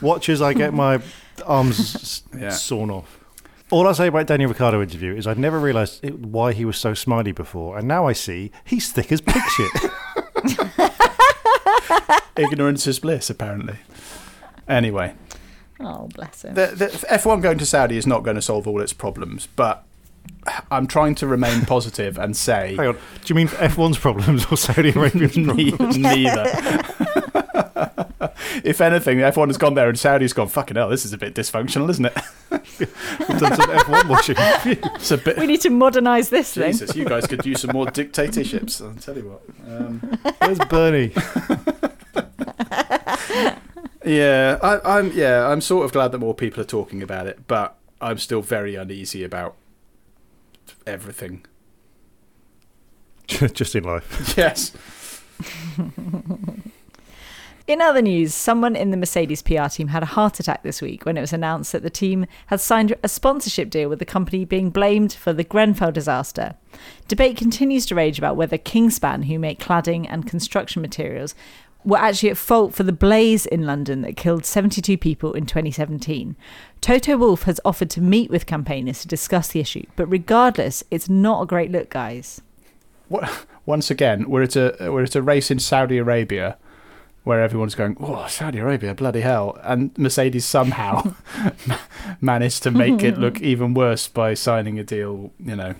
Watch 0.00 0.28
as 0.28 0.42
I 0.42 0.52
get 0.52 0.74
my 0.74 1.00
arms 1.46 1.78
s- 1.96 2.22
Yeah. 2.38 2.50
sawn 2.50 2.90
off. 2.90 3.18
All 3.70 3.88
I 3.88 3.92
say 3.92 4.06
about 4.06 4.26
Daniel 4.26 4.48
Ricciardo 4.50 4.80
interview 4.80 5.14
is 5.16 5.26
I'd 5.26 5.38
never 5.38 5.58
realised 5.58 6.04
it, 6.04 6.18
why 6.20 6.52
he 6.52 6.64
was 6.64 6.76
so 6.76 6.94
smiley 6.94 7.32
before, 7.32 7.76
and 7.78 7.88
now 7.88 8.06
I 8.06 8.12
see 8.12 8.52
he's 8.64 8.92
thick 8.92 9.10
as 9.10 9.20
pig 9.20 9.42
shit. 9.56 9.72
Ignorance 12.36 12.86
is 12.86 12.98
bliss, 13.00 13.30
apparently. 13.30 13.76
Anyway, 14.68 15.14
Oh, 15.80 16.08
bless 16.14 16.44
him. 16.44 16.54
the, 16.54 16.66
the 16.68 16.86
F1 16.86 17.42
going 17.42 17.58
to 17.58 17.66
Saudi 17.66 17.96
is 17.96 18.06
not 18.06 18.22
going 18.22 18.36
to 18.36 18.42
solve 18.42 18.66
all 18.66 18.80
its 18.80 18.92
problems, 18.92 19.46
but 19.56 19.84
I'm 20.70 20.86
trying 20.86 21.14
to 21.16 21.26
remain 21.26 21.62
positive 21.66 22.18
and 22.18 22.36
say 22.36 22.76
Hang 22.76 22.88
on, 22.88 22.94
do 22.94 23.00
you 23.26 23.34
mean 23.34 23.48
F1's 23.48 23.98
problems 23.98 24.46
or 24.50 24.56
Saudi 24.56 24.90
Arabia's 24.90 25.32
problems? 25.34 25.98
neither. 25.98 26.44
if 28.64 28.80
anything, 28.80 29.18
F1 29.18 29.48
has 29.48 29.58
gone 29.58 29.74
there 29.74 29.88
and 29.88 29.98
Saudi's 29.98 30.32
gone, 30.32 30.48
fucking 30.48 30.76
hell, 30.76 30.88
this 30.88 31.04
is 31.04 31.12
a 31.12 31.18
bit 31.18 31.34
dysfunctional, 31.34 31.90
isn't 31.90 32.06
it? 32.06 32.16
We've 33.28 33.38
done 33.38 33.54
some 33.56 33.70
F1 33.70 34.08
watching. 34.08 34.36
It's 34.38 35.10
a 35.10 35.18
bit. 35.18 35.36
we 35.36 35.46
need 35.46 35.60
to 35.62 35.70
modernise 35.70 36.30
this 36.30 36.54
thing. 36.54 36.72
Jesus, 36.72 36.96
you 36.96 37.04
guys 37.04 37.26
could 37.26 37.44
use 37.44 37.60
some 37.60 37.72
more 37.72 37.86
dictatorships. 37.90 38.80
I'll 38.80 38.94
tell 38.94 39.16
you 39.16 39.28
what. 39.28 39.42
Um, 39.68 39.98
Where's 40.38 40.58
Bernie? 40.60 41.12
Yeah, 44.06 44.58
I, 44.62 44.98
I'm. 44.98 45.12
Yeah, 45.12 45.48
I'm 45.48 45.60
sort 45.60 45.84
of 45.84 45.92
glad 45.92 46.12
that 46.12 46.18
more 46.18 46.34
people 46.34 46.60
are 46.60 46.66
talking 46.66 47.02
about 47.02 47.26
it, 47.26 47.46
but 47.46 47.76
I'm 48.00 48.18
still 48.18 48.42
very 48.42 48.74
uneasy 48.74 49.24
about 49.24 49.56
everything. 50.86 51.44
Just 53.26 53.74
in 53.74 53.84
life. 53.84 54.34
Yes. 54.36 54.72
In 57.66 57.80
other 57.80 58.00
news, 58.00 58.32
someone 58.32 58.76
in 58.76 58.92
the 58.92 58.96
Mercedes 58.96 59.42
PR 59.42 59.66
team 59.66 59.88
had 59.88 60.04
a 60.04 60.06
heart 60.06 60.38
attack 60.38 60.62
this 60.62 60.80
week 60.80 61.04
when 61.04 61.16
it 61.16 61.20
was 61.20 61.32
announced 61.32 61.72
that 61.72 61.82
the 61.82 61.90
team 61.90 62.26
had 62.46 62.60
signed 62.60 62.94
a 63.02 63.08
sponsorship 63.08 63.70
deal 63.70 63.88
with 63.88 63.98
the 63.98 64.04
company 64.04 64.44
being 64.44 64.70
blamed 64.70 65.12
for 65.12 65.32
the 65.32 65.42
Grenfell 65.42 65.90
disaster. 65.90 66.54
Debate 67.08 67.36
continues 67.36 67.84
to 67.86 67.96
rage 67.96 68.18
about 68.18 68.36
whether 68.36 68.56
Kingspan, 68.56 69.24
who 69.24 69.40
make 69.40 69.58
cladding 69.58 70.06
and 70.08 70.28
construction 70.28 70.80
materials, 70.80 71.34
were 71.86 71.96
actually 71.96 72.30
at 72.30 72.36
fault 72.36 72.74
for 72.74 72.82
the 72.82 72.92
blaze 72.92 73.46
in 73.46 73.64
London 73.64 74.02
that 74.02 74.16
killed 74.16 74.44
72 74.44 74.98
people 74.98 75.32
in 75.32 75.46
2017. 75.46 76.36
Toto 76.80 77.16
Wolff 77.16 77.44
has 77.44 77.60
offered 77.64 77.88
to 77.90 78.00
meet 78.00 78.28
with 78.28 78.44
campaigners 78.44 79.00
to 79.02 79.08
discuss 79.08 79.48
the 79.48 79.60
issue, 79.60 79.86
but 79.94 80.06
regardless, 80.06 80.82
it's 80.90 81.08
not 81.08 81.42
a 81.42 81.46
great 81.46 81.70
look, 81.70 81.88
guys. 81.88 82.42
What, 83.08 83.46
once 83.64 83.88
again, 83.88 84.28
we're 84.28 84.42
at 84.42 84.56
a 84.56 84.90
we're 84.90 85.04
at 85.04 85.14
a 85.14 85.22
race 85.22 85.48
in 85.48 85.60
Saudi 85.60 85.96
Arabia 85.98 86.58
where 87.22 87.40
everyone's 87.40 87.76
going, 87.76 87.96
"Oh, 88.00 88.26
Saudi 88.26 88.58
Arabia, 88.58 88.92
bloody 88.92 89.20
hell!" 89.20 89.56
And 89.62 89.96
Mercedes 89.96 90.44
somehow 90.44 91.14
managed 92.20 92.64
to 92.64 92.72
make 92.72 93.04
it 93.04 93.16
look 93.18 93.40
even 93.40 93.74
worse 93.74 94.08
by 94.08 94.34
signing 94.34 94.80
a 94.80 94.84
deal, 94.84 95.30
you 95.38 95.54
know, 95.54 95.76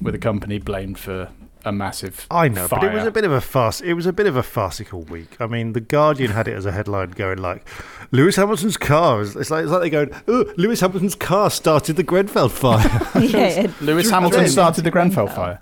with 0.00 0.14
a 0.14 0.18
company 0.18 0.60
blamed 0.60 0.98
for 1.00 1.30
a 1.64 1.72
massive. 1.72 2.26
I 2.30 2.48
know, 2.48 2.66
but 2.68 2.82
it 2.84 2.92
was 2.92 3.04
a 3.04 3.10
bit 3.10 3.24
of 3.24 3.32
a 3.32 3.40
farce. 3.40 3.80
It 3.80 3.94
was 3.94 4.06
a 4.06 4.12
bit 4.12 4.26
of 4.26 4.36
a 4.36 4.42
farcical 4.42 5.02
week. 5.02 5.36
I 5.40 5.46
mean, 5.46 5.72
the 5.72 5.80
Guardian 5.80 6.30
had 6.32 6.48
it 6.48 6.54
as 6.54 6.66
a 6.66 6.72
headline, 6.72 7.10
going 7.10 7.38
like, 7.38 7.68
"Lewis 8.10 8.36
Hamilton's 8.36 8.76
car." 8.76 9.20
is- 9.20 9.36
It's 9.36 9.50
like 9.50 9.62
it's 9.64 9.72
like 9.72 9.82
they 9.82 9.90
going, 9.90 10.10
"Oh, 10.28 10.44
Lewis 10.56 10.80
Hamilton's 10.80 11.14
car 11.14 11.50
started 11.50 11.96
the 11.96 12.02
Grenfell 12.02 12.48
fire," 12.48 12.88
yeah, 13.20 13.70
Lewis 13.80 14.10
Hamilton 14.10 14.48
started 14.48 14.84
the 14.84 14.90
Grenfell 14.90 15.26
fire. 15.28 15.60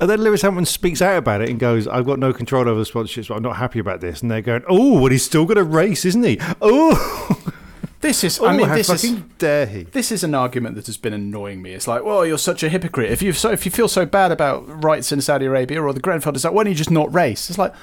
and 0.00 0.08
then 0.08 0.20
Lewis 0.22 0.42
Hamilton 0.42 0.64
speaks 0.66 1.02
out 1.02 1.16
about 1.18 1.40
it 1.42 1.48
and 1.50 1.58
goes, 1.58 1.86
"I've 1.88 2.06
got 2.06 2.18
no 2.18 2.32
control 2.32 2.68
over 2.68 2.78
the 2.78 2.86
sponsorships, 2.90 3.28
but 3.28 3.36
I'm 3.36 3.42
not 3.42 3.56
happy 3.56 3.78
about 3.78 4.00
this." 4.00 4.22
And 4.22 4.30
they're 4.30 4.40
going, 4.42 4.62
"Oh, 4.68 5.00
well, 5.00 5.10
he's 5.10 5.24
still 5.24 5.44
got 5.44 5.58
a 5.58 5.64
race, 5.64 6.04
isn't 6.04 6.22
he? 6.22 6.38
Oh, 6.60 7.52
This 8.00 8.22
is, 8.22 8.38
oh 8.38 8.46
I 8.46 8.56
mean, 8.56 8.68
how 8.68 8.76
this 8.76 9.04
is 9.04 9.20
dare 9.38 9.66
he?" 9.66 9.82
this 9.82 10.12
is 10.12 10.22
an 10.22 10.34
argument 10.34 10.76
that 10.76 10.86
has 10.86 10.96
been 10.96 11.12
annoying 11.12 11.62
me. 11.62 11.72
It's 11.72 11.88
like, 11.88 12.04
well, 12.04 12.24
you're 12.24 12.38
such 12.38 12.62
a 12.62 12.68
hypocrite. 12.68 13.10
If 13.10 13.22
you 13.22 13.32
so 13.32 13.50
if 13.50 13.64
you 13.64 13.72
feel 13.72 13.88
so 13.88 14.06
bad 14.06 14.30
about 14.30 14.84
rights 14.84 15.10
in 15.10 15.20
Saudi 15.20 15.46
Arabia 15.46 15.82
or 15.82 15.92
the 15.92 16.00
Grenfell 16.00 16.32
disaster, 16.32 16.54
why 16.54 16.64
don't 16.64 16.72
you 16.72 16.76
just 16.76 16.90
not 16.90 17.12
race? 17.12 17.50
It's 17.50 17.58
like, 17.58 17.74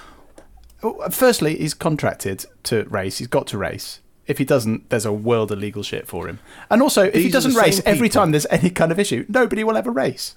well, 0.82 1.10
firstly, 1.10 1.58
he's 1.58 1.74
contracted 1.74 2.46
to 2.64 2.84
race. 2.86 3.18
He's 3.18 3.28
got 3.28 3.48
to 3.48 3.58
race. 3.58 4.00
If 4.28 4.38
he 4.38 4.46
doesn't, 4.46 4.90
there's 4.90 5.06
a 5.06 5.14
world 5.14 5.52
of 5.52 5.60
legal 5.60 5.84
shit 5.84 6.08
for 6.08 6.28
him. 6.28 6.40
And 6.70 6.82
also, 6.82 7.04
if 7.04 7.14
he 7.14 7.24
These 7.24 7.32
the 7.32 7.38
doesn't 7.38 7.56
race 7.56 7.82
every 7.86 8.10
time 8.10 8.32
there's 8.32 8.48
any 8.50 8.70
kind 8.70 8.92
of 8.92 9.00
issue, 9.00 9.26
nobody 9.28 9.64
will 9.64 9.78
ever 9.78 9.92
race. 9.92 10.36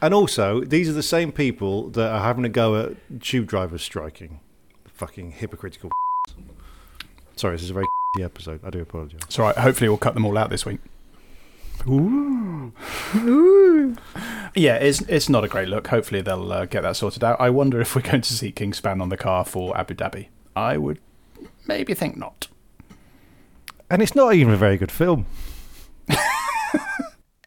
And 0.00 0.14
also, 0.14 0.60
these 0.60 0.88
are 0.88 0.92
the 0.92 1.02
same 1.02 1.32
people 1.32 1.88
that 1.90 2.10
are 2.10 2.20
having 2.20 2.44
a 2.44 2.48
go 2.48 2.76
at 2.76 3.20
tube 3.20 3.46
drivers 3.46 3.82
striking. 3.82 4.40
Fucking 4.94 5.32
hypocritical. 5.32 5.90
Sorry, 7.36 7.54
this 7.54 7.62
is 7.62 7.70
a 7.70 7.74
very 7.74 7.86
episode. 8.20 8.60
I 8.64 8.70
do 8.70 8.80
apologise. 8.80 9.20
It's 9.24 9.38
all 9.38 9.46
right. 9.46 9.56
Hopefully, 9.56 9.88
we'll 9.88 9.98
cut 9.98 10.14
them 10.14 10.24
all 10.24 10.36
out 10.38 10.50
this 10.50 10.64
week. 10.66 10.80
Ooh, 11.86 12.72
Yeah, 14.54 14.76
it's 14.76 15.02
it's 15.02 15.28
not 15.28 15.44
a 15.44 15.48
great 15.48 15.68
look. 15.68 15.86
Hopefully, 15.88 16.22
they'll 16.22 16.50
uh, 16.50 16.64
get 16.64 16.82
that 16.82 16.96
sorted 16.96 17.22
out. 17.22 17.38
I 17.40 17.50
wonder 17.50 17.80
if 17.80 17.94
we're 17.94 18.02
going 18.10 18.22
to 18.22 18.32
see 18.32 18.50
Kingspan 18.52 19.00
on 19.02 19.10
the 19.10 19.16
car 19.16 19.44
for 19.44 19.76
Abu 19.76 19.94
Dhabi. 19.94 20.28
I 20.56 20.78
would 20.78 20.98
maybe 21.66 21.92
think 21.94 22.16
not. 22.16 22.48
And 23.90 24.02
it's 24.02 24.14
not 24.14 24.34
even 24.34 24.52
a 24.54 24.56
very 24.56 24.78
good 24.78 24.90
film. 24.90 25.26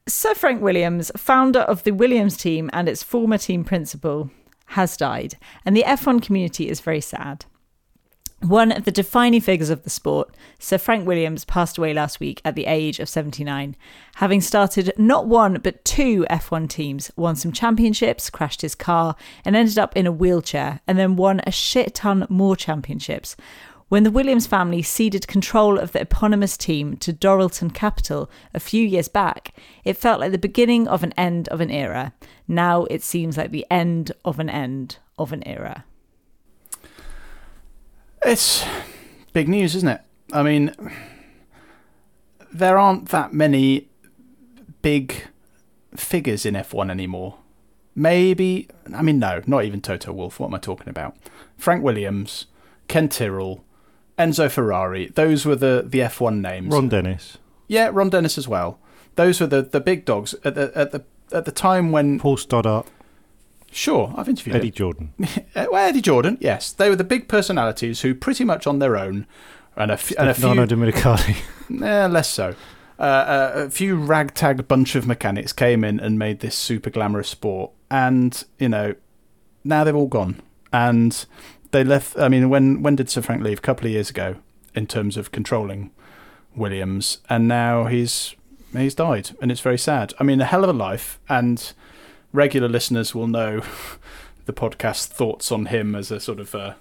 Sir 0.08 0.34
Frank 0.34 0.62
Williams, 0.62 1.12
founder 1.18 1.60
of 1.60 1.84
the 1.84 1.92
Williams 1.92 2.36
team 2.36 2.70
and 2.74 2.90
its 2.90 3.04
former 3.04 3.38
team 3.38 3.64
principal, 3.64 4.32
has 4.68 4.98
died, 4.98 5.38
and 5.66 5.76
the 5.76 5.84
F1 5.84 6.22
community 6.22 6.68
is 6.70 6.80
very 6.80 7.02
sad. 7.02 7.46
One 8.42 8.72
of 8.72 8.86
the 8.86 8.92
defining 8.92 9.42
figures 9.42 9.70
of 9.70 9.84
the 9.84 9.90
sport, 9.90 10.34
Sir 10.60 10.78
Frank 10.78 11.06
Williams, 11.06 11.44
passed 11.44 11.78
away 11.78 11.94
last 11.94 12.22
week 12.22 12.42
at 12.46 12.56
the 12.56 12.68
age 12.68 13.00
of 13.00 13.10
79, 13.10 13.76
having 14.16 14.40
started 14.40 14.94
not 14.98 15.28
one 15.28 15.60
but 15.62 15.84
two 15.84 16.26
F1 16.30 16.70
teams, 16.70 17.12
won 17.18 17.36
some 17.36 17.52
championships, 17.52 18.30
crashed 18.30 18.62
his 18.62 18.76
car, 18.76 19.18
and 19.44 19.58
ended 19.58 19.78
up 19.78 19.94
in 19.98 20.08
a 20.08 20.12
wheelchair, 20.12 20.80
and 20.88 20.98
then 20.98 21.18
won 21.18 21.42
a 21.46 21.52
shit 21.52 21.96
ton 21.96 22.26
more 22.30 22.56
championships. 22.56 23.36
When 23.90 24.04
the 24.04 24.12
Williams 24.12 24.48
family 24.48 24.84
ceded 24.84 25.28
control 25.28 25.78
of 25.78 25.92
the 25.92 26.02
eponymous 26.02 26.56
team 26.56 26.96
to 26.98 27.12
Dorilton 27.12 27.74
Capital 27.74 28.30
a 28.54 28.60
few 28.62 28.86
years 28.86 29.10
back, 29.10 29.54
it 29.84 29.98
felt 29.98 30.22
like 30.22 30.32
the 30.32 30.38
beginning 30.38 30.88
of 30.88 31.04
an 31.04 31.12
end 31.18 31.50
of 31.50 31.60
an 31.60 31.72
era. 31.72 32.14
Now 32.48 32.86
it 32.86 33.04
seems 33.04 33.36
like 33.36 33.52
the 33.52 33.66
end 33.70 34.14
of 34.24 34.40
an 34.40 34.50
end 34.50 34.98
of 35.18 35.34
an 35.34 35.46
era. 35.46 35.84
It's 38.26 38.66
big 39.34 39.48
news, 39.48 39.76
isn't 39.76 39.90
it? 39.90 40.02
I 40.32 40.44
mean, 40.44 40.76
there 42.52 42.78
aren't 42.78 43.10
that 43.10 43.34
many 43.34 43.88
big 44.82 45.28
figures 45.96 46.46
in 46.46 46.54
F1 46.54 46.92
anymore. 46.92 47.38
Maybe, 47.96 48.70
I 48.94 49.02
mean, 49.02 49.20
no, 49.20 49.42
not 49.46 49.66
even 49.66 49.82
Toto 49.82 50.12
Wolff. 50.14 50.40
What 50.40 50.48
am 50.48 50.56
I 50.56 50.60
talking 50.60 50.90
about? 50.90 51.16
Frank 51.58 51.84
Williams, 51.84 52.46
Ken 52.88 53.10
Tyrrell, 53.10 53.64
Enzo 54.18 54.50
Ferrari. 54.50 55.08
Those 55.08 55.46
were 55.46 55.56
the, 55.56 55.84
the 55.88 56.00
F1 56.00 56.42
names. 56.42 56.74
Ron 56.74 56.90
Dennis, 56.90 57.38
Yeah, 57.68 57.90
Ron 57.92 58.10
Dennis 58.10 58.38
as 58.38 58.48
well. 58.48 58.80
Those 59.16 59.42
were 59.42 59.48
the, 59.48 59.62
the 59.62 59.82
big 59.82 60.06
dogs 60.06 60.34
at 60.46 60.56
the 60.56 60.72
at 60.76 60.92
the 60.92 61.04
at 61.34 61.44
the 61.44 61.52
time 61.52 61.92
when. 61.92 62.20
Paul 62.20 62.38
Stoddart, 62.38 62.88
Sure, 63.72 64.14
I've 64.18 64.28
interviewed 64.28 64.56
him. 64.56 64.62
Eddie 64.62 64.72
Jordan. 64.72 65.14
Uh, 65.22 65.66
well, 65.72 65.88
Eddie 65.88 66.02
Jordan, 66.02 66.38
yes, 66.42 66.72
they 66.72 66.90
were 66.90 66.96
the 66.96 67.04
big 67.04 67.28
personalities 67.28 68.02
who, 68.02 68.16
pretty 68.16 68.44
much 68.44 68.66
on 68.66 68.80
their 68.80 68.98
own, 68.98 69.28
and 69.76 69.92
a, 69.92 69.94
f- 69.94 70.14
and 70.18 70.30
a 70.30 70.34
few 70.34 70.48
Nano 70.48 70.66
Domenicali. 70.66 71.38
Eh, 71.84 72.08
less 72.08 72.28
so. 72.30 72.56
Uh, 72.98 73.04
uh, 73.04 73.52
a 73.56 73.70
few 73.70 73.96
ragtag 73.96 74.68
bunch 74.68 74.96
of 74.96 75.06
mechanics 75.06 75.54
came 75.54 75.84
in 75.84 76.00
and 76.00 76.18
made 76.18 76.40
this 76.40 76.56
super 76.56 76.90
glamorous 76.90 77.30
sport, 77.30 77.72
and 77.92 78.44
you 78.58 78.68
know, 78.68 78.96
now 79.64 79.84
they've 79.84 79.96
all 79.96 80.08
gone, 80.08 80.42
and 80.74 81.26
they 81.72 81.84
left. 81.84 82.18
I 82.18 82.28
mean, 82.28 82.50
when 82.50 82.82
when 82.82 82.96
did 82.96 83.10
Sir 83.10 83.22
Frank 83.22 83.44
leave? 83.44 83.60
A 83.60 83.62
couple 83.62 83.86
of 83.86 83.92
years 83.94 84.10
ago, 84.10 84.36
in 84.76 84.88
terms 84.88 85.16
of 85.16 85.32
controlling 85.32 85.92
Williams, 86.56 87.20
and 87.30 87.48
now 87.48 87.86
he's 87.86 88.36
he's 88.76 88.96
died, 88.96 89.30
and 89.42 89.52
it's 89.52 89.62
very 89.62 89.78
sad. 89.78 90.14
I 90.20 90.24
mean, 90.24 90.42
a 90.42 90.46
hell 90.46 90.64
of 90.64 90.70
a 90.72 90.74
life, 90.74 91.20
and 91.30 91.72
regular 92.32 92.68
listeners 92.68 93.14
will 93.16 93.28
know 93.28 93.62
the 94.46 94.54
podcast 94.54 95.08
thoughts 95.08 95.52
on 95.52 95.68
him 95.68 95.96
as 95.96 96.12
a 96.12 96.20
sort 96.20 96.40
of 96.40 96.54
a 96.56 96.76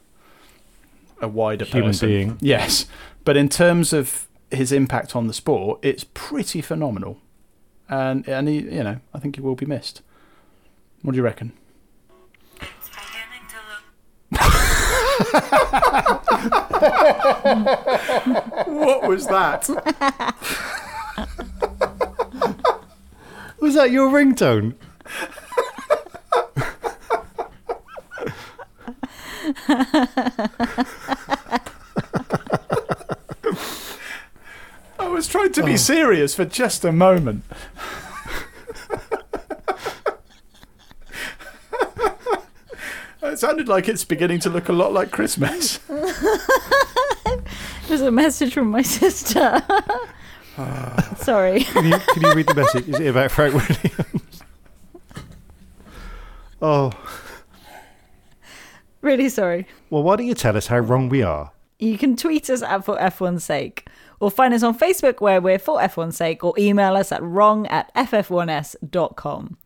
a 1.20 1.28
wider 1.28 1.64
Human 1.64 1.90
person. 1.90 2.08
being. 2.08 2.38
Yes, 2.40 2.86
but 3.24 3.36
in 3.36 3.48
terms 3.48 3.92
of 3.92 4.28
his 4.50 4.70
impact 4.72 5.16
on 5.16 5.26
the 5.26 5.34
sport, 5.34 5.80
it's 5.82 6.04
pretty 6.14 6.60
phenomenal, 6.62 7.18
and 7.88 8.26
and 8.28 8.48
he, 8.48 8.60
you 8.60 8.82
know, 8.84 9.00
I 9.12 9.18
think 9.18 9.36
he 9.36 9.40
will 9.42 9.56
be 9.56 9.66
missed. 9.66 10.02
What 11.02 11.12
do 11.12 11.16
you 11.16 11.22
reckon? 11.24 11.52
what 18.66 19.08
was 19.08 19.26
that? 19.26 19.68
Was 23.60 23.74
that 23.74 23.90
your 23.90 24.08
ringtone? 24.08 24.74
I 34.98 35.08
was 35.08 35.28
trying 35.28 35.52
to 35.52 35.62
be 35.62 35.74
oh. 35.74 35.76
serious 35.76 36.34
for 36.34 36.44
just 36.44 36.84
a 36.84 36.92
moment. 36.92 37.44
it 43.22 43.38
sounded 43.38 43.68
like 43.68 43.88
it's 43.88 44.04
beginning 44.04 44.40
to 44.40 44.50
look 44.50 44.68
a 44.68 44.72
lot 44.72 44.92
like 44.92 45.10
Christmas. 45.10 45.80
it 45.88 47.90
was 47.90 48.00
a 48.00 48.10
message 48.10 48.54
from 48.54 48.70
my 48.70 48.82
sister. 48.82 49.62
Ah. 50.56 51.14
Sorry. 51.18 51.64
Can 51.64 51.86
you, 51.86 51.98
can 51.98 52.22
you 52.22 52.34
read 52.34 52.48
the 52.48 52.54
message? 52.54 52.88
Is 52.88 52.98
it 52.98 53.08
about 53.08 53.30
Frank 53.30 53.54
Williams? 53.54 54.42
oh. 56.62 56.92
Really 59.08 59.30
sorry. 59.30 59.66
well, 59.88 60.02
why 60.02 60.16
don't 60.16 60.26
you 60.26 60.34
tell 60.34 60.54
us 60.54 60.66
how 60.66 60.80
wrong 60.80 61.08
we 61.08 61.22
are? 61.22 61.52
You 61.78 61.96
can 61.96 62.14
tweet 62.14 62.50
us 62.50 62.60
at 62.60 62.84
For 62.84 62.98
F1's 62.98 63.42
Sake, 63.42 63.88
or 64.20 64.30
find 64.30 64.52
us 64.52 64.62
on 64.62 64.78
Facebook 64.78 65.22
where 65.22 65.40
we're 65.40 65.58
For 65.58 65.78
F1's 65.78 66.18
Sake, 66.18 66.44
or 66.44 66.52
email 66.58 66.94
us 66.94 67.10
at 67.10 67.22
wrong 67.22 67.66
at 67.68 67.90
ff1s.com. 67.94 69.56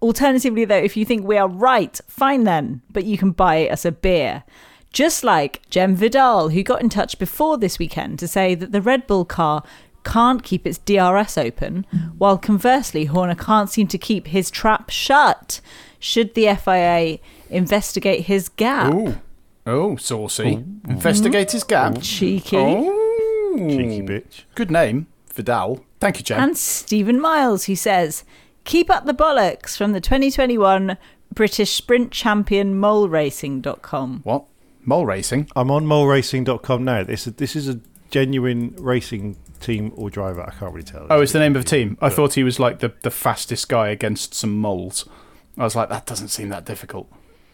Alternatively, 0.00 0.64
though, 0.64 0.76
if 0.76 0.96
you 0.96 1.04
think 1.04 1.26
we 1.26 1.36
are 1.36 1.48
right, 1.48 2.00
fine 2.06 2.44
then, 2.44 2.82
but 2.92 3.02
you 3.02 3.18
can 3.18 3.32
buy 3.32 3.68
us 3.68 3.84
a 3.84 3.90
beer. 3.90 4.44
Just 4.92 5.24
like 5.24 5.68
Jem 5.68 5.96
Vidal, 5.96 6.50
who 6.50 6.62
got 6.62 6.80
in 6.80 6.88
touch 6.88 7.18
before 7.18 7.58
this 7.58 7.80
weekend 7.80 8.20
to 8.20 8.28
say 8.28 8.54
that 8.54 8.70
the 8.70 8.80
Red 8.80 9.08
Bull 9.08 9.24
car 9.24 9.64
can't 10.04 10.44
keep 10.44 10.64
its 10.64 10.78
DRS 10.78 11.36
open, 11.36 11.86
while 12.18 12.38
conversely, 12.38 13.06
Horner 13.06 13.34
can't 13.34 13.68
seem 13.68 13.88
to 13.88 13.98
keep 13.98 14.28
his 14.28 14.48
trap 14.48 14.90
shut. 14.90 15.60
Should 15.98 16.34
the 16.34 16.54
FIA 16.54 17.18
investigate 17.52 18.26
his 18.26 18.48
gap? 18.48 18.92
Oh, 18.94 19.18
oh, 19.66 19.96
saucy. 19.96 20.64
Investigate 20.88 21.52
his 21.52 21.64
gap. 21.64 22.00
Cheeky. 22.00 22.56
Oh, 22.56 23.54
Cheeky 23.56 24.02
bitch. 24.02 24.42
Good 24.54 24.70
name, 24.70 25.06
Vidal. 25.32 25.84
Thank 26.00 26.18
you, 26.18 26.24
Jen. 26.24 26.40
And 26.40 26.58
Stephen 26.58 27.20
Miles, 27.20 27.64
who 27.64 27.76
says, 27.76 28.24
Keep 28.64 28.90
up 28.90 29.06
the 29.06 29.14
bollocks 29.14 29.76
from 29.76 29.92
the 29.92 30.00
2021 30.00 30.96
British 31.34 31.72
Sprint 31.72 32.12
Champion 32.12 32.74
MoleRacing.com. 32.80 34.20
what? 34.24 34.44
Mole 34.84 35.06
racing? 35.06 35.48
I'm 35.54 35.70
on 35.70 35.86
mole 35.86 36.06
moleracing.com 36.06 36.84
now. 36.84 37.04
This 37.04 37.28
is, 37.28 37.34
this 37.34 37.54
is 37.54 37.68
a 37.68 37.78
genuine 38.10 38.74
racing 38.78 39.36
team 39.60 39.92
or 39.94 40.10
driver. 40.10 40.42
I 40.42 40.50
can't 40.50 40.72
really 40.72 40.82
tell. 40.82 41.06
Oh, 41.08 41.20
it's 41.20 41.32
the 41.32 41.38
name 41.38 41.54
of 41.54 41.62
a 41.62 41.64
team. 41.64 41.96
I 42.00 42.08
thought 42.08 42.34
he 42.34 42.42
was 42.42 42.58
like 42.58 42.80
the, 42.80 42.92
the 43.02 43.10
fastest 43.10 43.68
guy 43.68 43.88
against 43.88 44.34
some 44.34 44.58
moles. 44.58 45.08
I 45.56 45.64
was 45.64 45.76
like, 45.76 45.88
that 45.88 46.06
doesn't 46.06 46.28
seem 46.28 46.48
that 46.48 46.64
difficult. 46.64 47.10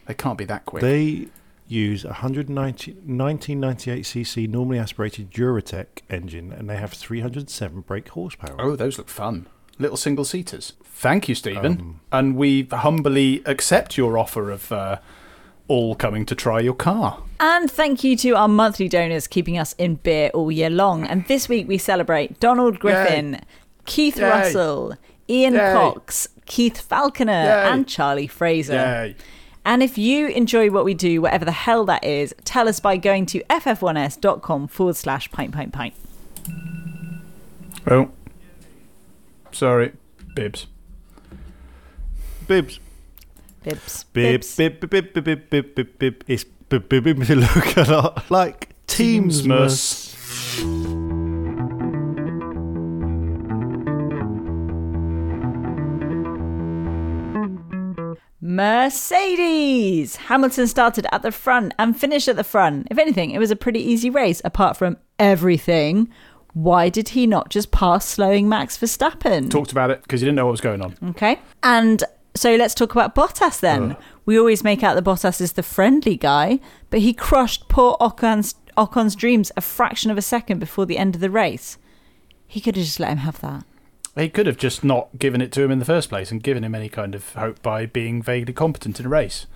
They 0.08 0.14
can't 0.14 0.38
be 0.38 0.46
that 0.46 0.64
quick. 0.64 0.80
They 0.80 1.28
use 1.68 2.02
a 2.04 2.08
190 2.08 2.94
1998cc 3.06 4.48
normally 4.48 4.78
aspirated 4.78 5.30
Duratec 5.30 5.86
engine 6.08 6.50
and 6.50 6.68
they 6.68 6.76
have 6.76 6.92
307 6.94 7.82
brake 7.82 8.08
horsepower. 8.08 8.56
oh, 8.58 8.74
those 8.74 8.96
look 8.98 9.08
fun. 9.10 9.46
Little 9.78 9.98
single 9.98 10.24
seaters. 10.24 10.72
Thank 10.82 11.28
you, 11.28 11.34
Stephen. 11.36 11.72
Um, 11.72 12.00
and 12.10 12.36
we 12.36 12.64
humbly 12.72 13.42
accept 13.46 13.96
your 13.96 14.18
offer 14.18 14.50
of 14.50 14.72
uh, 14.72 14.98
all 15.68 15.94
coming 15.94 16.24
to 16.26 16.34
try 16.34 16.58
your 16.58 16.74
car. 16.74 17.22
And 17.38 17.70
thank 17.70 18.02
you 18.02 18.16
to 18.16 18.30
our 18.32 18.48
monthly 18.48 18.88
donors 18.88 19.26
keeping 19.28 19.58
us 19.58 19.74
in 19.74 19.96
beer 19.96 20.30
all 20.34 20.50
year 20.50 20.70
long. 20.70 21.04
And 21.04 21.24
this 21.28 21.48
week 21.48 21.68
we 21.68 21.78
celebrate 21.78 22.40
Donald 22.40 22.80
Griffin, 22.80 23.40
Keith 23.84 24.16
Yay. 24.16 24.24
Russell, 24.28 24.94
Ian 25.28 25.54
Yay. 25.54 25.72
Cox, 25.74 26.28
Keith 26.46 26.80
Falconer, 26.80 27.44
Yay. 27.44 27.70
and 27.72 27.86
Charlie 27.86 28.26
Fraser. 28.26 29.14
Yay. 29.68 29.72
And 29.72 29.82
if 29.82 29.98
you 29.98 30.28
enjoy 30.28 30.70
what 30.70 30.84
we 30.84 30.94
do, 30.94 31.20
whatever 31.20 31.44
the 31.44 31.52
hell 31.52 31.84
that 31.86 32.04
is, 32.04 32.34
tell 32.44 32.68
us 32.68 32.80
by 32.80 32.96
going 32.96 33.26
to 33.26 33.40
ff1s.com 33.50 34.68
forward 34.68 34.96
slash 34.96 35.30
pint 35.30 35.52
pint 35.52 35.72
pint. 35.72 35.94
Oh. 37.86 38.10
Sorry. 39.52 39.92
Bibs. 40.34 40.66
Bibs. 42.46 42.80
Bibs. 43.62 44.04
Bib, 44.12 44.40
Bibs. 44.40 44.56
bib, 44.56 44.80
bib, 44.80 44.90
bib, 44.90 45.12
bib, 45.14 45.24
bib, 45.24 45.50
bib, 45.50 45.74
bib, 45.74 45.98
bib. 45.98 46.24
It's 46.26 46.44
bib, 46.44 46.88
bib, 46.88 47.04
bib, 47.04 47.26
to 47.26 47.36
look 47.36 47.76
a 47.76 47.82
lot 47.90 48.30
like 48.30 48.74
Teamsmas. 48.86 50.14
Mercedes! 58.58 60.16
Hamilton 60.16 60.66
started 60.66 61.06
at 61.12 61.22
the 61.22 61.30
front 61.30 61.74
and 61.78 61.96
finished 61.96 62.26
at 62.26 62.34
the 62.34 62.42
front. 62.42 62.88
If 62.90 62.98
anything, 62.98 63.30
it 63.30 63.38
was 63.38 63.52
a 63.52 63.56
pretty 63.56 63.78
easy 63.78 64.10
race, 64.10 64.42
apart 64.44 64.76
from 64.76 64.96
everything. 65.16 66.08
Why 66.54 66.88
did 66.88 67.10
he 67.10 67.24
not 67.24 67.50
just 67.50 67.70
pass 67.70 68.04
slowing 68.04 68.48
Max 68.48 68.76
Verstappen? 68.76 69.48
Talked 69.48 69.70
about 69.70 69.92
it 69.92 70.02
because 70.02 70.22
he 70.22 70.24
didn't 70.24 70.34
know 70.34 70.46
what 70.46 70.50
was 70.50 70.60
going 70.60 70.82
on. 70.82 70.96
Okay. 71.10 71.38
And 71.62 72.02
so 72.34 72.56
let's 72.56 72.74
talk 72.74 72.90
about 72.90 73.14
Bottas 73.14 73.60
then. 73.60 73.92
Uh. 73.92 73.96
We 74.26 74.36
always 74.36 74.64
make 74.64 74.82
out 74.82 74.94
that 74.96 75.04
Bottas 75.04 75.40
is 75.40 75.52
the 75.52 75.62
friendly 75.62 76.16
guy, 76.16 76.58
but 76.90 76.98
he 76.98 77.14
crushed 77.14 77.68
poor 77.68 77.96
Ocon's, 78.00 78.56
Ocon's 78.76 79.14
dreams 79.14 79.52
a 79.56 79.60
fraction 79.60 80.10
of 80.10 80.18
a 80.18 80.22
second 80.22 80.58
before 80.58 80.84
the 80.84 80.98
end 80.98 81.14
of 81.14 81.20
the 81.20 81.30
race. 81.30 81.78
He 82.48 82.60
could 82.60 82.74
have 82.74 82.84
just 82.84 82.98
let 82.98 83.12
him 83.12 83.18
have 83.18 83.40
that. 83.40 83.64
He 84.18 84.28
could 84.28 84.46
have 84.46 84.56
just 84.56 84.82
not 84.82 85.16
given 85.18 85.40
it 85.40 85.52
to 85.52 85.62
him 85.62 85.70
in 85.70 85.78
the 85.78 85.84
first 85.84 86.08
place 86.08 86.32
and 86.32 86.42
given 86.42 86.64
him 86.64 86.74
any 86.74 86.88
kind 86.88 87.14
of 87.14 87.34
hope 87.34 87.62
by 87.62 87.86
being 87.86 88.20
vaguely 88.20 88.52
competent 88.52 88.98
in 88.98 89.06
a 89.06 89.08
race. 89.08 89.46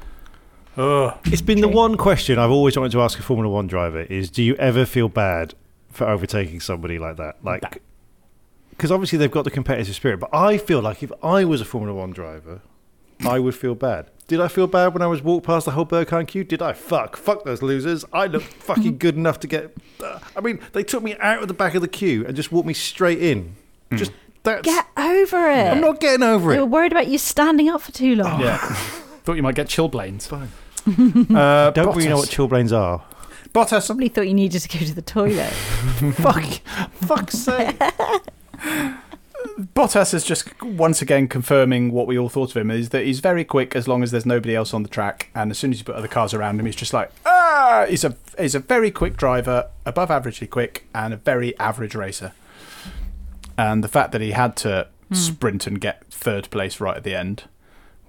Ugh. 0.77 1.19
It's 1.27 1.43
been 1.43 1.61
the 1.61 1.69
one 1.69 1.97
question 1.97 2.39
I've 2.39 2.51
always 2.51 2.77
wanted 2.77 2.93
to 2.93 3.03
ask 3.03 3.19
a 3.19 3.23
Formula 3.23 3.53
One 3.53 3.67
driver: 3.67 4.03
is 4.03 4.31
do 4.31 4.43
you 4.43 4.55
ever 4.57 4.87
feel 4.87 5.09
bad 5.09 5.55
for 5.91 6.09
overtaking 6.09 6.61
somebody 6.61 6.99
like 6.99 7.17
that? 7.17 7.45
Like, 7.45 7.83
because 8.71 8.93
obviously 8.93 9.19
they've 9.19 9.31
got 9.31 9.43
the 9.43 9.51
competitive 9.51 9.95
spirit, 9.95 10.21
but 10.21 10.31
I 10.33 10.59
feel 10.59 10.81
like 10.81 11.03
if 11.03 11.13
I 11.23 11.45
was 11.45 11.61
a 11.61 11.65
Formula 11.65 11.99
One 11.99 12.13
driver, 12.13 12.63
I 13.21 13.41
would 13.41 13.57
feel 13.57 13.75
bad. 13.75 14.07
Did 14.29 14.41
I 14.41 14.49
feel 14.49 14.69
bad 14.69 14.95
when 14.95 15.03
I 15.03 15.09
was 15.09 15.23
walked 15.23 15.45
past 15.45 15.67
the 15.67 15.73
whole 15.73 15.85
Berghain 15.85 16.27
queue? 16.27 16.45
Did 16.45 16.63
I? 16.63 16.73
Fuck, 16.73 17.17
fuck 17.17 17.45
those 17.45 17.63
losers. 17.63 18.05
I 18.13 18.27
looked 18.29 18.47
fucking 18.63 18.99
good 18.99 19.17
enough 19.17 19.41
to 19.41 19.49
get. 19.49 19.77
Uh, 20.03 20.21
I 20.37 20.41
mean, 20.41 20.61
they 20.73 20.85
took 20.85 21.03
me 21.03 21.17
out 21.17 21.43
of 21.43 21.49
the 21.49 21.55
back 21.55 21.75
of 21.75 21.83
the 21.83 21.89
queue 21.89 22.25
and 22.25 22.37
just 22.37 22.53
walked 22.53 22.69
me 22.69 22.75
straight 22.75 23.21
in. 23.21 23.57
Just 23.95 24.13
that's. 24.43 24.63
Get 24.63 24.87
over 24.97 25.51
it. 25.51 25.69
I'm 25.73 25.81
not 25.81 26.01
getting 26.01 26.23
over 26.23 26.51
it. 26.53 26.57
They 26.57 26.61
were 26.61 26.67
worried 26.67 26.93
about 26.93 27.09
you 27.09 27.19
standing 27.19 27.69
up 27.69 27.81
for 27.83 27.93
too 27.93 28.17
long. 28.17 28.41
Yeah. 28.41 28.59
Thought 29.25 29.35
you 29.37 29.43
might 29.43 29.55
get 29.55 29.69
chilblains. 29.69 30.27
Fine. 30.27 30.49
Uh, 31.37 31.71
Don't 31.71 31.95
really 31.95 32.09
know 32.09 32.17
what 32.17 32.29
chilblains 32.29 32.77
are. 32.77 33.05
Bottas. 33.55 33.87
Probably 33.87 34.09
thought 34.09 34.27
you 34.27 34.35
needed 34.35 34.61
to 34.63 34.79
go 34.79 34.85
to 34.85 34.95
the 34.95 35.03
toilet. 35.03 35.51
Fuck, 36.15 36.45
fuck's 37.07 37.39
sake. 37.39 37.79
Bottas 39.75 40.15
is 40.15 40.25
just 40.25 40.61
once 40.63 41.03
again 41.03 41.29
confirming 41.29 41.93
what 41.93 42.07
we 42.07 42.19
all 42.19 42.29
thought 42.29 42.51
of 42.51 42.57
him 42.57 42.71
is 42.71 42.89
that 42.91 43.05
he's 43.05 43.21
very 43.21 43.45
quick 43.45 43.77
as 43.77 43.87
long 43.87 44.03
as 44.03 44.11
there's 44.11 44.25
nobody 44.27 44.55
else 44.57 44.73
on 44.73 44.83
the 44.83 44.89
track, 44.89 45.29
and 45.35 45.51
as 45.51 45.59
soon 45.59 45.71
as 45.73 45.79
you 45.79 45.85
put 45.85 45.95
other 45.95 46.09
cars 46.09 46.33
around 46.33 46.59
him, 46.59 46.67
he's 46.67 46.77
just 46.77 46.93
like 46.93 47.11
ah. 47.27 47.87
He's 47.89 48.05
a 48.05 48.17
he's 48.39 48.55
a 48.55 48.59
very 48.61 48.91
quick 48.91 49.17
driver, 49.17 49.69
above 49.85 50.09
averagely 50.09 50.49
quick, 50.49 50.87
and 50.95 51.13
a 51.13 51.17
very 51.17 51.57
average 51.59 51.95
racer. 51.95 52.33
And 53.57 53.83
the 53.85 53.89
fact 53.89 54.13
that 54.13 54.21
he 54.21 54.33
had 54.33 54.57
to 54.59 54.89
hmm. 55.09 55.15
sprint 55.15 55.67
and 55.67 55.81
get 55.81 56.05
third 56.11 56.51
place 56.51 56.81
right 56.81 56.97
at 56.97 57.05
the 57.05 57.15
end, 57.15 57.45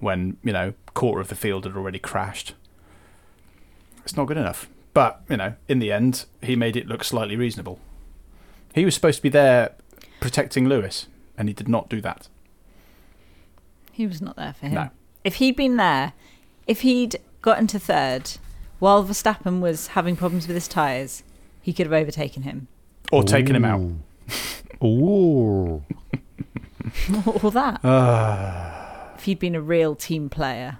when 0.00 0.36
you 0.42 0.52
know 0.52 0.74
quarter 0.94 1.20
of 1.20 1.28
the 1.28 1.34
field 1.34 1.64
had 1.64 1.76
already 1.76 1.98
crashed, 1.98 2.54
it's 4.04 4.16
not 4.16 4.26
good 4.26 4.36
enough. 4.36 4.68
But 4.92 5.22
you 5.28 5.36
know, 5.36 5.54
in 5.68 5.78
the 5.78 5.92
end, 5.92 6.26
he 6.42 6.56
made 6.56 6.76
it 6.76 6.86
look 6.86 7.04
slightly 7.04 7.36
reasonable. 7.36 7.80
He 8.74 8.84
was 8.84 8.94
supposed 8.94 9.18
to 9.18 9.22
be 9.22 9.28
there 9.28 9.74
protecting 10.20 10.68
Lewis, 10.68 11.06
and 11.36 11.48
he 11.48 11.54
did 11.54 11.68
not 11.68 11.88
do 11.88 12.00
that. 12.00 12.28
he 13.92 14.06
was 14.06 14.20
not 14.20 14.36
there 14.36 14.52
for 14.52 14.66
him. 14.66 14.74
No. 14.74 14.90
If 15.22 15.36
he'd 15.36 15.56
been 15.56 15.76
there, 15.76 16.12
if 16.66 16.80
he'd 16.80 17.16
gotten 17.42 17.66
to 17.68 17.78
third 17.78 18.32
while 18.78 19.04
Verstappen 19.04 19.60
was 19.60 19.88
having 19.88 20.16
problems 20.16 20.46
with 20.46 20.54
his 20.54 20.68
tyres, 20.68 21.22
he 21.62 21.72
could 21.72 21.86
have 21.86 21.92
overtaken 21.92 22.42
him. 22.42 22.68
Or 23.12 23.22
taken 23.22 23.54
him 23.54 23.64
out. 23.64 23.82
Ooh. 24.84 25.82
or 27.42 27.50
that. 27.50 27.80
Ah. 27.82 29.12
if 29.16 29.24
he'd 29.24 29.38
been 29.38 29.54
a 29.54 29.60
real 29.60 29.94
team 29.94 30.28
player. 30.28 30.78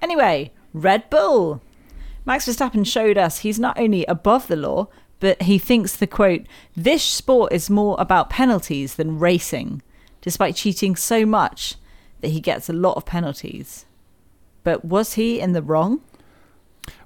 Anyway, 0.00 0.52
Red 0.72 1.08
Bull. 1.10 1.62
Max 2.24 2.46
Verstappen 2.46 2.86
showed 2.86 3.16
us 3.18 3.38
he's 3.38 3.58
not 3.58 3.78
only 3.78 4.04
above 4.06 4.48
the 4.48 4.56
law, 4.56 4.88
but 5.20 5.42
he 5.42 5.58
thinks 5.58 5.96
the 5.96 6.06
quote, 6.06 6.42
this 6.76 7.02
sport 7.02 7.52
is 7.52 7.70
more 7.70 7.96
about 7.98 8.30
penalties 8.30 8.96
than 8.96 9.18
racing, 9.18 9.82
despite 10.20 10.56
cheating 10.56 10.96
so 10.96 11.24
much 11.24 11.76
that 12.20 12.28
he 12.28 12.40
gets 12.40 12.68
a 12.68 12.74
lot 12.74 12.96
of 12.96 13.06
penalties. 13.06 13.86
But 14.64 14.84
was 14.84 15.14
he 15.14 15.40
in 15.40 15.52
the 15.52 15.62
wrong? 15.62 16.00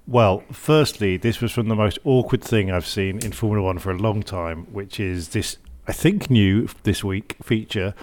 Well, 0.07 0.43
firstly, 0.51 1.17
this 1.17 1.41
was 1.41 1.53
from 1.53 1.69
the 1.69 1.77
most 1.77 1.99
awkward 2.05 2.43
thing 2.43 2.71
I've 2.71 2.87
seen 2.87 3.19
in 3.25 3.33
Formula 3.33 3.65
One 3.65 3.79
for 3.79 3.91
a 3.93 3.99
long 3.99 4.23
time, 4.23 4.65
which 4.73 4.99
is 4.99 5.29
this, 5.29 5.59
I 5.87 5.93
think, 5.93 6.31
new 6.31 6.69
this 6.85 7.03
week 7.03 7.37
feature 7.43 7.95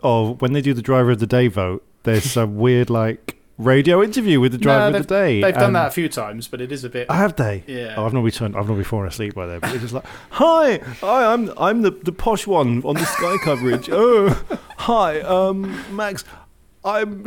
of 0.00 0.40
when 0.40 0.52
they 0.52 0.60
do 0.60 0.74
the 0.74 0.82
driver 0.82 1.10
of 1.10 1.18
the 1.18 1.26
day 1.26 1.48
vote. 1.48 1.84
There's 2.04 2.24
some 2.24 2.56
weird, 2.64 2.88
like, 2.90 3.36
radio 3.58 4.02
interview 4.02 4.38
with 4.40 4.52
the 4.52 4.58
driver 4.58 4.92
No, 4.92 4.98
of 4.98 5.06
the 5.08 5.14
day. 5.14 5.40
They've 5.42 5.54
done 5.54 5.72
that 5.72 5.88
a 5.88 5.90
few 5.90 6.08
times, 6.08 6.46
but 6.46 6.60
it 6.60 6.70
is 6.70 6.84
a 6.84 6.88
bit. 6.88 7.06
Oh, 7.10 7.14
have 7.14 7.34
they? 7.36 7.64
Yeah. 7.66 7.94
Oh, 7.96 8.06
I've 8.06 8.14
not 8.14 8.22
been 8.22 8.30
turned, 8.30 8.56
I've 8.56 8.68
not 8.68 8.76
been 8.76 8.84
falling 8.84 9.08
asleep 9.08 9.34
by 9.34 9.46
then. 9.46 9.60
But 9.60 9.72
it's 9.72 9.82
just 9.82 9.94
like, 9.94 10.04
hi, 10.30 10.78
hi, 11.00 11.32
I'm 11.32 11.52
I'm 11.58 11.82
the, 11.82 11.90
the 11.90 12.12
posh 12.12 12.46
one 12.46 12.82
on 12.84 12.94
the 12.94 13.04
Sky 13.04 13.36
coverage. 13.42 13.88
Oh, 14.00 14.30
hi, 14.78 15.20
um, 15.20 15.84
Max. 15.94 16.24
I'm. 16.84 17.24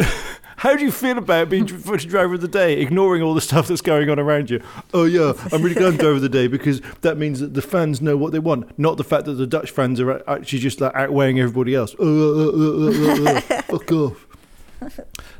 How 0.61 0.75
do 0.75 0.83
you 0.85 0.91
feel 0.91 1.17
about 1.17 1.49
being 1.49 1.65
footage 1.65 2.07
driver 2.07 2.35
of 2.35 2.41
the 2.41 2.47
day, 2.47 2.79
ignoring 2.79 3.23
all 3.23 3.33
the 3.33 3.41
stuff 3.41 3.67
that's 3.67 3.81
going 3.81 4.11
on 4.11 4.19
around 4.19 4.51
you? 4.51 4.61
Oh 4.93 5.05
yeah, 5.05 5.33
I'm 5.51 5.63
really 5.63 5.73
glad 5.73 5.93
I'm 5.93 5.97
driver 5.97 6.17
of 6.17 6.21
the 6.21 6.29
day 6.29 6.45
because 6.45 6.81
that 7.01 7.17
means 7.17 7.39
that 7.39 7.55
the 7.55 7.63
fans 7.63 7.99
know 7.99 8.15
what 8.15 8.31
they 8.31 8.37
want, 8.37 8.77
not 8.77 8.97
the 8.97 9.03
fact 9.03 9.25
that 9.25 9.33
the 9.33 9.47
Dutch 9.47 9.71
fans 9.71 9.99
are 9.99 10.21
actually 10.29 10.59
just 10.59 10.79
like 10.79 10.93
outweighing 10.93 11.39
everybody 11.39 11.73
else. 11.73 11.95
Uh, 11.99 12.03
uh, 12.03 12.05
uh, 12.05 12.51
uh, 12.51 12.91
uh, 12.91 13.41
uh, 13.49 13.61
fuck 13.63 13.91
off. 13.91 14.27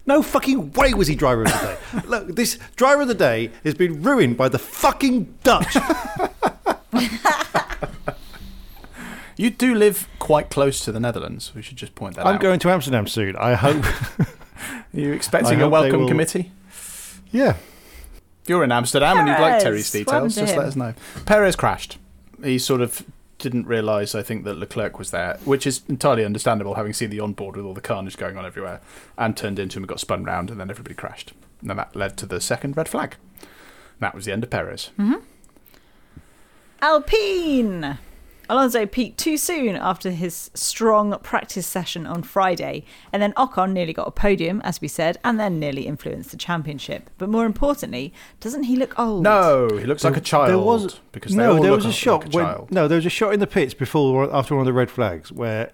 No 0.08 0.24
fucking 0.24 0.72
way 0.72 0.96
was 0.96 1.08
he 1.08 1.14
driver 1.14 1.44
of 1.44 1.52
the 1.52 1.78
day. 1.94 2.08
Look, 2.08 2.36
this 2.36 2.58
driver 2.76 3.04
of 3.04 3.08
the 3.08 3.14
day 3.14 3.52
has 3.64 3.76
been 3.76 4.02
ruined 4.02 4.38
by 4.38 4.50
the 4.50 4.58
fucking 4.58 5.38
Dutch. 5.44 5.78
You 9.38 9.50
do 9.50 9.74
live 9.74 10.08
quite 10.20 10.52
close 10.52 10.86
to 10.86 10.92
the 10.92 11.00
Netherlands. 11.00 11.54
We 11.56 11.64
should 11.64 11.78
just 11.78 11.96
point 11.96 12.16
that 12.16 12.28
out. 12.28 12.36
I'm 12.36 12.40
going 12.40 12.60
to 12.60 12.70
Amsterdam 12.70 13.08
soon. 13.08 13.36
I 13.38 13.56
hope. 13.56 13.84
Are 14.94 15.00
you 15.00 15.12
expecting 15.14 15.62
a 15.62 15.70
welcome 15.70 16.02
will- 16.02 16.08
committee? 16.08 16.52
yeah. 17.32 17.56
If 18.44 18.50
you're 18.50 18.64
in 18.64 18.72
Amsterdam 18.72 19.18
and 19.18 19.28
you'd 19.28 19.40
like 19.40 19.62
Terry's 19.62 19.92
details, 19.92 20.36
just 20.36 20.54
him? 20.54 20.60
let 20.60 20.68
us 20.70 20.76
know. 20.76 20.94
Perez 21.26 21.56
crashed. 21.56 22.00
He 22.44 22.58
sort 22.58 22.82
of 22.82 23.06
didn't 23.38 23.68
realise, 23.68 24.16
I 24.16 24.24
think, 24.24 24.46
that 24.46 24.58
Leclerc 24.58 24.98
was 24.98 25.12
there, 25.12 25.38
which 25.46 25.68
is 25.68 25.82
entirely 25.88 26.26
understandable, 26.26 26.74
having 26.74 26.92
seen 26.94 27.12
the 27.12 27.20
onboard 27.20 27.56
with 27.56 27.66
all 27.66 27.76
the 27.76 27.82
carnage 27.82 28.18
going 28.18 28.38
on 28.38 28.46
everywhere, 28.46 28.82
and 29.18 29.38
turned 29.38 29.60
into 29.60 29.78
him 29.78 29.84
and 29.84 29.90
got 29.90 30.00
spun 30.00 30.24
round, 30.24 30.50
and 30.50 30.60
then 30.60 30.72
everybody 30.72 30.96
crashed. 30.96 31.34
And 31.62 31.70
then 31.70 31.78
that 31.78 31.96
led 31.96 32.18
to 32.18 32.26
the 32.26 32.42
second 32.42 32.76
red 32.76 32.90
flag. 32.90 33.16
That 34.00 34.16
was 34.16 34.26
the 34.26 34.32
end 34.32 34.44
of 34.44 34.50
Perez. 34.50 34.90
Mm-hmm. 34.98 35.24
Alpine. 36.82 38.00
Alonso 38.52 38.86
peaked 38.86 39.18
too 39.18 39.38
soon 39.38 39.78
after 39.78 40.12
his 40.12 40.52
strong 40.54 41.18
practice 41.24 41.66
session 41.66 42.06
on 42.06 42.22
Friday, 42.22 42.84
and 43.14 43.22
then 43.22 43.32
Ocon 43.34 43.72
nearly 43.72 43.94
got 43.94 44.10
a 44.10 44.12
podium, 44.12 44.60
as 44.66 44.82
we 44.82 44.90
said, 44.90 45.18
and 45.24 45.40
then 45.40 45.58
nearly 45.58 45.88
influenced 45.88 46.32
the 46.32 46.38
championship. 46.38 47.10
But 47.18 47.30
more 47.30 47.46
importantly, 47.46 48.14
doesn't 48.42 48.64
he 48.64 48.76
look 48.76 49.00
old? 49.00 49.24
No, 49.24 49.70
he 49.78 49.86
looks 49.86 50.04
like 50.04 50.18
a 50.18 50.22
child. 50.22 50.50
There 50.50 50.60
was 50.60 51.00
because 51.14 51.32
they 51.34 51.38
no, 51.42 51.56
all 51.56 51.62
there 51.62 51.72
look 51.72 51.78
was 51.78 51.86
a 51.86 51.88
like 51.88 51.96
shot 51.98 52.26
a 52.26 52.30
when 52.38 52.46
child. 52.46 52.72
no, 52.72 52.90
there 52.90 52.98
was 52.98 53.06
a 53.06 53.10
shot 53.10 53.34
in 53.34 53.40
the 53.40 53.48
pits 53.48 53.74
before 53.74 54.30
after 54.36 54.54
one 54.54 54.64
of 54.64 54.66
the 54.66 54.74
red 54.74 54.92
flags 54.92 55.32
where 55.32 55.72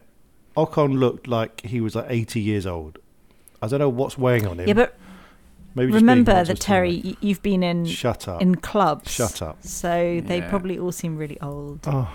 Ocon 0.55 0.99
looked 0.99 1.27
like 1.27 1.61
he 1.65 1.81
was 1.81 1.95
like 1.95 2.05
80 2.09 2.39
years 2.39 2.67
old. 2.67 2.99
I 3.59 3.67
don't 3.69 3.79
know 3.79 3.89
what's 3.89 4.19
weighing 4.19 4.45
on 4.45 4.59
him. 4.59 4.67
Yeah, 4.67 4.75
but 4.75 4.95
Maybe 5.73 5.91
remember 5.93 6.43
that 6.43 6.59
Terry, 6.59 7.17
you've 7.21 7.41
been 7.41 7.63
in 7.63 7.85
Shut 7.85 8.27
up. 8.27 8.39
in 8.39 8.53
clubs. 8.55 9.11
Shut 9.11 9.41
up. 9.41 9.57
So 9.63 10.21
they 10.23 10.37
Yeah. 10.39 10.49
probably 10.49 10.77
all 10.77 10.91
seem 10.91 11.17
really 11.17 11.39
old. 11.41 11.79
Oh. 11.87 12.07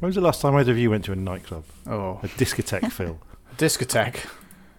When 0.00 0.08
was 0.08 0.14
the 0.16 0.20
last 0.20 0.40
time 0.40 0.54
either 0.56 0.72
of 0.72 0.78
you 0.78 0.90
went 0.90 1.04
to 1.06 1.12
a 1.12 1.16
nightclub? 1.16 1.64
Oh, 1.86 2.20
A 2.22 2.28
discotheque, 2.28 2.90
Phil. 2.92 3.18
discotheque. 3.56 4.26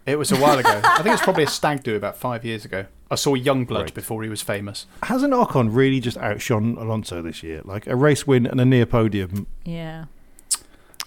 It 0.05 0.17
was 0.19 0.31
a 0.31 0.35
while 0.35 0.59
ago. 0.59 0.81
I 0.83 1.01
think 1.01 1.13
it's 1.13 1.23
probably 1.23 1.43
a 1.45 1.47
stag 1.47 1.81
do 1.83 1.95
about 1.95 2.15
five 2.15 2.45
years 2.45 2.63
ago. 2.63 2.85
I 3.09 3.15
saw 3.15 3.35
Yungblud 3.35 3.71
Right. 3.75 3.93
before 3.93 4.21
he 4.23 4.29
was 4.29 4.41
famous. 4.41 4.85
Hasn't 5.03 5.33
Ocon 5.33 5.69
really 5.71 5.99
just 5.99 6.17
outshone 6.17 6.77
Alonso 6.77 7.21
this 7.23 7.41
year? 7.41 7.61
Like 7.65 7.87
a 7.87 7.95
race 7.95 8.27
win 8.27 8.45
and 8.45 8.61
a 8.61 8.65
near 8.65 8.85
podium. 8.85 9.47
Yeah. 9.63 10.05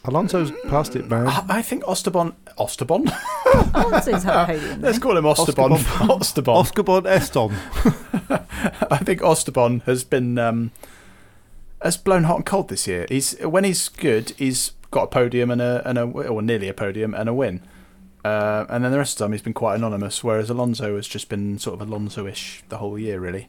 Alonso's 0.04 0.52
past 0.68 0.96
it, 0.96 1.08
man. 1.08 1.26
I 1.28 1.44
I 1.48 1.62
think 1.62 1.84
Osterbon. 1.84 2.34
Osterbon? 2.58 3.12
Alonso's 3.74 4.22
had 4.24 4.34
a 4.34 4.46
podium. 4.46 4.80
Let's 4.80 4.98
call 4.98 5.16
him 5.16 5.24
Osterbon. 5.24 5.76
Osterbon. 5.76 6.54
Oscar 6.54 7.06
Eston. 7.08 7.52
I 8.90 8.98
think 8.98 9.20
Osterbon 9.20 9.82
has 9.82 10.02
been 10.04 10.38
um, 10.38 10.70
has 11.82 11.96
blown 11.96 12.24
hot 12.24 12.36
and 12.36 12.46
cold 12.46 12.68
this 12.68 12.86
year. 12.86 13.06
He's 13.08 13.38
when 13.40 13.64
he's 13.64 13.88
good, 13.88 14.30
he's 14.36 14.72
got 14.90 15.04
a 15.04 15.06
podium 15.08 15.50
and 15.50 15.60
a 15.60 15.82
and 15.88 15.98
a 15.98 16.02
or 16.02 16.42
nearly 16.42 16.68
a 16.68 16.74
podium 16.74 17.14
and 17.14 17.28
a 17.28 17.34
win. 17.34 17.62
Uh, 18.24 18.66
and 18.68 18.84
then 18.84 18.92
the 18.92 18.98
rest 18.98 19.14
of 19.14 19.18
the 19.18 19.24
time 19.24 19.32
he's 19.32 19.42
been 19.42 19.54
quite 19.54 19.76
anonymous, 19.76 20.24
whereas 20.24 20.50
Alonso 20.50 20.96
has 20.96 21.06
just 21.06 21.28
been 21.28 21.58
sort 21.58 21.80
of 21.80 21.88
Alonso-ish 21.88 22.62
the 22.68 22.78
whole 22.78 22.98
year, 22.98 23.20
really. 23.20 23.48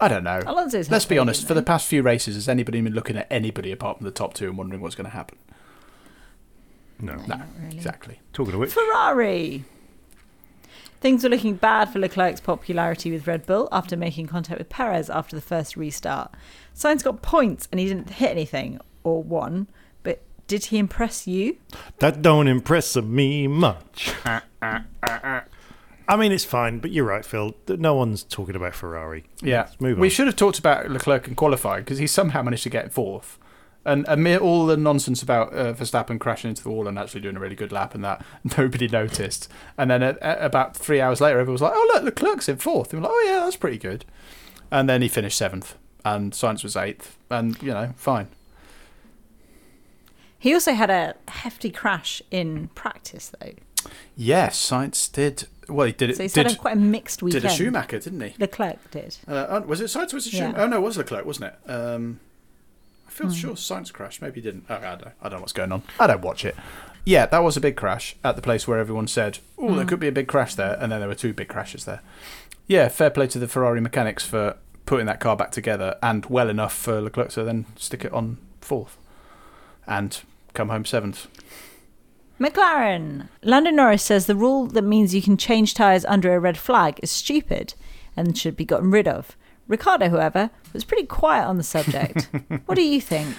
I 0.00 0.08
don't 0.08 0.24
know. 0.24 0.40
Alonso's 0.46 0.86
had 0.86 0.92
Let's 0.92 1.04
be 1.04 1.18
honest. 1.18 1.46
For 1.46 1.52
the 1.52 1.62
past 1.62 1.86
few 1.86 2.00
races, 2.02 2.36
has 2.36 2.48
anybody 2.48 2.80
been 2.80 2.94
looking 2.94 3.16
at 3.18 3.26
anybody 3.30 3.70
apart 3.72 3.98
from 3.98 4.06
the 4.06 4.12
top 4.12 4.34
two 4.34 4.48
and 4.48 4.56
wondering 4.56 4.80
what's 4.80 4.94
going 4.94 5.04
to 5.06 5.10
happen? 5.10 5.36
No. 7.00 7.16
No, 7.26 7.42
really. 7.60 7.76
exactly. 7.76 8.20
Talking 8.32 8.54
of 8.54 8.60
which, 8.60 8.72
Ferrari. 8.72 9.64
Things 11.00 11.24
were 11.24 11.30
looking 11.30 11.54
bad 11.54 11.86
for 11.90 11.98
Leclerc's 11.98 12.40
popularity 12.40 13.10
with 13.10 13.26
Red 13.26 13.46
Bull 13.46 13.68
after 13.72 13.96
making 13.96 14.26
contact 14.26 14.58
with 14.58 14.68
Perez 14.68 15.08
after 15.08 15.34
the 15.34 15.40
first 15.42 15.76
restart. 15.76 16.30
Sainz 16.76 17.02
got 17.02 17.22
points 17.22 17.68
and 17.72 17.80
he 17.80 17.86
didn't 17.86 18.10
hit 18.10 18.30
anything 18.30 18.78
or 19.02 19.22
won, 19.22 19.66
but 20.02 20.20
did 20.46 20.66
he 20.66 20.76
impress 20.78 21.26
you? 21.26 21.56
that 22.00 22.20
don't 22.20 22.48
impress 22.48 22.96
me 22.96 23.46
much. 23.46 24.12
I 24.26 26.16
mean, 26.16 26.32
it's 26.32 26.44
fine, 26.44 26.80
but 26.80 26.90
you're 26.90 27.06
right, 27.06 27.24
Phil. 27.24 27.54
No 27.68 27.94
one's 27.94 28.22
talking 28.24 28.56
about 28.56 28.74
Ferrari. 28.74 29.24
Yeah, 29.40 29.60
Let's 29.62 29.80
move 29.80 29.98
we 29.98 30.10
should 30.10 30.26
have 30.26 30.36
talked 30.36 30.58
about 30.58 30.90
Leclerc 30.90 31.28
in 31.28 31.34
qualifying 31.34 31.84
because 31.84 31.98
he 31.98 32.06
somehow 32.06 32.42
managed 32.42 32.64
to 32.64 32.70
get 32.70 32.92
fourth. 32.92 33.38
And 33.84 34.04
amid 34.08 34.40
all 34.42 34.66
the 34.66 34.76
nonsense 34.76 35.22
about 35.22 35.54
uh, 35.54 35.72
Verstappen 35.72 36.18
crashing 36.20 36.50
into 36.50 36.62
the 36.62 36.68
wall 36.68 36.86
and 36.86 36.98
actually 36.98 37.22
doing 37.22 37.36
a 37.36 37.40
really 37.40 37.54
good 37.54 37.72
lap 37.72 37.94
and 37.94 38.04
that, 38.04 38.22
nobody 38.58 38.88
noticed. 38.88 39.50
And 39.78 39.90
then 39.90 40.02
at, 40.02 40.18
at 40.18 40.42
about 40.42 40.76
three 40.76 41.00
hours 41.00 41.20
later, 41.20 41.38
everyone 41.38 41.54
was 41.54 41.62
like, 41.62 41.72
"Oh 41.74 41.90
look, 41.94 42.04
Leclerc's 42.04 42.48
in 42.48 42.58
fourth. 42.58 42.92
And 42.92 43.00
we're 43.00 43.08
like, 43.08 43.14
"Oh 43.16 43.24
yeah, 43.26 43.40
that's 43.44 43.56
pretty 43.56 43.78
good." 43.78 44.04
And 44.70 44.88
then 44.88 45.00
he 45.02 45.08
finished 45.08 45.38
seventh, 45.38 45.76
and 46.04 46.32
Sainz 46.32 46.62
was 46.62 46.76
eighth, 46.76 47.16
and 47.30 47.60
you 47.62 47.70
know, 47.70 47.94
fine. 47.96 48.28
He 50.38 50.54
also 50.54 50.72
had 50.72 50.90
a 50.90 51.14
hefty 51.28 51.70
crash 51.70 52.22
in 52.30 52.68
practice, 52.68 53.30
though. 53.40 53.52
Yes, 54.16 54.58
Sainz 54.70 55.10
did. 55.12 55.46
Well, 55.68 55.86
he 55.86 55.92
did 55.92 56.10
it. 56.10 56.16
So 56.16 56.22
he's 56.24 56.32
did, 56.32 56.46
had 56.46 56.56
a 56.56 56.58
quite 56.58 56.76
a 56.76 56.80
mixed 56.80 57.22
weekend. 57.22 57.42
did 57.42 57.50
a 57.50 57.54
Schumacher, 57.54 57.98
didn't 57.98 58.20
he? 58.20 58.34
Leclerc 58.38 58.90
did. 58.90 59.16
Uh, 59.28 59.46
oh, 59.48 59.60
was 59.60 59.80
it 59.80 59.84
Sainz? 59.84 60.12
Was 60.14 60.26
it 60.26 60.32
Yeah. 60.32 60.40
Schumacher? 60.40 60.60
Oh 60.62 60.66
no, 60.66 60.76
it 60.78 60.80
was 60.82 60.96
Leclerc, 60.96 61.24
wasn't 61.26 61.52
it? 61.52 61.70
Um, 61.70 62.20
I 63.20 63.24
Hmm. 63.24 63.30
feel 63.30 63.54
sure 63.54 63.54
Sainz 63.54 63.92
crashed. 63.92 64.22
Maybe 64.22 64.36
he 64.36 64.40
didn't. 64.40 64.64
Oh, 64.70 64.74
I 64.76 64.80
don't. 64.80 65.04
know. 65.04 65.12
I 65.22 65.28
don't 65.28 65.38
know 65.38 65.40
what's 65.40 65.52
going 65.52 65.72
on. 65.72 65.82
I 65.98 66.06
don't 66.06 66.22
watch 66.22 66.44
it. 66.44 66.56
Yeah, 67.04 67.26
that 67.26 67.38
was 67.42 67.56
a 67.56 67.60
big 67.60 67.76
crash 67.76 68.16
at 68.24 68.36
the 68.36 68.42
place 68.42 68.66
where 68.68 68.78
everyone 68.78 69.06
said, 69.08 69.38
"Oh, 69.58 69.68
Hmm. 69.68 69.76
there 69.76 69.84
could 69.86 70.00
be 70.00 70.08
a 70.08 70.12
big 70.12 70.28
crash 70.28 70.54
there," 70.54 70.76
and 70.80 70.90
then 70.92 71.00
there 71.00 71.08
were 71.08 71.14
two 71.14 71.32
big 71.32 71.48
crashes 71.48 71.84
there. 71.84 72.00
Yeah, 72.66 72.88
fair 72.88 73.10
play 73.10 73.26
to 73.28 73.38
the 73.38 73.48
Ferrari 73.48 73.80
mechanics 73.80 74.24
for 74.24 74.56
putting 74.86 75.06
that 75.06 75.20
car 75.20 75.36
back 75.36 75.50
together 75.50 75.96
and 76.02 76.26
well 76.26 76.48
enough 76.48 76.74
for 76.74 77.00
Leclerc 77.00 77.30
to 77.30 77.44
then 77.44 77.66
stick 77.76 78.04
it 78.04 78.12
on 78.12 78.38
fourth 78.60 78.96
and 79.86 80.20
come 80.54 80.68
home 80.68 80.84
seventh. 80.84 81.26
McLaren. 82.40 83.28
Lando 83.42 83.70
Norris 83.70 84.02
says 84.02 84.26
the 84.26 84.34
rule 84.36 84.66
that 84.66 84.82
means 84.82 85.14
you 85.14 85.20
can 85.22 85.36
change 85.36 85.74
tyres 85.74 86.04
under 86.06 86.34
a 86.34 86.40
red 86.40 86.56
flag 86.56 86.98
is 87.02 87.10
stupid 87.10 87.74
and 88.16 88.36
should 88.36 88.56
be 88.56 88.64
gotten 88.64 88.90
rid 88.90 89.06
of. 89.06 89.36
Ricciardo, 89.70 90.10
however, 90.10 90.50
was 90.74 90.84
pretty 90.84 91.06
quiet 91.06 91.46
on 91.46 91.56
the 91.56 91.62
subject. 91.62 92.28
what 92.66 92.74
do 92.74 92.82
you 92.82 93.00
think? 93.00 93.34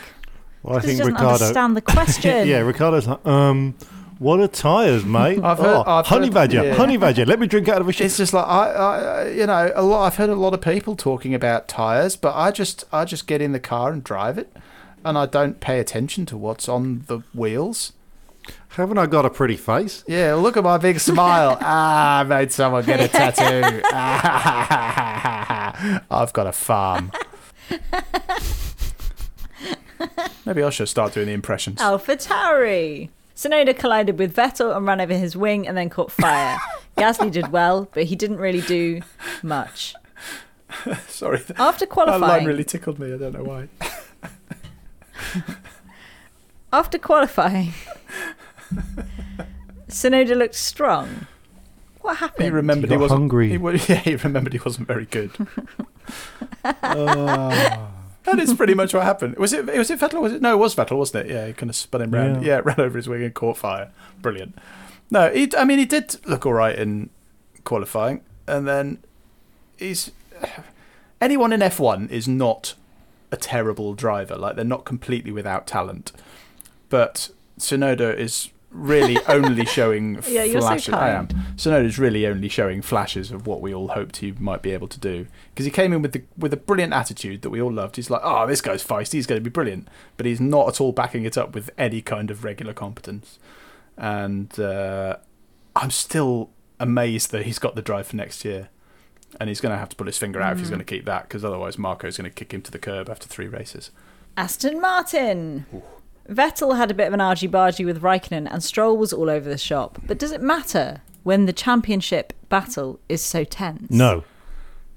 Well, 0.63 0.75
I 0.75 0.77
Just 0.77 0.88
think 0.88 0.97
doesn't 0.99 1.13
Ricciardo. 1.13 1.34
understand 1.34 1.77
the 1.77 1.82
question. 1.82 2.47
yeah, 2.47 2.59
Ricciardo's 2.59 3.07
like, 3.07 3.25
um, 3.27 3.75
what 4.17 4.39
are 4.39 4.47
tyres, 4.47 5.03
mate? 5.03 5.39
I've 5.43 5.57
heard- 5.57 5.75
oh, 5.75 5.84
I've 5.86 6.05
honey 6.05 6.27
heard- 6.27 6.34
badger, 6.34 6.63
yeah. 6.63 6.73
honey 6.75 6.97
badger. 6.97 7.25
Let 7.25 7.39
me 7.39 7.47
drink 7.47 7.67
out 7.67 7.82
of 7.82 7.89
a 7.89 7.91
shit. 7.91 8.05
It's 8.05 8.17
just 8.17 8.34
like 8.34 8.45
I, 8.47 8.69
I, 8.71 9.27
you 9.29 9.45
know, 9.45 9.71
a 9.75 9.82
lot. 9.84 10.05
I've 10.05 10.15
heard 10.15 10.29
a 10.29 10.36
lot 10.36 10.53
of 10.53 10.61
people 10.61 10.95
talking 10.95 11.36
about 11.36 11.67
tires, 11.67 12.15
but 12.15 12.36
I 12.36 12.51
just, 12.51 12.86
I 12.93 13.03
just 13.05 13.27
get 13.27 13.41
in 13.41 13.51
the 13.51 13.59
car 13.59 13.91
and 13.91 14.03
drive 14.03 14.38
it, 14.38 14.55
and 15.03 15.17
I 15.17 15.25
don't 15.25 15.59
pay 15.59 15.79
attention 15.79 16.25
to 16.27 16.38
what's 16.38 16.69
on 16.69 17.03
the 17.07 17.19
wheels. 17.34 17.93
Haven't 18.70 18.98
I 18.98 19.06
got 19.06 19.26
a 19.26 19.30
pretty 19.30 19.58
face? 19.58 20.04
Yeah, 20.08 20.36
look 20.36 20.56
at 20.56 20.64
my 20.64 20.78
big 20.78 21.00
smile. 21.00 21.58
ah, 21.62 22.20
I 22.20 22.24
made 22.24 22.52
someone 22.52 22.86
get 22.86 23.00
a 23.02 23.08
tattoo. 23.08 23.82
I've 26.10 26.34
got 26.34 26.48
a 26.48 26.52
farm. 26.52 27.12
Maybe 30.46 30.64
I 30.64 30.70
should 30.70 30.89
start 30.89 31.14
doing 31.14 31.28
the 31.28 31.34
impressions. 31.34 31.80
Alpha 31.82 32.16
Tauri. 32.16 33.10
Tsunoda 33.36 33.78
collided 33.78 34.20
with 34.20 34.36
Vettel 34.36 34.76
and 34.76 34.86
ran 34.86 35.02
over 35.02 35.14
his 35.16 35.36
wing 35.36 35.68
and 35.68 35.76
then 35.76 35.89
caught 35.89 36.12
fire. 36.12 36.58
Gasly 36.98 37.32
did 37.32 37.52
well, 37.52 37.88
but 37.94 38.04
he 38.06 38.16
didn't 38.16 38.38
really 38.38 38.62
do 38.62 39.02
much. 39.44 39.96
Sorry, 41.08 41.39
After 41.58 41.86
that 41.86 41.98
line 41.98 42.08
qualifying, 42.08 42.46
really 42.46 42.64
tickled 42.64 43.00
me. 43.00 43.14
I 43.14 43.18
don't 43.18 43.34
know 43.34 43.44
why. 43.44 43.68
after 46.72 46.98
qualifying, 46.98 47.74
Tsunoda 49.88 50.36
looked 50.36 50.55
strong. 50.55 51.28
What 52.01 52.17
happened? 52.17 52.45
He 52.45 52.51
remembered 52.51 52.89
He 52.89 52.95
he, 52.95 53.01
wasn't 53.01 53.19
hungry. 53.19 53.49
He, 53.49 53.55
yeah, 53.93 53.99
he 53.99 54.15
remembered 54.15 54.53
he 54.53 54.59
wasn't 54.59 54.88
very 54.88 55.05
good. 55.05 55.32
That 58.24 58.38
is 58.39 58.53
pretty 58.53 58.76
much 58.76 58.93
what 58.93 59.03
happened. 59.03 59.36
Was 59.38 59.51
it? 59.51 59.65
Was 59.65 59.89
it 59.89 59.99
Vettel? 59.99 60.22
Was 60.22 60.34
it? 60.34 60.41
No, 60.41 60.53
it 60.53 60.57
was 60.57 60.76
Vettel, 60.76 60.97
wasn't 60.97 61.26
it? 61.26 61.34
Yeah, 61.34 61.47
he 61.47 61.53
kind 61.53 61.69
of 61.69 61.76
spun 61.76 62.03
him 62.03 62.11
round. 62.11 62.43
Yeah. 62.43 62.57
Yeah, 62.57 62.61
ran 62.63 62.80
over 62.80 62.97
his 62.97 63.09
wing 63.09 63.24
and 63.24 63.34
caught 63.34 63.57
fire. 63.57 63.91
Brilliant. 64.22 64.57
No, 65.09 65.32
he. 65.32 65.49
I 65.57 65.65
mean, 65.65 65.80
he 65.80 65.86
did 65.86 66.15
look 66.28 66.45
all 66.45 66.53
right 66.53 66.78
in 66.78 67.09
qualifying, 67.63 68.22
and 68.47 68.67
then 68.67 68.99
he's 69.78 70.11
anyone 71.22 71.51
in 71.51 71.61
F1 71.61 72.09
is 72.11 72.28
not 72.28 72.76
a 73.32 73.38
terrible 73.38 73.95
driver. 73.95 74.36
Like 74.36 74.55
they're 74.55 74.63
not 74.63 74.86
completely 74.86 75.32
without 75.32 75.65
talent, 75.65 76.11
but 76.89 77.32
Tsunoda 77.59 78.15
is 78.15 78.49
really 78.72 79.17
only 79.28 79.65
showing 79.65 80.22
Yeah, 80.28 80.43
you're 80.43 80.61
so 80.61 80.67
flashes. 80.67 80.93
I 80.93 81.09
am. 81.09 81.28
kind. 81.28 81.57
Tsunoda 81.57 81.86
is 81.86 81.99
really 81.99 82.26
only 82.26 82.47
showing 82.49 82.82
flashes 82.82 83.32
of 83.32 83.45
what 83.45 83.61
we 83.61 83.74
all 83.74 83.89
hoped 83.89 84.17
he 84.17 84.32
might 84.34 84.61
be 84.61 84.72
able 84.72 84.88
to 84.88 84.99
do. 84.99 85.28
Because 85.53 85.65
he 85.65 85.72
came 85.72 85.91
in 85.93 86.01
with 86.01 86.13
the 86.13 86.24
with 86.38 86.53
a 86.53 86.57
brilliant 86.57 86.93
attitude 86.93 87.41
that 87.41 87.49
we 87.49 87.61
all 87.61 87.72
loved. 87.72 87.97
He's 87.97 88.09
like, 88.09 88.22
oh, 88.24 88.47
this 88.47 88.61
guy's 88.61 88.84
feisty. 88.84 89.13
He's 89.13 89.28
going 89.28 89.39
to 89.39 89.43
be 89.43 89.49
brilliant. 89.51 89.88
But 90.17 90.26
he's 90.26 90.39
not 90.41 90.67
at 90.69 90.82
all 90.82 90.91
backing 90.93 91.26
it 91.26 91.38
up 91.38 91.53
with 91.53 91.69
any 91.78 92.01
kind 92.01 92.32
of 92.32 92.43
regular 92.43 92.74
competence. 92.74 93.38
And 93.97 94.57
uh, 94.59 95.17
I'm 95.76 95.91
still 95.91 96.49
amazed 96.80 97.32
that 97.32 97.45
he's 97.45 97.59
got 97.59 97.76
the 97.76 97.82
drive 97.82 98.07
for 98.07 98.15
next 98.15 98.43
year. 98.45 98.69
And 99.39 99.47
he's 99.49 99.61
going 99.61 99.72
to 99.72 99.78
have 99.78 99.89
to 99.89 99.95
pull 99.95 100.07
his 100.07 100.17
finger 100.17 100.41
out 100.41 100.53
if 100.53 100.59
he's 100.59 100.67
Mm. 100.67 100.72
going 100.72 100.80
to 100.80 100.86
keep 100.86 101.05
that, 101.05 101.24
because 101.24 101.45
otherwise 101.45 101.78
Marko's 101.78 102.17
going 102.17 102.30
to 102.30 102.34
kick 102.36 102.53
him 102.53 102.61
to 102.63 102.72
the 102.72 102.80
curb 102.80 103.09
after 103.09 103.28
three 103.28 103.47
races. 103.47 103.89
Aston 104.36 104.82
Martin. 104.82 105.65
Vettel 106.30 106.78
had 106.78 106.91
a 106.91 106.93
bit 106.93 107.07
of 107.07 107.13
an 107.13 107.22
argy 107.22 107.47
bargy 107.47 107.86
with 107.86 108.01
Raikkonen, 108.01 108.47
and 108.49 108.63
Stroll 108.63 108.97
was 108.97 109.11
all 109.11 109.30
over 109.30 109.49
the 109.49 109.57
shop. 109.57 109.99
But 110.05 110.17
does 110.17 110.32
it 110.32 110.41
matter 110.41 111.01
when 111.24 111.45
the 111.45 111.53
championship 111.53 112.34
battle 112.49 112.99
is 113.09 113.22
so 113.22 113.43
tense? 113.43 113.89
No. 113.91 114.24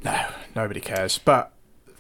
No, 0.05 0.27
nobody 0.55 0.81
cares. 0.81 1.19
But 1.19 1.53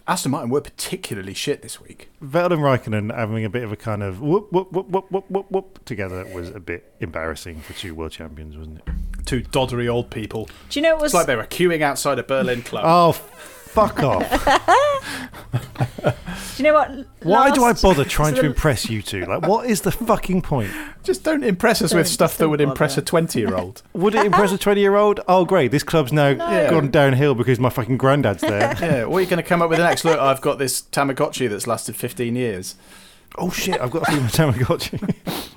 Aston 0.07 0.33
Martin 0.33 0.51
were 0.51 0.61
particularly 0.61 1.33
shit 1.33 1.63
this 1.63 1.81
week. 1.81 2.11
Vettel 2.23 2.53
and 2.53 2.63
Raikkonen 2.63 3.15
having 3.17 3.45
a 3.45 3.51
bit 3.51 3.63
of 3.65 3.73
a 3.73 3.77
kind 3.77 4.03
of 4.03 4.21
whoop, 4.21 4.53
whoop, 4.53 4.71
whoop, 4.73 4.91
whoop, 4.91 5.11
whoop, 5.11 5.31
whoop, 5.31 5.51
whoop 5.51 5.85
together 5.87 6.27
was 6.33 6.51
a 6.51 6.61
bit 6.61 6.93
embarrassing 7.01 7.61
for 7.61 7.73
two 7.73 7.95
world 7.95 8.13
champions, 8.13 8.57
wasn't 8.57 8.79
it? 8.79 8.85
Two 9.25 9.41
doddery 9.41 9.89
old 9.89 10.11
people. 10.11 10.49
Do 10.69 10.79
you 10.79 10.83
know 10.83 10.97
it 10.97 11.01
was 11.01 11.13
It's 11.13 11.15
like 11.15 11.27
they 11.27 11.37
were 11.37 11.45
queuing 11.47 11.81
outside 11.81 12.19
a 12.19 12.23
Berlin 12.23 12.63
club. 12.63 12.85
Oh, 12.87 13.13
fuck 13.75 14.03
off. 14.03 14.23
Do 16.57 16.63
you 16.63 16.69
know 16.71 16.75
what? 16.75 17.07
Why 17.23 17.51
do 17.51 17.65
I 17.65 17.73
bother 17.73 18.05
trying 18.09 18.37
so 18.37 18.43
to 18.43 18.47
impress 18.47 18.89
you 18.89 19.03
two? 19.03 19.25
Like, 19.25 19.43
what 19.47 19.69
is 19.69 19.81
the 19.81 19.91
fucking 19.91 20.43
point? 20.43 20.71
Just 21.03 21.25
don't 21.25 21.43
impress 21.43 21.83
us 21.83 21.93
with 21.93 22.07
Don't- 22.07 22.13
stuff 22.13 22.37
that 22.39 22.45
don't 22.45 22.51
would 22.53 22.61
impress 22.61 22.97
a 22.97 23.03
20 23.03 23.41
year 23.41 23.55
old. 23.57 23.83
Would 23.93 24.15
it 24.15 24.25
impress 24.25 24.53
a 24.53 24.59
20 24.59 24.81
year 24.81 24.95
old? 24.95 25.21
Oh, 25.27 25.45
great. 25.45 25.73
This 25.73 25.83
club's 25.83 26.13
now 26.13 26.29
Yeah. 26.29 26.71
gone 26.71 26.91
downhill 26.93 27.35
because 27.35 27.59
my 27.59 27.71
fucking 27.71 27.97
granddad's 27.99 28.43
there. 28.43 28.77
yeah, 28.81 29.05
what 29.05 29.19
are 29.19 29.21
you 29.23 29.27
going 29.27 29.43
to 29.43 29.49
come 29.49 29.63
up 29.63 29.71
with 29.71 29.81
next? 29.81 30.05
Look, 30.05 30.19
I've 30.19 30.41
got 30.41 30.59
this 30.59 30.83
Tamagotchi 30.83 31.49
that's 31.51 31.67
lasted 31.67 31.97
15 31.97 32.37
years. 32.37 32.77
oh, 33.37 33.51
shit. 33.51 33.81
I've 33.81 33.91
got 33.91 34.03
a 34.03 34.13
feeling 34.13 34.29
Tamagotchi. 34.29 35.51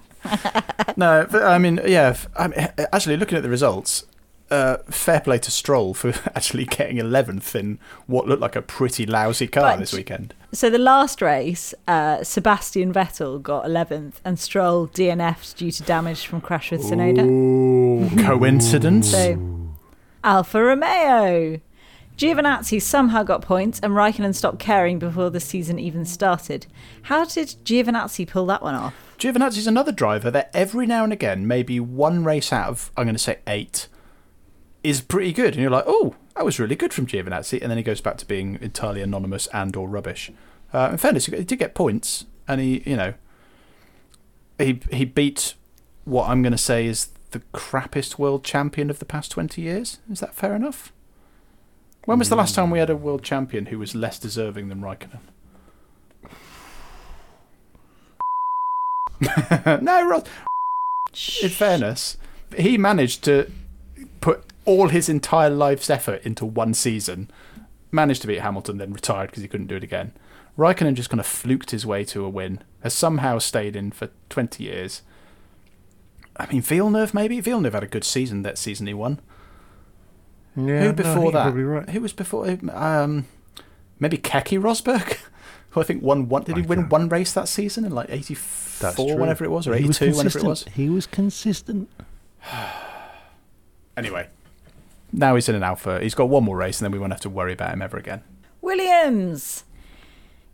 No, 0.97 1.27
but, 1.29 1.43
I 1.43 1.59
mean, 1.59 1.79
yeah, 1.85 2.17
I 2.35 2.47
mean, 2.47 2.67
actually, 2.91 3.17
looking 3.17 3.37
at 3.37 3.43
the 3.43 3.49
results, 3.49 4.05
uh, 4.49 4.77
fair 4.89 5.19
play 5.19 5.37
to 5.39 5.51
Stroll 5.51 5.93
for 5.93 6.09
actually 6.35 6.65
getting 6.65 6.97
11th 6.97 7.55
in 7.55 7.79
what 8.05 8.27
looked 8.27 8.41
like 8.41 8.55
a 8.55 8.61
pretty 8.61 9.05
lousy 9.05 9.47
car 9.47 9.63
But- 9.63 9.79
this 9.79 9.93
weekend. 9.93 10.33
So 10.53 10.69
the 10.69 10.77
last 10.77 11.21
race, 11.21 11.73
uh, 11.87 12.23
Sebastian 12.23 12.93
Vettel 12.93 13.41
got 13.41 13.65
11th, 13.65 14.13
and 14.23 14.39
Stroll 14.39 14.87
DNF'd 14.87 15.57
due 15.57 15.71
to 15.71 15.83
damage 15.83 16.25
from 16.25 16.39
crash 16.39 16.71
with 16.71 16.81
Tsunoda. 16.83 17.27
Ooh, 17.27 18.09
coincidence? 18.23 19.11
So 19.11 19.67
Alfa 20.23 20.63
Romeo. 20.63 21.59
Giovinazzi 22.17 22.81
somehow 22.81 23.21
got 23.21 23.43
points, 23.43 23.79
and 23.81 23.93
Raikkonen 23.93 24.33
stopped 24.33 24.57
caring 24.57 24.97
before 24.97 25.29
the 25.29 25.39
season 25.39 25.77
even 25.77 26.03
started. 26.03 26.65
How 27.03 27.25
did 27.25 27.49
Giovinazzi 27.63 28.27
pull 28.27 28.47
that 28.47 28.63
one 28.63 28.73
off? 28.73 28.95
Giovinazzi's 29.19 29.67
another 29.67 29.91
driver 29.91 30.31
that 30.31 30.49
every 30.53 30.87
now 30.87 31.03
and 31.03 31.13
again, 31.13 31.45
maybe 31.45 31.79
one 31.79 32.23
race 32.23 32.51
out 32.51 32.69
of, 32.69 32.91
I'm 32.97 33.03
going 33.05 33.15
to 33.15 33.19
say 33.21 33.37
eight, 33.45 33.87
is 34.89 35.01
pretty 35.01 35.33
good. 35.33 35.53
And 35.53 35.61
you're 35.61 35.71
like, 35.71 35.83
oh, 35.85 36.15
that 36.35 36.45
was 36.45 36.59
really 36.59 36.75
good 36.75 36.93
from 36.93 37.07
Giovinazzi. 37.07 37.61
And 37.61 37.69
then 37.69 37.77
he 37.77 37.83
goes 37.83 38.01
back 38.01 38.17
to 38.17 38.25
being 38.25 38.57
entirely 38.61 39.01
anonymous 39.01 39.47
and 39.47 39.75
or 39.75 39.87
rubbish. 39.87 40.31
Uh, 40.73 40.89
in 40.91 40.97
fairness, 40.97 41.25
he 41.25 41.43
did 41.43 41.59
get 41.59 41.75
points. 41.75 42.25
And 42.47 42.61
he, 42.61 42.81
you 42.85 42.95
know, 42.95 43.13
he, 44.57 44.79
he 44.91 45.03
beat 45.03 45.55
what 46.05 46.29
I'm 46.29 46.41
going 46.41 46.53
to 46.53 46.57
say 46.57 46.85
is 46.85 47.09
the 47.31 47.41
crappiest 47.53 48.17
world 48.17 48.45
champion 48.45 48.89
of 48.89 48.99
the 48.99 49.05
past 49.05 49.31
20 49.31 49.61
years. 49.61 49.99
Is 50.09 50.21
that 50.21 50.33
fair 50.33 50.55
enough? 50.55 50.93
When 52.05 52.19
was 52.19 52.29
the 52.29 52.37
last 52.37 52.55
time 52.55 52.71
we 52.71 52.79
had 52.79 52.89
a 52.89 52.95
world 52.95 53.21
champion 53.21 53.65
who 53.65 53.79
was 53.79 53.93
less 53.93 54.17
deserving 54.17 54.69
than 54.69 54.79
Raikkonen? 54.79 55.19
no, 59.81 60.07
Ross. 60.07 60.23
In 61.43 61.49
fairness, 61.49 62.17
he 62.55 62.77
managed 62.77 63.25
to 63.25 63.51
put 64.21 64.45
all 64.67 64.89
his 64.89 65.09
entire 65.09 65.49
life's 65.49 65.89
effort 65.89 66.21
into 66.23 66.45
one 66.45 66.75
season. 66.75 67.31
Managed 67.91 68.21
to 68.21 68.27
beat 68.27 68.41
Hamilton, 68.41 68.77
then 68.77 68.93
retired 68.93 69.31
because 69.31 69.41
he 69.41 69.47
couldn't 69.47 69.67
do 69.67 69.77
it 69.77 69.83
again. 69.83 70.11
Raikkonen 70.57 70.93
just 70.93 71.09
kind 71.09 71.19
of 71.19 71.25
fluked 71.25 71.71
his 71.71 71.85
way 71.85 72.03
to 72.03 72.25
a 72.25 72.29
win. 72.29 72.61
Has 72.81 72.93
somehow 72.93 73.39
stayed 73.39 73.75
in 73.75 73.91
for 73.91 74.09
20 74.29 74.63
years. 74.63 75.01
I 76.35 76.45
mean, 76.47 76.61
Villeneuve 76.61 77.13
maybe. 77.13 77.39
Villeneuve 77.39 77.73
had 77.73 77.83
a 77.83 77.87
good 77.87 78.03
season 78.03 78.41
that 78.43 78.57
season 78.57 78.85
he 78.87 78.93
won. 78.93 79.19
Yeah, 80.55 80.81
Who 80.81 80.93
before 80.93 81.31
that? 81.31 81.53
Right. 81.53 81.89
Who 81.89 82.01
was 82.01 82.13
before? 82.13 82.47
Um, 82.73 83.25
maybe 83.99 84.17
Keke 84.17 84.59
Rosberg, 84.59 85.17
who 85.69 85.81
I 85.81 85.83
think 85.83 86.03
won 86.03 86.27
one. 86.27 86.43
Did 86.43 86.57
he 86.57 86.63
win 86.63 86.89
one 86.89 87.09
race 87.09 87.31
that 87.33 87.47
season 87.47 87.85
in 87.85 87.93
like 87.93 88.09
eighty 88.09 88.33
four, 88.33 89.17
whenever 89.17 89.45
it 89.45 89.51
was, 89.51 89.67
or 89.67 89.73
eighty 89.75 89.93
two, 89.93 90.11
whenever 90.15 90.39
it 90.39 90.43
was? 90.43 90.65
He 90.73 90.89
was 90.89 91.07
consistent. 91.07 91.89
Anyway, 93.97 94.27
now 95.11 95.35
he's 95.35 95.49
in 95.49 95.55
an 95.55 95.63
Alfa. 95.63 96.01
He's 96.01 96.15
got 96.15 96.29
one 96.29 96.43
more 96.43 96.57
race, 96.57 96.79
and 96.79 96.85
then 96.85 96.91
we 96.91 96.99
won't 96.99 97.13
have 97.13 97.21
to 97.21 97.29
worry 97.29 97.53
about 97.53 97.73
him 97.73 97.81
ever 97.81 97.97
again. 97.97 98.23
Williams. 98.61 99.63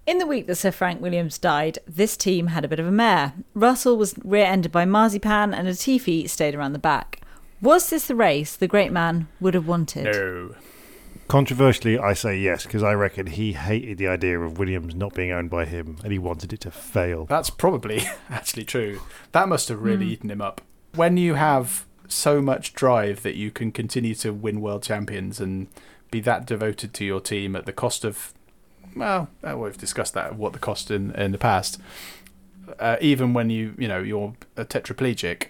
In 0.05 0.17
the 0.17 0.27
week 0.27 0.47
that 0.47 0.55
Sir 0.55 0.71
Frank 0.71 1.01
Williams 1.01 1.37
died, 1.37 1.79
this 1.87 2.17
team 2.17 2.47
had 2.47 2.65
a 2.65 2.67
bit 2.67 2.79
of 2.79 2.85
a 2.85 2.91
mare. 2.91 3.33
Russell 3.53 3.97
was 3.97 4.15
rear 4.23 4.45
ended 4.45 4.71
by 4.71 4.85
Marzipan, 4.85 5.53
and 5.53 5.67
Latifi 5.67 6.29
stayed 6.29 6.55
around 6.55 6.73
the 6.73 6.79
back. 6.79 7.21
Was 7.61 7.89
this 7.89 8.07
the 8.07 8.15
race 8.15 8.57
the 8.57 8.67
great 8.67 8.91
man 8.91 9.29
would 9.39 9.53
have 9.53 9.65
wanted? 9.67 10.03
No. 10.03 10.55
Controversially, 11.29 11.97
I 11.97 12.13
say 12.13 12.37
yes 12.37 12.65
because 12.65 12.83
I 12.83 12.93
reckon 12.93 13.27
he 13.27 13.53
hated 13.53 13.97
the 13.97 14.09
idea 14.09 14.37
of 14.37 14.59
Williams 14.59 14.93
not 14.93 15.13
being 15.13 15.31
owned 15.31 15.49
by 15.49 15.63
him, 15.63 15.97
and 16.03 16.11
he 16.11 16.19
wanted 16.19 16.51
it 16.51 16.59
to 16.61 16.71
fail. 16.71 17.25
That's 17.25 17.49
probably 17.49 18.01
actually 18.29 18.65
true. 18.65 18.99
That 19.31 19.47
must 19.47 19.69
have 19.69 19.81
really 19.81 20.05
hmm. 20.07 20.11
eaten 20.11 20.31
him 20.31 20.41
up. 20.41 20.59
When 20.95 21.15
you 21.15 21.35
have 21.35 21.85
so 22.13 22.41
much 22.41 22.73
drive 22.73 23.23
that 23.23 23.35
you 23.35 23.51
can 23.51 23.71
continue 23.71 24.15
to 24.15 24.31
win 24.31 24.61
world 24.61 24.83
champions 24.83 25.39
and 25.39 25.67
be 26.11 26.19
that 26.21 26.45
devoted 26.45 26.93
to 26.93 27.05
your 27.05 27.19
team 27.19 27.55
at 27.55 27.65
the 27.65 27.73
cost 27.73 28.05
of, 28.05 28.33
well, 28.95 29.29
uh, 29.43 29.57
we've 29.57 29.77
discussed 29.77 30.13
that 30.13 30.35
what 30.35 30.53
the 30.53 30.59
cost 30.59 30.91
in 30.91 31.11
in 31.11 31.31
the 31.31 31.37
past. 31.37 31.79
Uh, 32.79 32.97
even 33.01 33.33
when 33.33 33.49
you 33.49 33.73
you 33.77 33.87
know 33.87 33.99
you're 33.99 34.33
a 34.55 34.63
tetraplegic, 34.63 35.47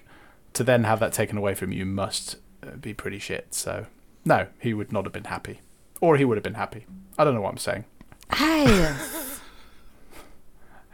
to 0.53 0.63
then 0.63 0.85
have 0.85 0.99
that 0.99 1.13
taken 1.13 1.37
away 1.37 1.53
from 1.53 1.71
you 1.71 1.85
must 1.85 2.37
uh, 2.63 2.75
be 2.77 2.93
pretty 2.93 3.19
shit. 3.19 3.53
So 3.53 3.85
no, 4.25 4.47
he 4.59 4.73
would 4.73 4.91
not 4.91 5.03
have 5.03 5.13
been 5.13 5.25
happy, 5.25 5.59
or 6.01 6.17
he 6.17 6.25
would 6.25 6.37
have 6.37 6.43
been 6.43 6.55
happy. 6.55 6.85
I 7.17 7.23
don't 7.23 7.35
know 7.35 7.41
what 7.41 7.51
I'm 7.51 7.57
saying. 7.57 7.85
Hey, 8.33 8.95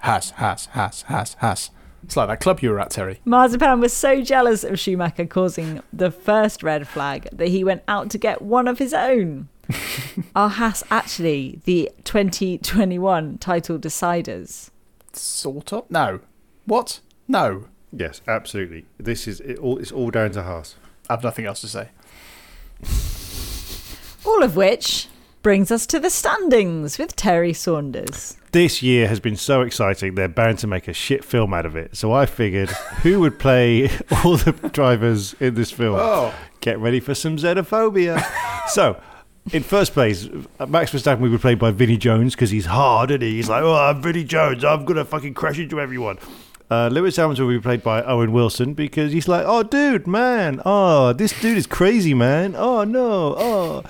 has, 0.00 0.30
has, 0.30 0.66
has, 0.66 1.02
has. 1.02 1.34
Has. 1.34 1.70
It's 2.04 2.16
like 2.16 2.28
that 2.28 2.40
club 2.40 2.60
you 2.60 2.70
were 2.70 2.80
at, 2.80 2.90
Terry. 2.90 3.20
Marzipan 3.24 3.80
was 3.80 3.92
so 3.92 4.22
jealous 4.22 4.64
of 4.64 4.78
Schumacher 4.78 5.26
causing 5.26 5.82
the 5.92 6.10
first 6.10 6.62
red 6.62 6.86
flag 6.86 7.28
that 7.32 7.48
he 7.48 7.64
went 7.64 7.82
out 7.88 8.10
to 8.10 8.18
get 8.18 8.40
one 8.40 8.68
of 8.68 8.78
his 8.78 8.94
own. 8.94 9.48
Are 10.36 10.48
Haas 10.48 10.82
actually 10.90 11.60
the 11.64 11.90
2021 12.04 13.38
title 13.38 13.78
deciders? 13.78 14.70
Sort 15.12 15.72
of? 15.72 15.90
No. 15.90 16.20
What? 16.64 17.00
No. 17.26 17.66
Yes, 17.92 18.22
absolutely. 18.26 18.86
This 18.98 19.26
is 19.26 19.40
it 19.40 19.58
all. 19.58 19.78
It's 19.78 19.92
all 19.92 20.10
down 20.10 20.30
to 20.32 20.42
Haas. 20.42 20.76
I 21.08 21.14
have 21.14 21.22
nothing 21.22 21.46
else 21.46 21.60
to 21.62 21.68
say. 21.68 21.88
All 24.24 24.42
of 24.42 24.56
which 24.56 25.08
brings 25.42 25.70
us 25.70 25.86
to 25.86 26.00
the 26.00 26.10
standings 26.10 26.98
with 26.98 27.16
Terry 27.16 27.52
Saunders. 27.52 28.36
This 28.52 28.82
year 28.82 29.08
has 29.08 29.20
been 29.20 29.36
so 29.36 29.62
exciting. 29.62 30.14
They're 30.14 30.28
bound 30.28 30.58
to 30.60 30.66
make 30.66 30.88
a 30.88 30.92
shit 30.92 31.24
film 31.24 31.52
out 31.54 31.66
of 31.66 31.76
it. 31.76 31.96
So 31.96 32.12
I 32.12 32.26
figured, 32.26 32.70
who 33.02 33.20
would 33.20 33.38
play 33.38 33.90
all 34.24 34.36
the 34.36 34.52
drivers 34.72 35.34
in 35.34 35.54
this 35.54 35.70
film? 35.70 35.96
Oh. 35.98 36.34
Get 36.60 36.78
ready 36.78 37.00
for 37.00 37.14
some 37.14 37.36
xenophobia. 37.36 38.24
so. 38.68 39.00
In 39.52 39.62
first 39.62 39.94
place, 39.94 40.28
Max 40.66 40.92
Verstappen 40.92 41.20
would 41.20 41.30
be 41.30 41.38
played 41.38 41.58
by 41.58 41.70
Vinnie 41.70 41.96
Jones 41.96 42.34
because 42.34 42.50
he's 42.50 42.66
hard 42.66 43.10
and 43.10 43.22
he? 43.22 43.36
he's 43.36 43.48
like, 43.48 43.62
oh, 43.62 43.74
I'm 43.74 44.02
Vinnie 44.02 44.24
Jones. 44.24 44.62
I'm 44.62 44.84
gonna 44.84 45.06
fucking 45.06 45.32
crash 45.32 45.58
into 45.58 45.80
everyone. 45.80 46.18
Uh, 46.70 46.88
Lewis 46.92 47.16
Hamilton 47.16 47.46
will 47.46 47.54
be 47.54 47.60
played 47.60 47.82
by 47.82 48.02
Owen 48.02 48.32
Wilson 48.32 48.74
because 48.74 49.10
he's 49.12 49.26
like, 49.26 49.44
oh, 49.46 49.62
dude, 49.62 50.06
man, 50.06 50.60
oh, 50.66 51.14
this 51.14 51.38
dude 51.40 51.56
is 51.56 51.66
crazy, 51.66 52.12
man. 52.12 52.54
Oh 52.54 52.84
no, 52.84 53.34
oh. 53.38 53.84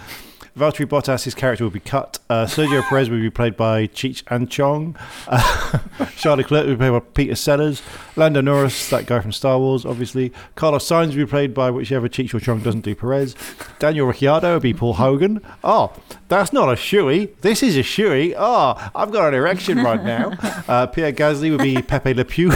Valtteri 0.59 0.87
Bottas, 0.87 1.35
character 1.35 1.65
will 1.65 1.71
be 1.71 1.81
cut. 1.81 2.19
Uh, 2.29 2.45
Sergio 2.45 2.83
Perez 2.89 3.09
will 3.09 3.21
be 3.21 3.31
played 3.31 3.57
by 3.57 3.87
Cheech 3.87 4.23
and 4.29 4.51
Chong. 4.51 4.97
Uh, 5.27 5.79
Charles 6.17 6.39
Leclerc 6.39 6.67
will 6.67 6.75
be 6.75 6.79
played 6.79 6.91
by 6.93 7.01
Peter 7.01 7.35
Sellers. 7.35 7.83
Lando 8.17 8.41
Norris, 8.41 8.91
that 8.91 9.07
guy 9.07 9.21
from 9.21 9.33
Star 9.33 9.59
Wars, 9.59 9.87
obviously. 9.87 10.33
Carlos 10.57 10.89
Sainz 10.89 11.09
will 11.09 11.25
be 11.25 11.27
played 11.27 11.55
by 11.55 11.71
whichever 11.71 12.09
Cheech 12.09 12.35
or 12.35 12.41
Chong 12.41 12.61
doesn't 12.61 12.81
do 12.83 12.95
Perez. 12.95 13.35
Daniel 13.79 14.07
Ricciardo 14.07 14.55
will 14.55 14.61
be 14.61 14.75
Paul 14.75 14.95
Hogan. 14.95 15.41
Oh, 15.63 15.93
that's 16.29 16.53
not 16.53 16.69
a 16.69 16.73
shoey. 16.73 17.35
This 17.41 17.63
is 17.63 17.77
a 17.77 17.83
shoey. 17.83 18.35
Oh, 18.37 18.91
I've 18.95 19.13
got 19.13 19.29
an 19.29 19.35
erection 19.35 19.79
right 19.79 20.03
now. 20.03 20.33
Uh, 20.69 20.87
Pierre 20.87 21.13
Gasly 21.13 21.51
would 21.51 21.63
be 21.63 21.81
Pepe 21.81 22.13
Le 22.13 22.25
Pew. 22.25 22.53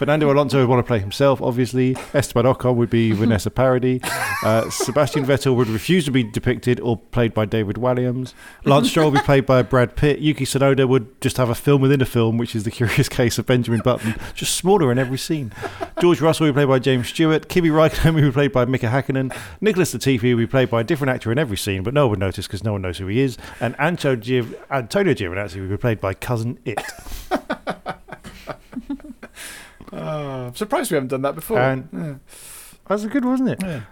Fernando 0.00 0.32
Alonso 0.32 0.58
would 0.60 0.68
want 0.70 0.78
to 0.78 0.88
play 0.88 0.98
himself, 0.98 1.42
obviously. 1.42 1.94
Esteban 2.14 2.46
Ocon 2.46 2.74
would 2.76 2.88
be 2.88 3.12
Vanessa 3.20 3.50
Paradis. 3.50 4.00
Uh, 4.42 4.70
Sebastian 4.70 5.26
Vettel 5.26 5.54
would 5.54 5.68
refuse 5.68 6.06
to 6.06 6.10
be 6.10 6.22
depicted 6.22 6.80
or 6.80 6.96
played 6.96 7.34
by 7.34 7.44
David 7.44 7.76
Walliams. 7.76 8.32
Lance 8.64 8.88
Stroll 8.88 9.10
would 9.10 9.18
be 9.18 9.24
played 9.26 9.44
by 9.44 9.60
Brad 9.60 9.96
Pitt. 9.96 10.20
Yuki 10.20 10.46
Tsunoda 10.46 10.88
would 10.88 11.20
just 11.20 11.36
have 11.36 11.50
a 11.50 11.54
film 11.54 11.82
within 11.82 12.00
a 12.00 12.06
film, 12.06 12.38
which 12.38 12.56
is 12.56 12.64
the 12.64 12.70
curious 12.80 13.10
case 13.10 13.36
of 13.36 13.44
Benjamin 13.44 13.82
Button, 13.84 14.14
just 14.32 14.56
smaller 14.56 14.90
in 14.90 14.98
every 14.98 15.18
scene. 15.18 15.52
George 16.00 16.22
Russell 16.22 16.46
would 16.46 16.52
be 16.52 16.60
played 16.60 16.68
by 16.68 16.78
James 16.78 17.08
Stewart. 17.08 17.50
Kimi 17.50 17.68
Raikkonen 17.68 18.14
would 18.14 18.24
be 18.24 18.32
played 18.32 18.52
by 18.52 18.64
Mika 18.64 18.86
Hakkinen. 18.86 19.36
Nicholas 19.60 19.92
Latifi 19.92 20.34
would 20.34 20.40
be 20.40 20.46
played 20.46 20.70
by 20.70 20.80
a 20.80 20.84
different 20.84 21.10
actor 21.10 21.30
in 21.30 21.36
every 21.36 21.58
scene, 21.58 21.82
but 21.82 21.92
no 21.92 22.04
one 22.06 22.12
would 22.12 22.20
notice 22.20 22.46
because 22.46 22.64
no 22.64 22.72
one 22.72 22.80
knows 22.80 22.96
who 22.96 23.06
he 23.06 23.20
is. 23.20 23.36
And 23.60 23.78
Antonio 23.78 24.16
Giovinazzi 24.16 25.60
would 25.60 25.68
be 25.68 25.76
played 25.76 26.00
by 26.00 26.14
Cousin 26.14 26.58
It. 26.64 26.80
I'm 29.92 30.54
surprised 30.54 30.90
we 30.90 30.96
haven't 30.96 31.08
done 31.08 31.22
that 31.22 31.34
before. 31.34 31.58
And 31.58 32.20
that's 32.88 33.06
good, 33.06 33.24
wasn't 33.24 33.50
it? 33.50 33.82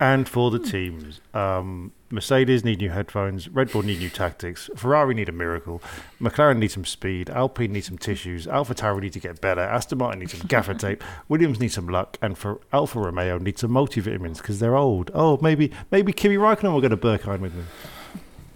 And 0.00 0.28
for 0.28 0.50
the 0.50 0.58
teams, 0.58 1.20
um, 1.32 1.92
Mercedes 2.10 2.64
need 2.64 2.78
new 2.78 2.90
headphones, 2.90 3.48
Red 3.48 3.70
Bull 3.70 3.82
need 3.82 4.00
new 4.00 4.08
tactics, 4.08 4.68
Ferrari 4.74 5.14
need 5.14 5.28
a 5.28 5.32
miracle, 5.32 5.80
McLaren 6.20 6.58
needs 6.58 6.74
some 6.74 6.84
speed, 6.84 7.30
Alpine 7.30 7.72
needs 7.72 7.86
some 7.86 7.98
tissues, 7.98 8.48
Alpha 8.48 8.74
Tauri 8.74 9.02
need 9.02 9.12
to 9.12 9.20
get 9.20 9.40
better, 9.40 9.60
Aston 9.60 9.98
Martin 9.98 10.18
needs 10.18 10.36
some 10.36 10.46
gaffer 10.48 10.74
tape, 10.74 11.04
Williams 11.28 11.60
needs 11.60 11.74
some 11.74 11.86
luck, 11.86 12.18
and 12.20 12.36
for 12.36 12.60
Alfa 12.72 12.98
Romeo 12.98 13.38
needs 13.38 13.60
some 13.60 13.70
multivitamins 13.70 14.38
because 14.38 14.58
they're 14.58 14.76
old. 14.76 15.12
Oh, 15.14 15.38
maybe 15.40 15.70
maybe 15.92 16.12
Kimi 16.12 16.36
Raikkonen 16.36 16.72
will 16.72 16.80
get 16.80 16.92
a 16.92 16.96
Berghain 16.96 17.38
with 17.38 17.54
him. 17.54 17.68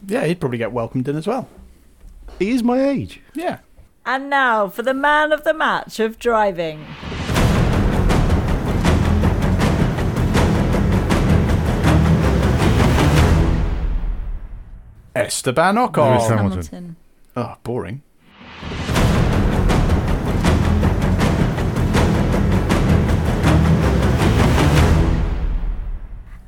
yeah, 0.09 0.25
he'd 0.25 0.41
probably 0.41 0.59
get 0.59 0.73
welcomed 0.73 1.07
in 1.07 1.15
as 1.15 1.29
well. 1.29 1.49
He 2.41 2.51
is 2.51 2.65
my 2.65 2.83
age. 2.85 3.21
Yeah. 3.35 3.61
And 4.09 4.31
now 4.31 4.69
for 4.69 4.83
the 4.83 4.95
man 4.95 5.33
of 5.33 5.43
the 5.43 5.53
match 5.53 5.99
of 5.99 6.21
driving. 6.21 6.87
Esteban 15.17 15.75
Lewis 15.75 15.91
Ocon. 15.91 16.29
Hamilton. 16.29 16.37
Hamilton. 16.39 16.97
Oh, 17.35 17.57
boring. 17.65 18.03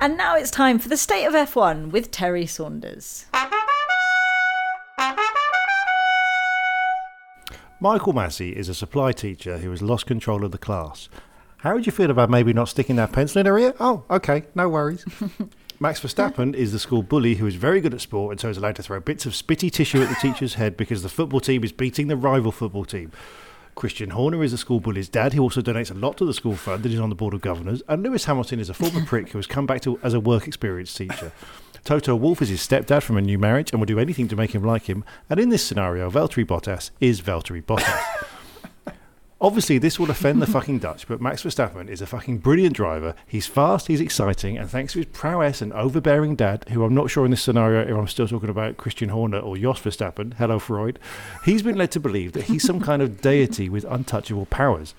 And 0.00 0.16
now 0.16 0.36
it's 0.36 0.52
time 0.52 0.78
for 0.78 0.88
the 0.88 0.96
state 0.96 1.24
of 1.24 1.34
F1 1.34 1.90
with 1.90 2.12
Terry 2.12 2.46
Saunders. 2.46 3.26
Michael 7.80 8.12
Masi 8.12 8.52
is 8.52 8.68
a 8.68 8.74
supply 8.74 9.12
teacher 9.12 9.58
who 9.58 9.70
has 9.70 9.80
lost 9.80 10.04
control 10.04 10.44
of 10.44 10.50
the 10.50 10.58
class. 10.58 11.08
How 11.58 11.74
would 11.74 11.86
you 11.86 11.92
feel 11.92 12.10
about 12.10 12.28
maybe 12.28 12.52
not 12.52 12.68
sticking 12.68 12.96
that 12.96 13.12
pencil 13.12 13.38
in 13.38 13.46
her 13.46 13.56
ear? 13.56 13.72
Oh, 13.78 14.02
okay, 14.10 14.42
no 14.56 14.68
worries. 14.68 15.04
Max 15.80 16.00
Verstappen 16.00 16.54
is 16.54 16.72
the 16.72 16.80
school 16.80 17.04
bully 17.04 17.36
who 17.36 17.46
is 17.46 17.54
very 17.54 17.80
good 17.80 17.94
at 17.94 18.00
sport 18.00 18.32
and 18.32 18.40
so 18.40 18.48
is 18.48 18.56
allowed 18.56 18.74
to 18.76 18.82
throw 18.82 18.98
bits 18.98 19.26
of 19.26 19.32
spitty 19.32 19.70
tissue 19.70 20.02
at 20.02 20.08
the 20.08 20.16
teacher's 20.16 20.54
head 20.54 20.76
because 20.76 21.04
the 21.04 21.08
football 21.08 21.38
team 21.38 21.62
is 21.62 21.70
beating 21.70 22.08
the 22.08 22.16
rival 22.16 22.50
football 22.50 22.84
team. 22.84 23.12
Christian 23.76 24.10
Horner 24.10 24.42
is 24.42 24.50
the 24.50 24.58
school 24.58 24.80
bully's 24.80 25.08
dad, 25.08 25.34
who 25.34 25.42
also 25.42 25.60
donates 25.60 25.92
a 25.92 25.94
lot 25.94 26.16
to 26.16 26.24
the 26.24 26.34
school 26.34 26.56
fund 26.56 26.84
and 26.84 26.92
is 26.92 26.98
on 26.98 27.10
the 27.10 27.14
board 27.14 27.32
of 27.32 27.40
governors. 27.40 27.80
And 27.86 28.02
Lewis 28.02 28.24
Hamilton 28.24 28.58
is 28.58 28.68
a 28.68 28.74
former 28.74 29.06
prick 29.06 29.28
who 29.28 29.38
has 29.38 29.46
come 29.46 29.66
back 29.66 29.82
to 29.82 30.00
as 30.02 30.14
a 30.14 30.20
work 30.20 30.48
experience 30.48 30.92
teacher. 30.92 31.30
Toto 31.88 32.14
Wolff 32.14 32.42
is 32.42 32.50
his 32.50 32.60
stepdad 32.60 33.02
from 33.02 33.16
a 33.16 33.22
new 33.22 33.38
marriage 33.38 33.72
and 33.72 33.80
will 33.80 33.86
do 33.86 33.98
anything 33.98 34.28
to 34.28 34.36
make 34.36 34.54
him 34.54 34.62
like 34.62 34.90
him. 34.90 35.06
And 35.30 35.40
in 35.40 35.48
this 35.48 35.64
scenario, 35.64 36.10
Valtteri 36.10 36.44
Bottas 36.44 36.90
is 37.00 37.22
Valtteri 37.22 37.64
Bottas. 37.64 38.94
Obviously, 39.40 39.78
this 39.78 39.98
will 39.98 40.10
offend 40.10 40.42
the 40.42 40.46
fucking 40.46 40.80
Dutch, 40.80 41.08
but 41.08 41.22
Max 41.22 41.42
Verstappen 41.42 41.88
is 41.88 42.02
a 42.02 42.06
fucking 42.06 42.40
brilliant 42.40 42.76
driver. 42.76 43.14
He's 43.26 43.46
fast, 43.46 43.86
he's 43.86 44.02
exciting, 44.02 44.58
and 44.58 44.68
thanks 44.68 44.92
to 44.92 44.98
his 44.98 45.06
prowess 45.06 45.62
and 45.62 45.72
overbearing 45.72 46.36
dad, 46.36 46.66
who 46.68 46.84
I'm 46.84 46.94
not 46.94 47.08
sure 47.08 47.24
in 47.24 47.30
this 47.30 47.42
scenario 47.42 47.80
if 47.80 47.96
I'm 47.96 48.06
still 48.06 48.28
talking 48.28 48.50
about 48.50 48.76
Christian 48.76 49.08
Horner 49.08 49.38
or 49.38 49.56
Jos 49.56 49.80
Verstappen, 49.80 50.34
hello 50.34 50.58
Freud, 50.58 50.98
he's 51.46 51.62
been 51.62 51.78
led 51.78 51.90
to 51.92 52.00
believe 52.00 52.32
that 52.32 52.44
he's 52.44 52.64
some 52.64 52.80
kind 52.80 53.00
of 53.00 53.22
deity 53.22 53.70
with 53.70 53.84
untouchable 53.84 54.44
powers. 54.44 54.94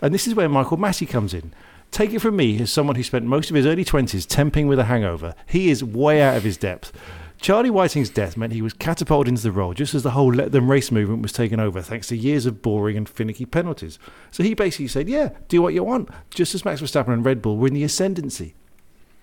And 0.00 0.14
this 0.14 0.26
is 0.26 0.34
where 0.34 0.48
Michael 0.48 0.78
Masi 0.78 1.06
comes 1.06 1.34
in. 1.34 1.52
Take 1.90 2.12
it 2.12 2.20
from 2.20 2.36
me, 2.36 2.60
as 2.60 2.72
someone 2.72 2.96
who 2.96 3.02
spent 3.02 3.24
most 3.24 3.50
of 3.50 3.56
his 3.56 3.66
early 3.66 3.84
20s 3.84 4.26
temping 4.26 4.68
with 4.68 4.78
a 4.78 4.84
hangover, 4.84 5.34
he 5.46 5.70
is 5.70 5.82
way 5.82 6.22
out 6.22 6.36
of 6.36 6.44
his 6.44 6.56
depth. 6.56 6.92
Charlie 7.40 7.70
Whiting's 7.70 8.10
death 8.10 8.36
meant 8.36 8.52
he 8.52 8.60
was 8.60 8.74
catapulted 8.74 9.28
into 9.28 9.42
the 9.42 9.50
role 9.50 9.72
just 9.72 9.94
as 9.94 10.02
the 10.02 10.10
whole 10.10 10.32
let 10.32 10.52
them 10.52 10.70
race 10.70 10.90
movement 10.90 11.22
was 11.22 11.32
taken 11.32 11.58
over, 11.58 11.80
thanks 11.80 12.08
to 12.08 12.16
years 12.16 12.44
of 12.44 12.60
boring 12.60 12.98
and 12.98 13.08
finicky 13.08 13.46
penalties. 13.46 13.98
So 14.30 14.42
he 14.42 14.54
basically 14.54 14.88
said, 14.88 15.08
Yeah, 15.08 15.30
do 15.48 15.62
what 15.62 15.72
you 15.72 15.82
want, 15.82 16.10
just 16.28 16.54
as 16.54 16.64
Max 16.64 16.82
Verstappen 16.82 17.14
and 17.14 17.24
Red 17.24 17.40
Bull 17.40 17.56
were 17.56 17.68
in 17.68 17.74
the 17.74 17.82
ascendancy. 17.82 18.54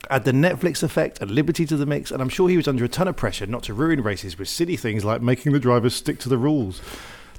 Add 0.09 0.25
the 0.25 0.31
Netflix 0.31 0.83
effect 0.83 1.21
and 1.21 1.29
liberty 1.29 1.65
to 1.67 1.77
the 1.77 1.85
mix, 1.85 2.11
and 2.11 2.21
I'm 2.21 2.29
sure 2.29 2.49
he 2.49 2.57
was 2.57 2.67
under 2.67 2.83
a 2.83 2.89
ton 2.89 3.07
of 3.07 3.15
pressure 3.15 3.45
not 3.45 3.63
to 3.63 3.73
ruin 3.73 4.01
races 4.01 4.39
with 4.39 4.49
silly 4.49 4.77
things 4.77 5.05
like 5.05 5.21
making 5.21 5.53
the 5.53 5.59
drivers 5.59 5.93
stick 5.93 6.17
to 6.19 6.29
the 6.29 6.37
rules. 6.37 6.81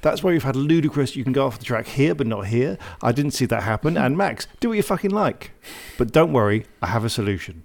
That's 0.03 0.23
why 0.23 0.33
we've 0.33 0.43
had 0.43 0.57
ludicrous, 0.57 1.17
you 1.17 1.25
can 1.25 1.33
go 1.33 1.47
off 1.47 1.59
the 1.59 1.65
track 1.65 1.87
here 1.87 2.15
but 2.15 2.27
not 2.27 2.47
here. 2.47 2.79
I 3.03 3.13
didn't 3.13 3.33
see 3.33 3.47
that 3.47 3.63
happen. 3.63 3.97
And 4.09 4.17
Max, 4.17 4.47
do 4.61 4.69
what 4.69 4.77
you 4.77 4.83
fucking 4.83 5.11
like. 5.11 5.51
But 5.99 6.13
don't 6.13 6.33
worry, 6.33 6.65
I 6.81 6.87
have 6.87 7.05
a 7.05 7.11
solution. 7.11 7.65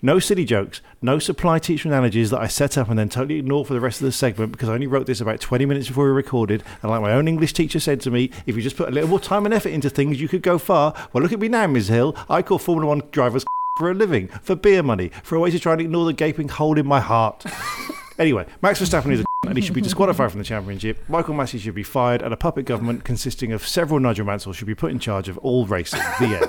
No 0.00 0.20
silly 0.20 0.44
jokes, 0.44 0.80
no 1.02 1.18
supply 1.18 1.58
teacher 1.58 1.88
analogies 1.88 2.30
that 2.30 2.40
I 2.40 2.46
set 2.46 2.78
up 2.78 2.88
and 2.88 2.96
then 2.96 3.08
totally 3.08 3.38
ignore 3.38 3.64
for 3.64 3.74
the 3.74 3.80
rest 3.80 4.00
of 4.00 4.04
the 4.04 4.12
segment 4.12 4.52
because 4.52 4.68
I 4.68 4.74
only 4.74 4.86
wrote 4.86 5.06
this 5.06 5.20
about 5.20 5.40
20 5.40 5.66
minutes 5.66 5.88
before 5.88 6.04
we 6.04 6.12
recorded. 6.12 6.62
And 6.82 6.90
like 6.90 7.02
my 7.02 7.12
own 7.12 7.26
English 7.26 7.52
teacher 7.52 7.80
said 7.80 8.00
to 8.02 8.10
me, 8.10 8.30
if 8.46 8.54
you 8.54 8.62
just 8.62 8.76
put 8.76 8.88
a 8.88 8.92
little 8.92 9.10
more 9.10 9.18
time 9.18 9.44
and 9.44 9.52
effort 9.52 9.70
into 9.70 9.90
things, 9.90 10.20
you 10.20 10.28
could 10.28 10.42
go 10.42 10.56
far. 10.56 10.94
Well, 11.12 11.22
look 11.22 11.32
at 11.32 11.40
me 11.40 11.48
now, 11.48 11.66
Ms. 11.66 11.88
Hill. 11.88 12.16
I 12.30 12.42
call 12.42 12.58
Formula 12.58 12.86
One 12.88 13.02
drivers 13.10 13.44
for 13.78 13.90
a 13.90 13.94
living, 13.94 14.28
for 14.28 14.54
beer 14.54 14.84
money, 14.84 15.10
for 15.24 15.34
a 15.34 15.40
way 15.40 15.50
to 15.50 15.58
try 15.58 15.72
and 15.72 15.80
ignore 15.80 16.06
the 16.06 16.12
gaping 16.12 16.48
hole 16.48 16.78
in 16.78 16.86
my 16.86 17.00
heart. 17.00 17.44
anyway, 18.18 18.46
Max 18.62 18.80
Verstappen 18.80 19.12
is 19.12 19.20
a 19.20 19.27
and 19.46 19.56
he 19.56 19.62
should 19.62 19.74
be 19.74 19.80
disqualified 19.80 20.30
from 20.30 20.38
the 20.38 20.44
championship. 20.44 21.02
Michael 21.08 21.34
Masi 21.34 21.58
should 21.58 21.74
be 21.74 21.82
fired, 21.82 22.22
and 22.22 22.32
a 22.32 22.36
puppet 22.36 22.64
government 22.64 23.04
consisting 23.04 23.52
of 23.52 23.66
several 23.66 24.00
Nigel 24.00 24.26
Mansell 24.26 24.52
should 24.52 24.66
be 24.66 24.74
put 24.74 24.90
in 24.90 24.98
charge 24.98 25.28
of 25.28 25.38
all 25.38 25.66
racing. 25.66 26.00
The 26.20 26.40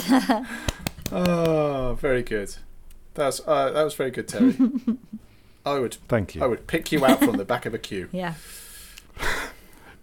end. 0.00 0.46
Oh, 1.12 1.96
very 2.00 2.24
good. 2.24 2.52
That's 3.14 3.40
uh, 3.46 3.70
that 3.70 3.84
was 3.84 3.94
very 3.94 4.10
good, 4.10 4.26
Terry. 4.26 4.56
I 5.64 5.78
would 5.78 5.94
Thank 6.08 6.34
you. 6.34 6.42
I 6.42 6.46
would 6.48 6.66
pick 6.66 6.90
you 6.90 7.06
out 7.06 7.20
from 7.20 7.36
the 7.36 7.44
back 7.44 7.64
of 7.64 7.72
a 7.74 7.78
queue. 7.78 8.08
Yeah. 8.10 8.34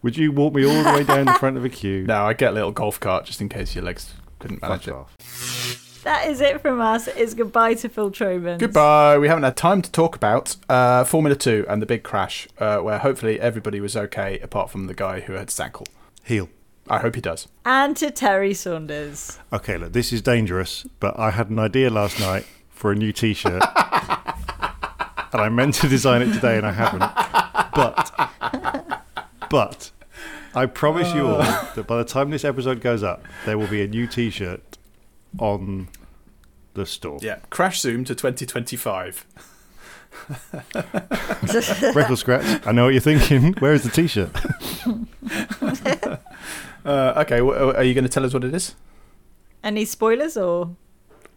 Would 0.01 0.15
you 0.17 0.31
walk 0.31 0.53
me 0.53 0.65
all 0.65 0.81
the 0.83 0.91
way 0.93 1.03
down 1.03 1.25
the 1.25 1.33
front 1.33 1.57
of 1.57 1.65
a 1.65 1.69
queue? 1.69 2.05
No, 2.05 2.25
I'd 2.27 2.37
get 2.37 2.51
a 2.51 2.53
little 2.53 2.71
golf 2.71 2.99
cart 3.01 3.25
just 3.25 3.41
in 3.41 3.49
case 3.49 3.75
your 3.75 3.83
legs 3.83 4.13
couldn't 4.39 4.61
manage 4.61 4.85
Fuck 4.85 4.87
it. 4.87 4.93
off. 4.93 5.82
That 6.03 6.27
is 6.27 6.41
it 6.41 6.61
from 6.61 6.81
us. 6.81 7.07
It's 7.07 7.33
goodbye 7.33 7.75
to 7.75 7.87
Phil 7.87 8.11
Truman. 8.11 8.57
Goodbye. 8.57 9.17
We 9.17 9.29
haven't 9.29 9.43
had 9.43 9.55
time 9.55 9.81
to 9.81 9.89
talk 9.89 10.17
about 10.17 10.57
uh, 10.67 11.05
Formula 11.05 11.35
Two 11.35 11.65
and 11.69 11.81
the 11.81 11.85
big 11.85 12.03
crash, 12.03 12.45
uh, 12.59 12.79
where 12.79 12.99
hopefully 12.99 13.39
everybody 13.39 13.79
was 13.79 13.95
okay 13.95 14.37
apart 14.39 14.69
from 14.69 14.87
the 14.87 14.93
guy 14.93 15.21
who 15.21 15.33
had 15.33 15.47
Sankel. 15.47 15.87
Heel. 16.23 16.49
I 16.89 16.99
hope 16.99 17.15
he 17.15 17.21
does. 17.21 17.47
And 17.63 17.95
to 17.97 18.11
Terry 18.11 18.53
Saunders. 18.53 19.39
Okay, 19.53 19.77
look, 19.77 19.93
this 19.93 20.11
is 20.11 20.21
dangerous, 20.21 20.85
but 20.99 21.17
I 21.17 21.31
had 21.31 21.49
an 21.49 21.57
idea 21.57 21.89
last 21.89 22.19
night 22.19 22.45
for 22.69 22.91
a 22.91 22.95
new 22.95 23.13
T-shirt, 23.13 23.63
and 23.63 25.41
I 25.41 25.47
meant 25.49 25.75
to 25.75 25.87
design 25.87 26.21
it 26.21 26.33
today, 26.33 26.57
and 26.57 26.65
I 26.65 26.73
haven't. 26.73 26.99
But, 27.73 28.11
but, 29.49 29.91
I 30.53 30.65
promise 30.65 31.13
you 31.13 31.27
all 31.27 31.37
that 31.37 31.87
by 31.87 31.97
the 31.97 32.03
time 32.03 32.29
this 32.29 32.43
episode 32.43 32.81
goes 32.81 33.01
up, 33.01 33.23
there 33.45 33.57
will 33.57 33.67
be 33.67 33.81
a 33.81 33.87
new 33.87 34.05
T-shirt 34.05 34.72
on 35.39 35.87
the 36.73 36.85
store. 36.85 37.19
Yeah, 37.21 37.37
crash 37.49 37.81
zoom 37.81 38.03
to 38.05 38.15
2025. 38.15 39.25
Record 41.95 42.17
scratch. 42.17 42.65
I 42.67 42.71
know 42.71 42.85
what 42.85 42.93
you're 42.93 43.01
thinking. 43.01 43.53
Where 43.59 43.73
is 43.73 43.83
the 43.83 43.89
T-shirt? 43.89 44.31
Uh, 46.85 47.13
okay, 47.25 47.37
w- 47.37 47.57
are 47.57 47.81
you 47.83 47.93
going 47.93 48.03
to 48.03 48.09
tell 48.09 48.25
us 48.25 48.33
what 48.33 48.43
it 48.43 48.53
is? 48.53 48.75
Any 49.63 49.85
spoilers 49.85 50.35
or? 50.35 50.75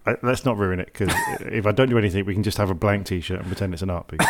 Uh, 0.05 0.15
Let's 0.21 0.45
not 0.45 0.57
ruin 0.59 0.81
it 0.81 0.87
because 0.87 1.09
if 1.41 1.67
I 1.69 1.71
don't 1.71 1.89
do 1.89 1.97
anything, 1.99 2.25
we 2.25 2.35
can 2.35 2.43
just 2.43 2.59
have 2.59 2.69
a 2.69 2.75
blank 2.75 3.07
T-shirt 3.07 3.39
and 3.39 3.47
pretend 3.47 3.73
it's 3.73 3.81
an 3.83 3.91
art 3.91 4.09
piece. 4.09 4.27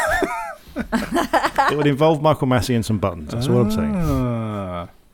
it 0.77 1.75
would 1.75 1.87
involve 1.87 2.21
Michael 2.21 2.49
Masi 2.49 2.75
and 2.75 2.85
some 2.85 2.99
buttons. 2.99 3.31
That's 3.33 3.49
what 3.49 3.61
I'm 3.61 3.71
saying. 3.71 3.95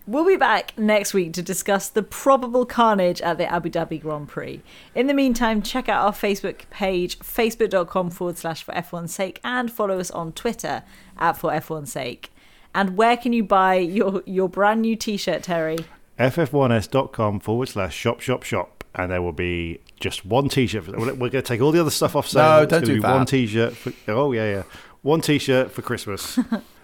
We'll 0.04 0.26
be 0.26 0.36
back 0.36 0.76
next 0.76 1.14
week 1.14 1.32
to 1.34 1.42
discuss 1.42 1.88
the 1.88 2.02
probable 2.02 2.66
carnage 2.66 3.20
at 3.20 3.38
the 3.38 3.50
Abu 3.50 3.70
Dhabi 3.70 4.00
Grand 4.00 4.28
Prix. 4.28 4.60
In 4.96 5.06
the 5.06 5.14
meantime, 5.14 5.62
check 5.62 5.88
out 5.88 6.04
our 6.04 6.12
Facebook 6.12 6.68
page, 6.70 7.20
facebook.com 7.20 8.10
forward 8.10 8.36
slash 8.36 8.64
for 8.64 8.74
F1's 8.74 9.14
sake, 9.14 9.38
and 9.44 9.70
follow 9.70 10.00
us 10.00 10.10
on 10.10 10.32
Twitter 10.32 10.82
at 11.18 11.36
for 11.36 11.52
F1's 11.52 11.92
sake. 11.92 12.32
And 12.74 12.96
where 12.96 13.16
can 13.16 13.32
you 13.32 13.44
buy 13.44 13.76
your, 13.76 14.24
your 14.26 14.48
brand 14.48 14.82
new 14.82 14.96
t 14.96 15.16
shirt, 15.16 15.44
Terry? 15.44 15.78
ff1s.com 16.18 17.38
forward 17.38 17.68
slash 17.68 17.94
shop 17.94 18.20
shop 18.20 18.42
shop. 18.42 18.82
And 18.94 19.12
there 19.12 19.22
will 19.22 19.32
be 19.32 19.78
just 20.00 20.26
one 20.26 20.48
t 20.48 20.66
shirt. 20.66 20.88
We're 20.88 21.14
going 21.14 21.30
to 21.30 21.42
take 21.42 21.60
all 21.60 21.70
the 21.70 21.80
other 21.80 21.90
stuff 21.90 22.16
off 22.16 22.26
sale. 22.26 22.42
No, 22.42 22.66
don't 22.66 22.80
gonna 22.80 22.86
do 22.86 23.00
be 23.00 23.06
One 23.06 23.24
t 23.24 23.46
shirt. 23.46 23.74
Oh, 24.08 24.32
yeah, 24.32 24.50
yeah. 24.50 24.62
One 25.02 25.20
t 25.20 25.38
shirt 25.38 25.70
for 25.70 25.82
Christmas. 25.82 26.40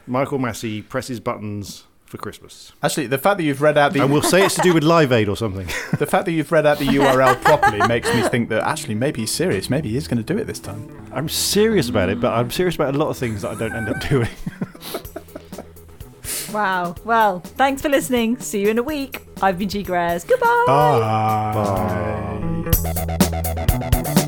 Michael 0.06 0.38
Masi 0.38 0.88
presses 0.88 1.18
buttons 1.20 1.84
for 2.08 2.18
Christmas. 2.18 2.72
Actually, 2.82 3.06
the 3.06 3.18
fact 3.18 3.38
that 3.38 3.44
you've 3.44 3.62
read 3.62 3.78
out 3.78 3.92
the 3.92 4.00
And 4.02 4.12
we'll 4.12 4.22
say 4.22 4.44
it's 4.44 4.54
to 4.56 4.62
do 4.62 4.74
with 4.74 4.84
Live 4.96 5.12
Aid 5.12 5.28
or 5.28 5.36
something. 5.36 5.66
the 5.98 6.06
fact 6.06 6.24
that 6.26 6.32
you've 6.32 6.50
read 6.50 6.66
out 6.66 6.78
the 6.78 6.86
URL 6.86 7.40
properly 7.42 7.86
makes 7.86 8.12
me 8.12 8.22
think 8.22 8.48
that 8.48 8.62
actually 8.64 8.94
maybe 8.94 9.20
he's 9.22 9.30
serious. 9.30 9.70
Maybe 9.70 9.90
he 9.90 9.96
is 9.96 10.08
going 10.08 10.22
to 10.22 10.34
do 10.34 10.38
it 10.38 10.46
this 10.46 10.60
time. 10.60 10.88
I'm 11.12 11.28
serious 11.28 11.88
about 11.88 12.08
it, 12.08 12.20
but 12.20 12.32
I'm 12.32 12.50
serious 12.50 12.74
about 12.74 12.94
a 12.94 12.98
lot 12.98 13.08
of 13.08 13.16
things 13.16 13.42
that 13.42 13.50
I 13.50 13.54
don't 13.54 13.74
end 13.74 13.88
up 13.88 14.00
doing. 14.08 14.28
Wow. 16.52 16.94
Well, 17.04 17.40
thanks 17.40 17.82
for 17.82 17.90
listening. 17.90 18.38
See 18.38 18.62
you 18.62 18.68
in 18.70 18.78
a 18.78 18.82
week. 18.82 19.20
I've 19.42 19.58
been 19.58 19.68
G 19.68 19.82
Grares. 19.82 20.24
Goodbye. 20.24 20.64
Bye. 20.66 22.70
Sports 22.72 24.27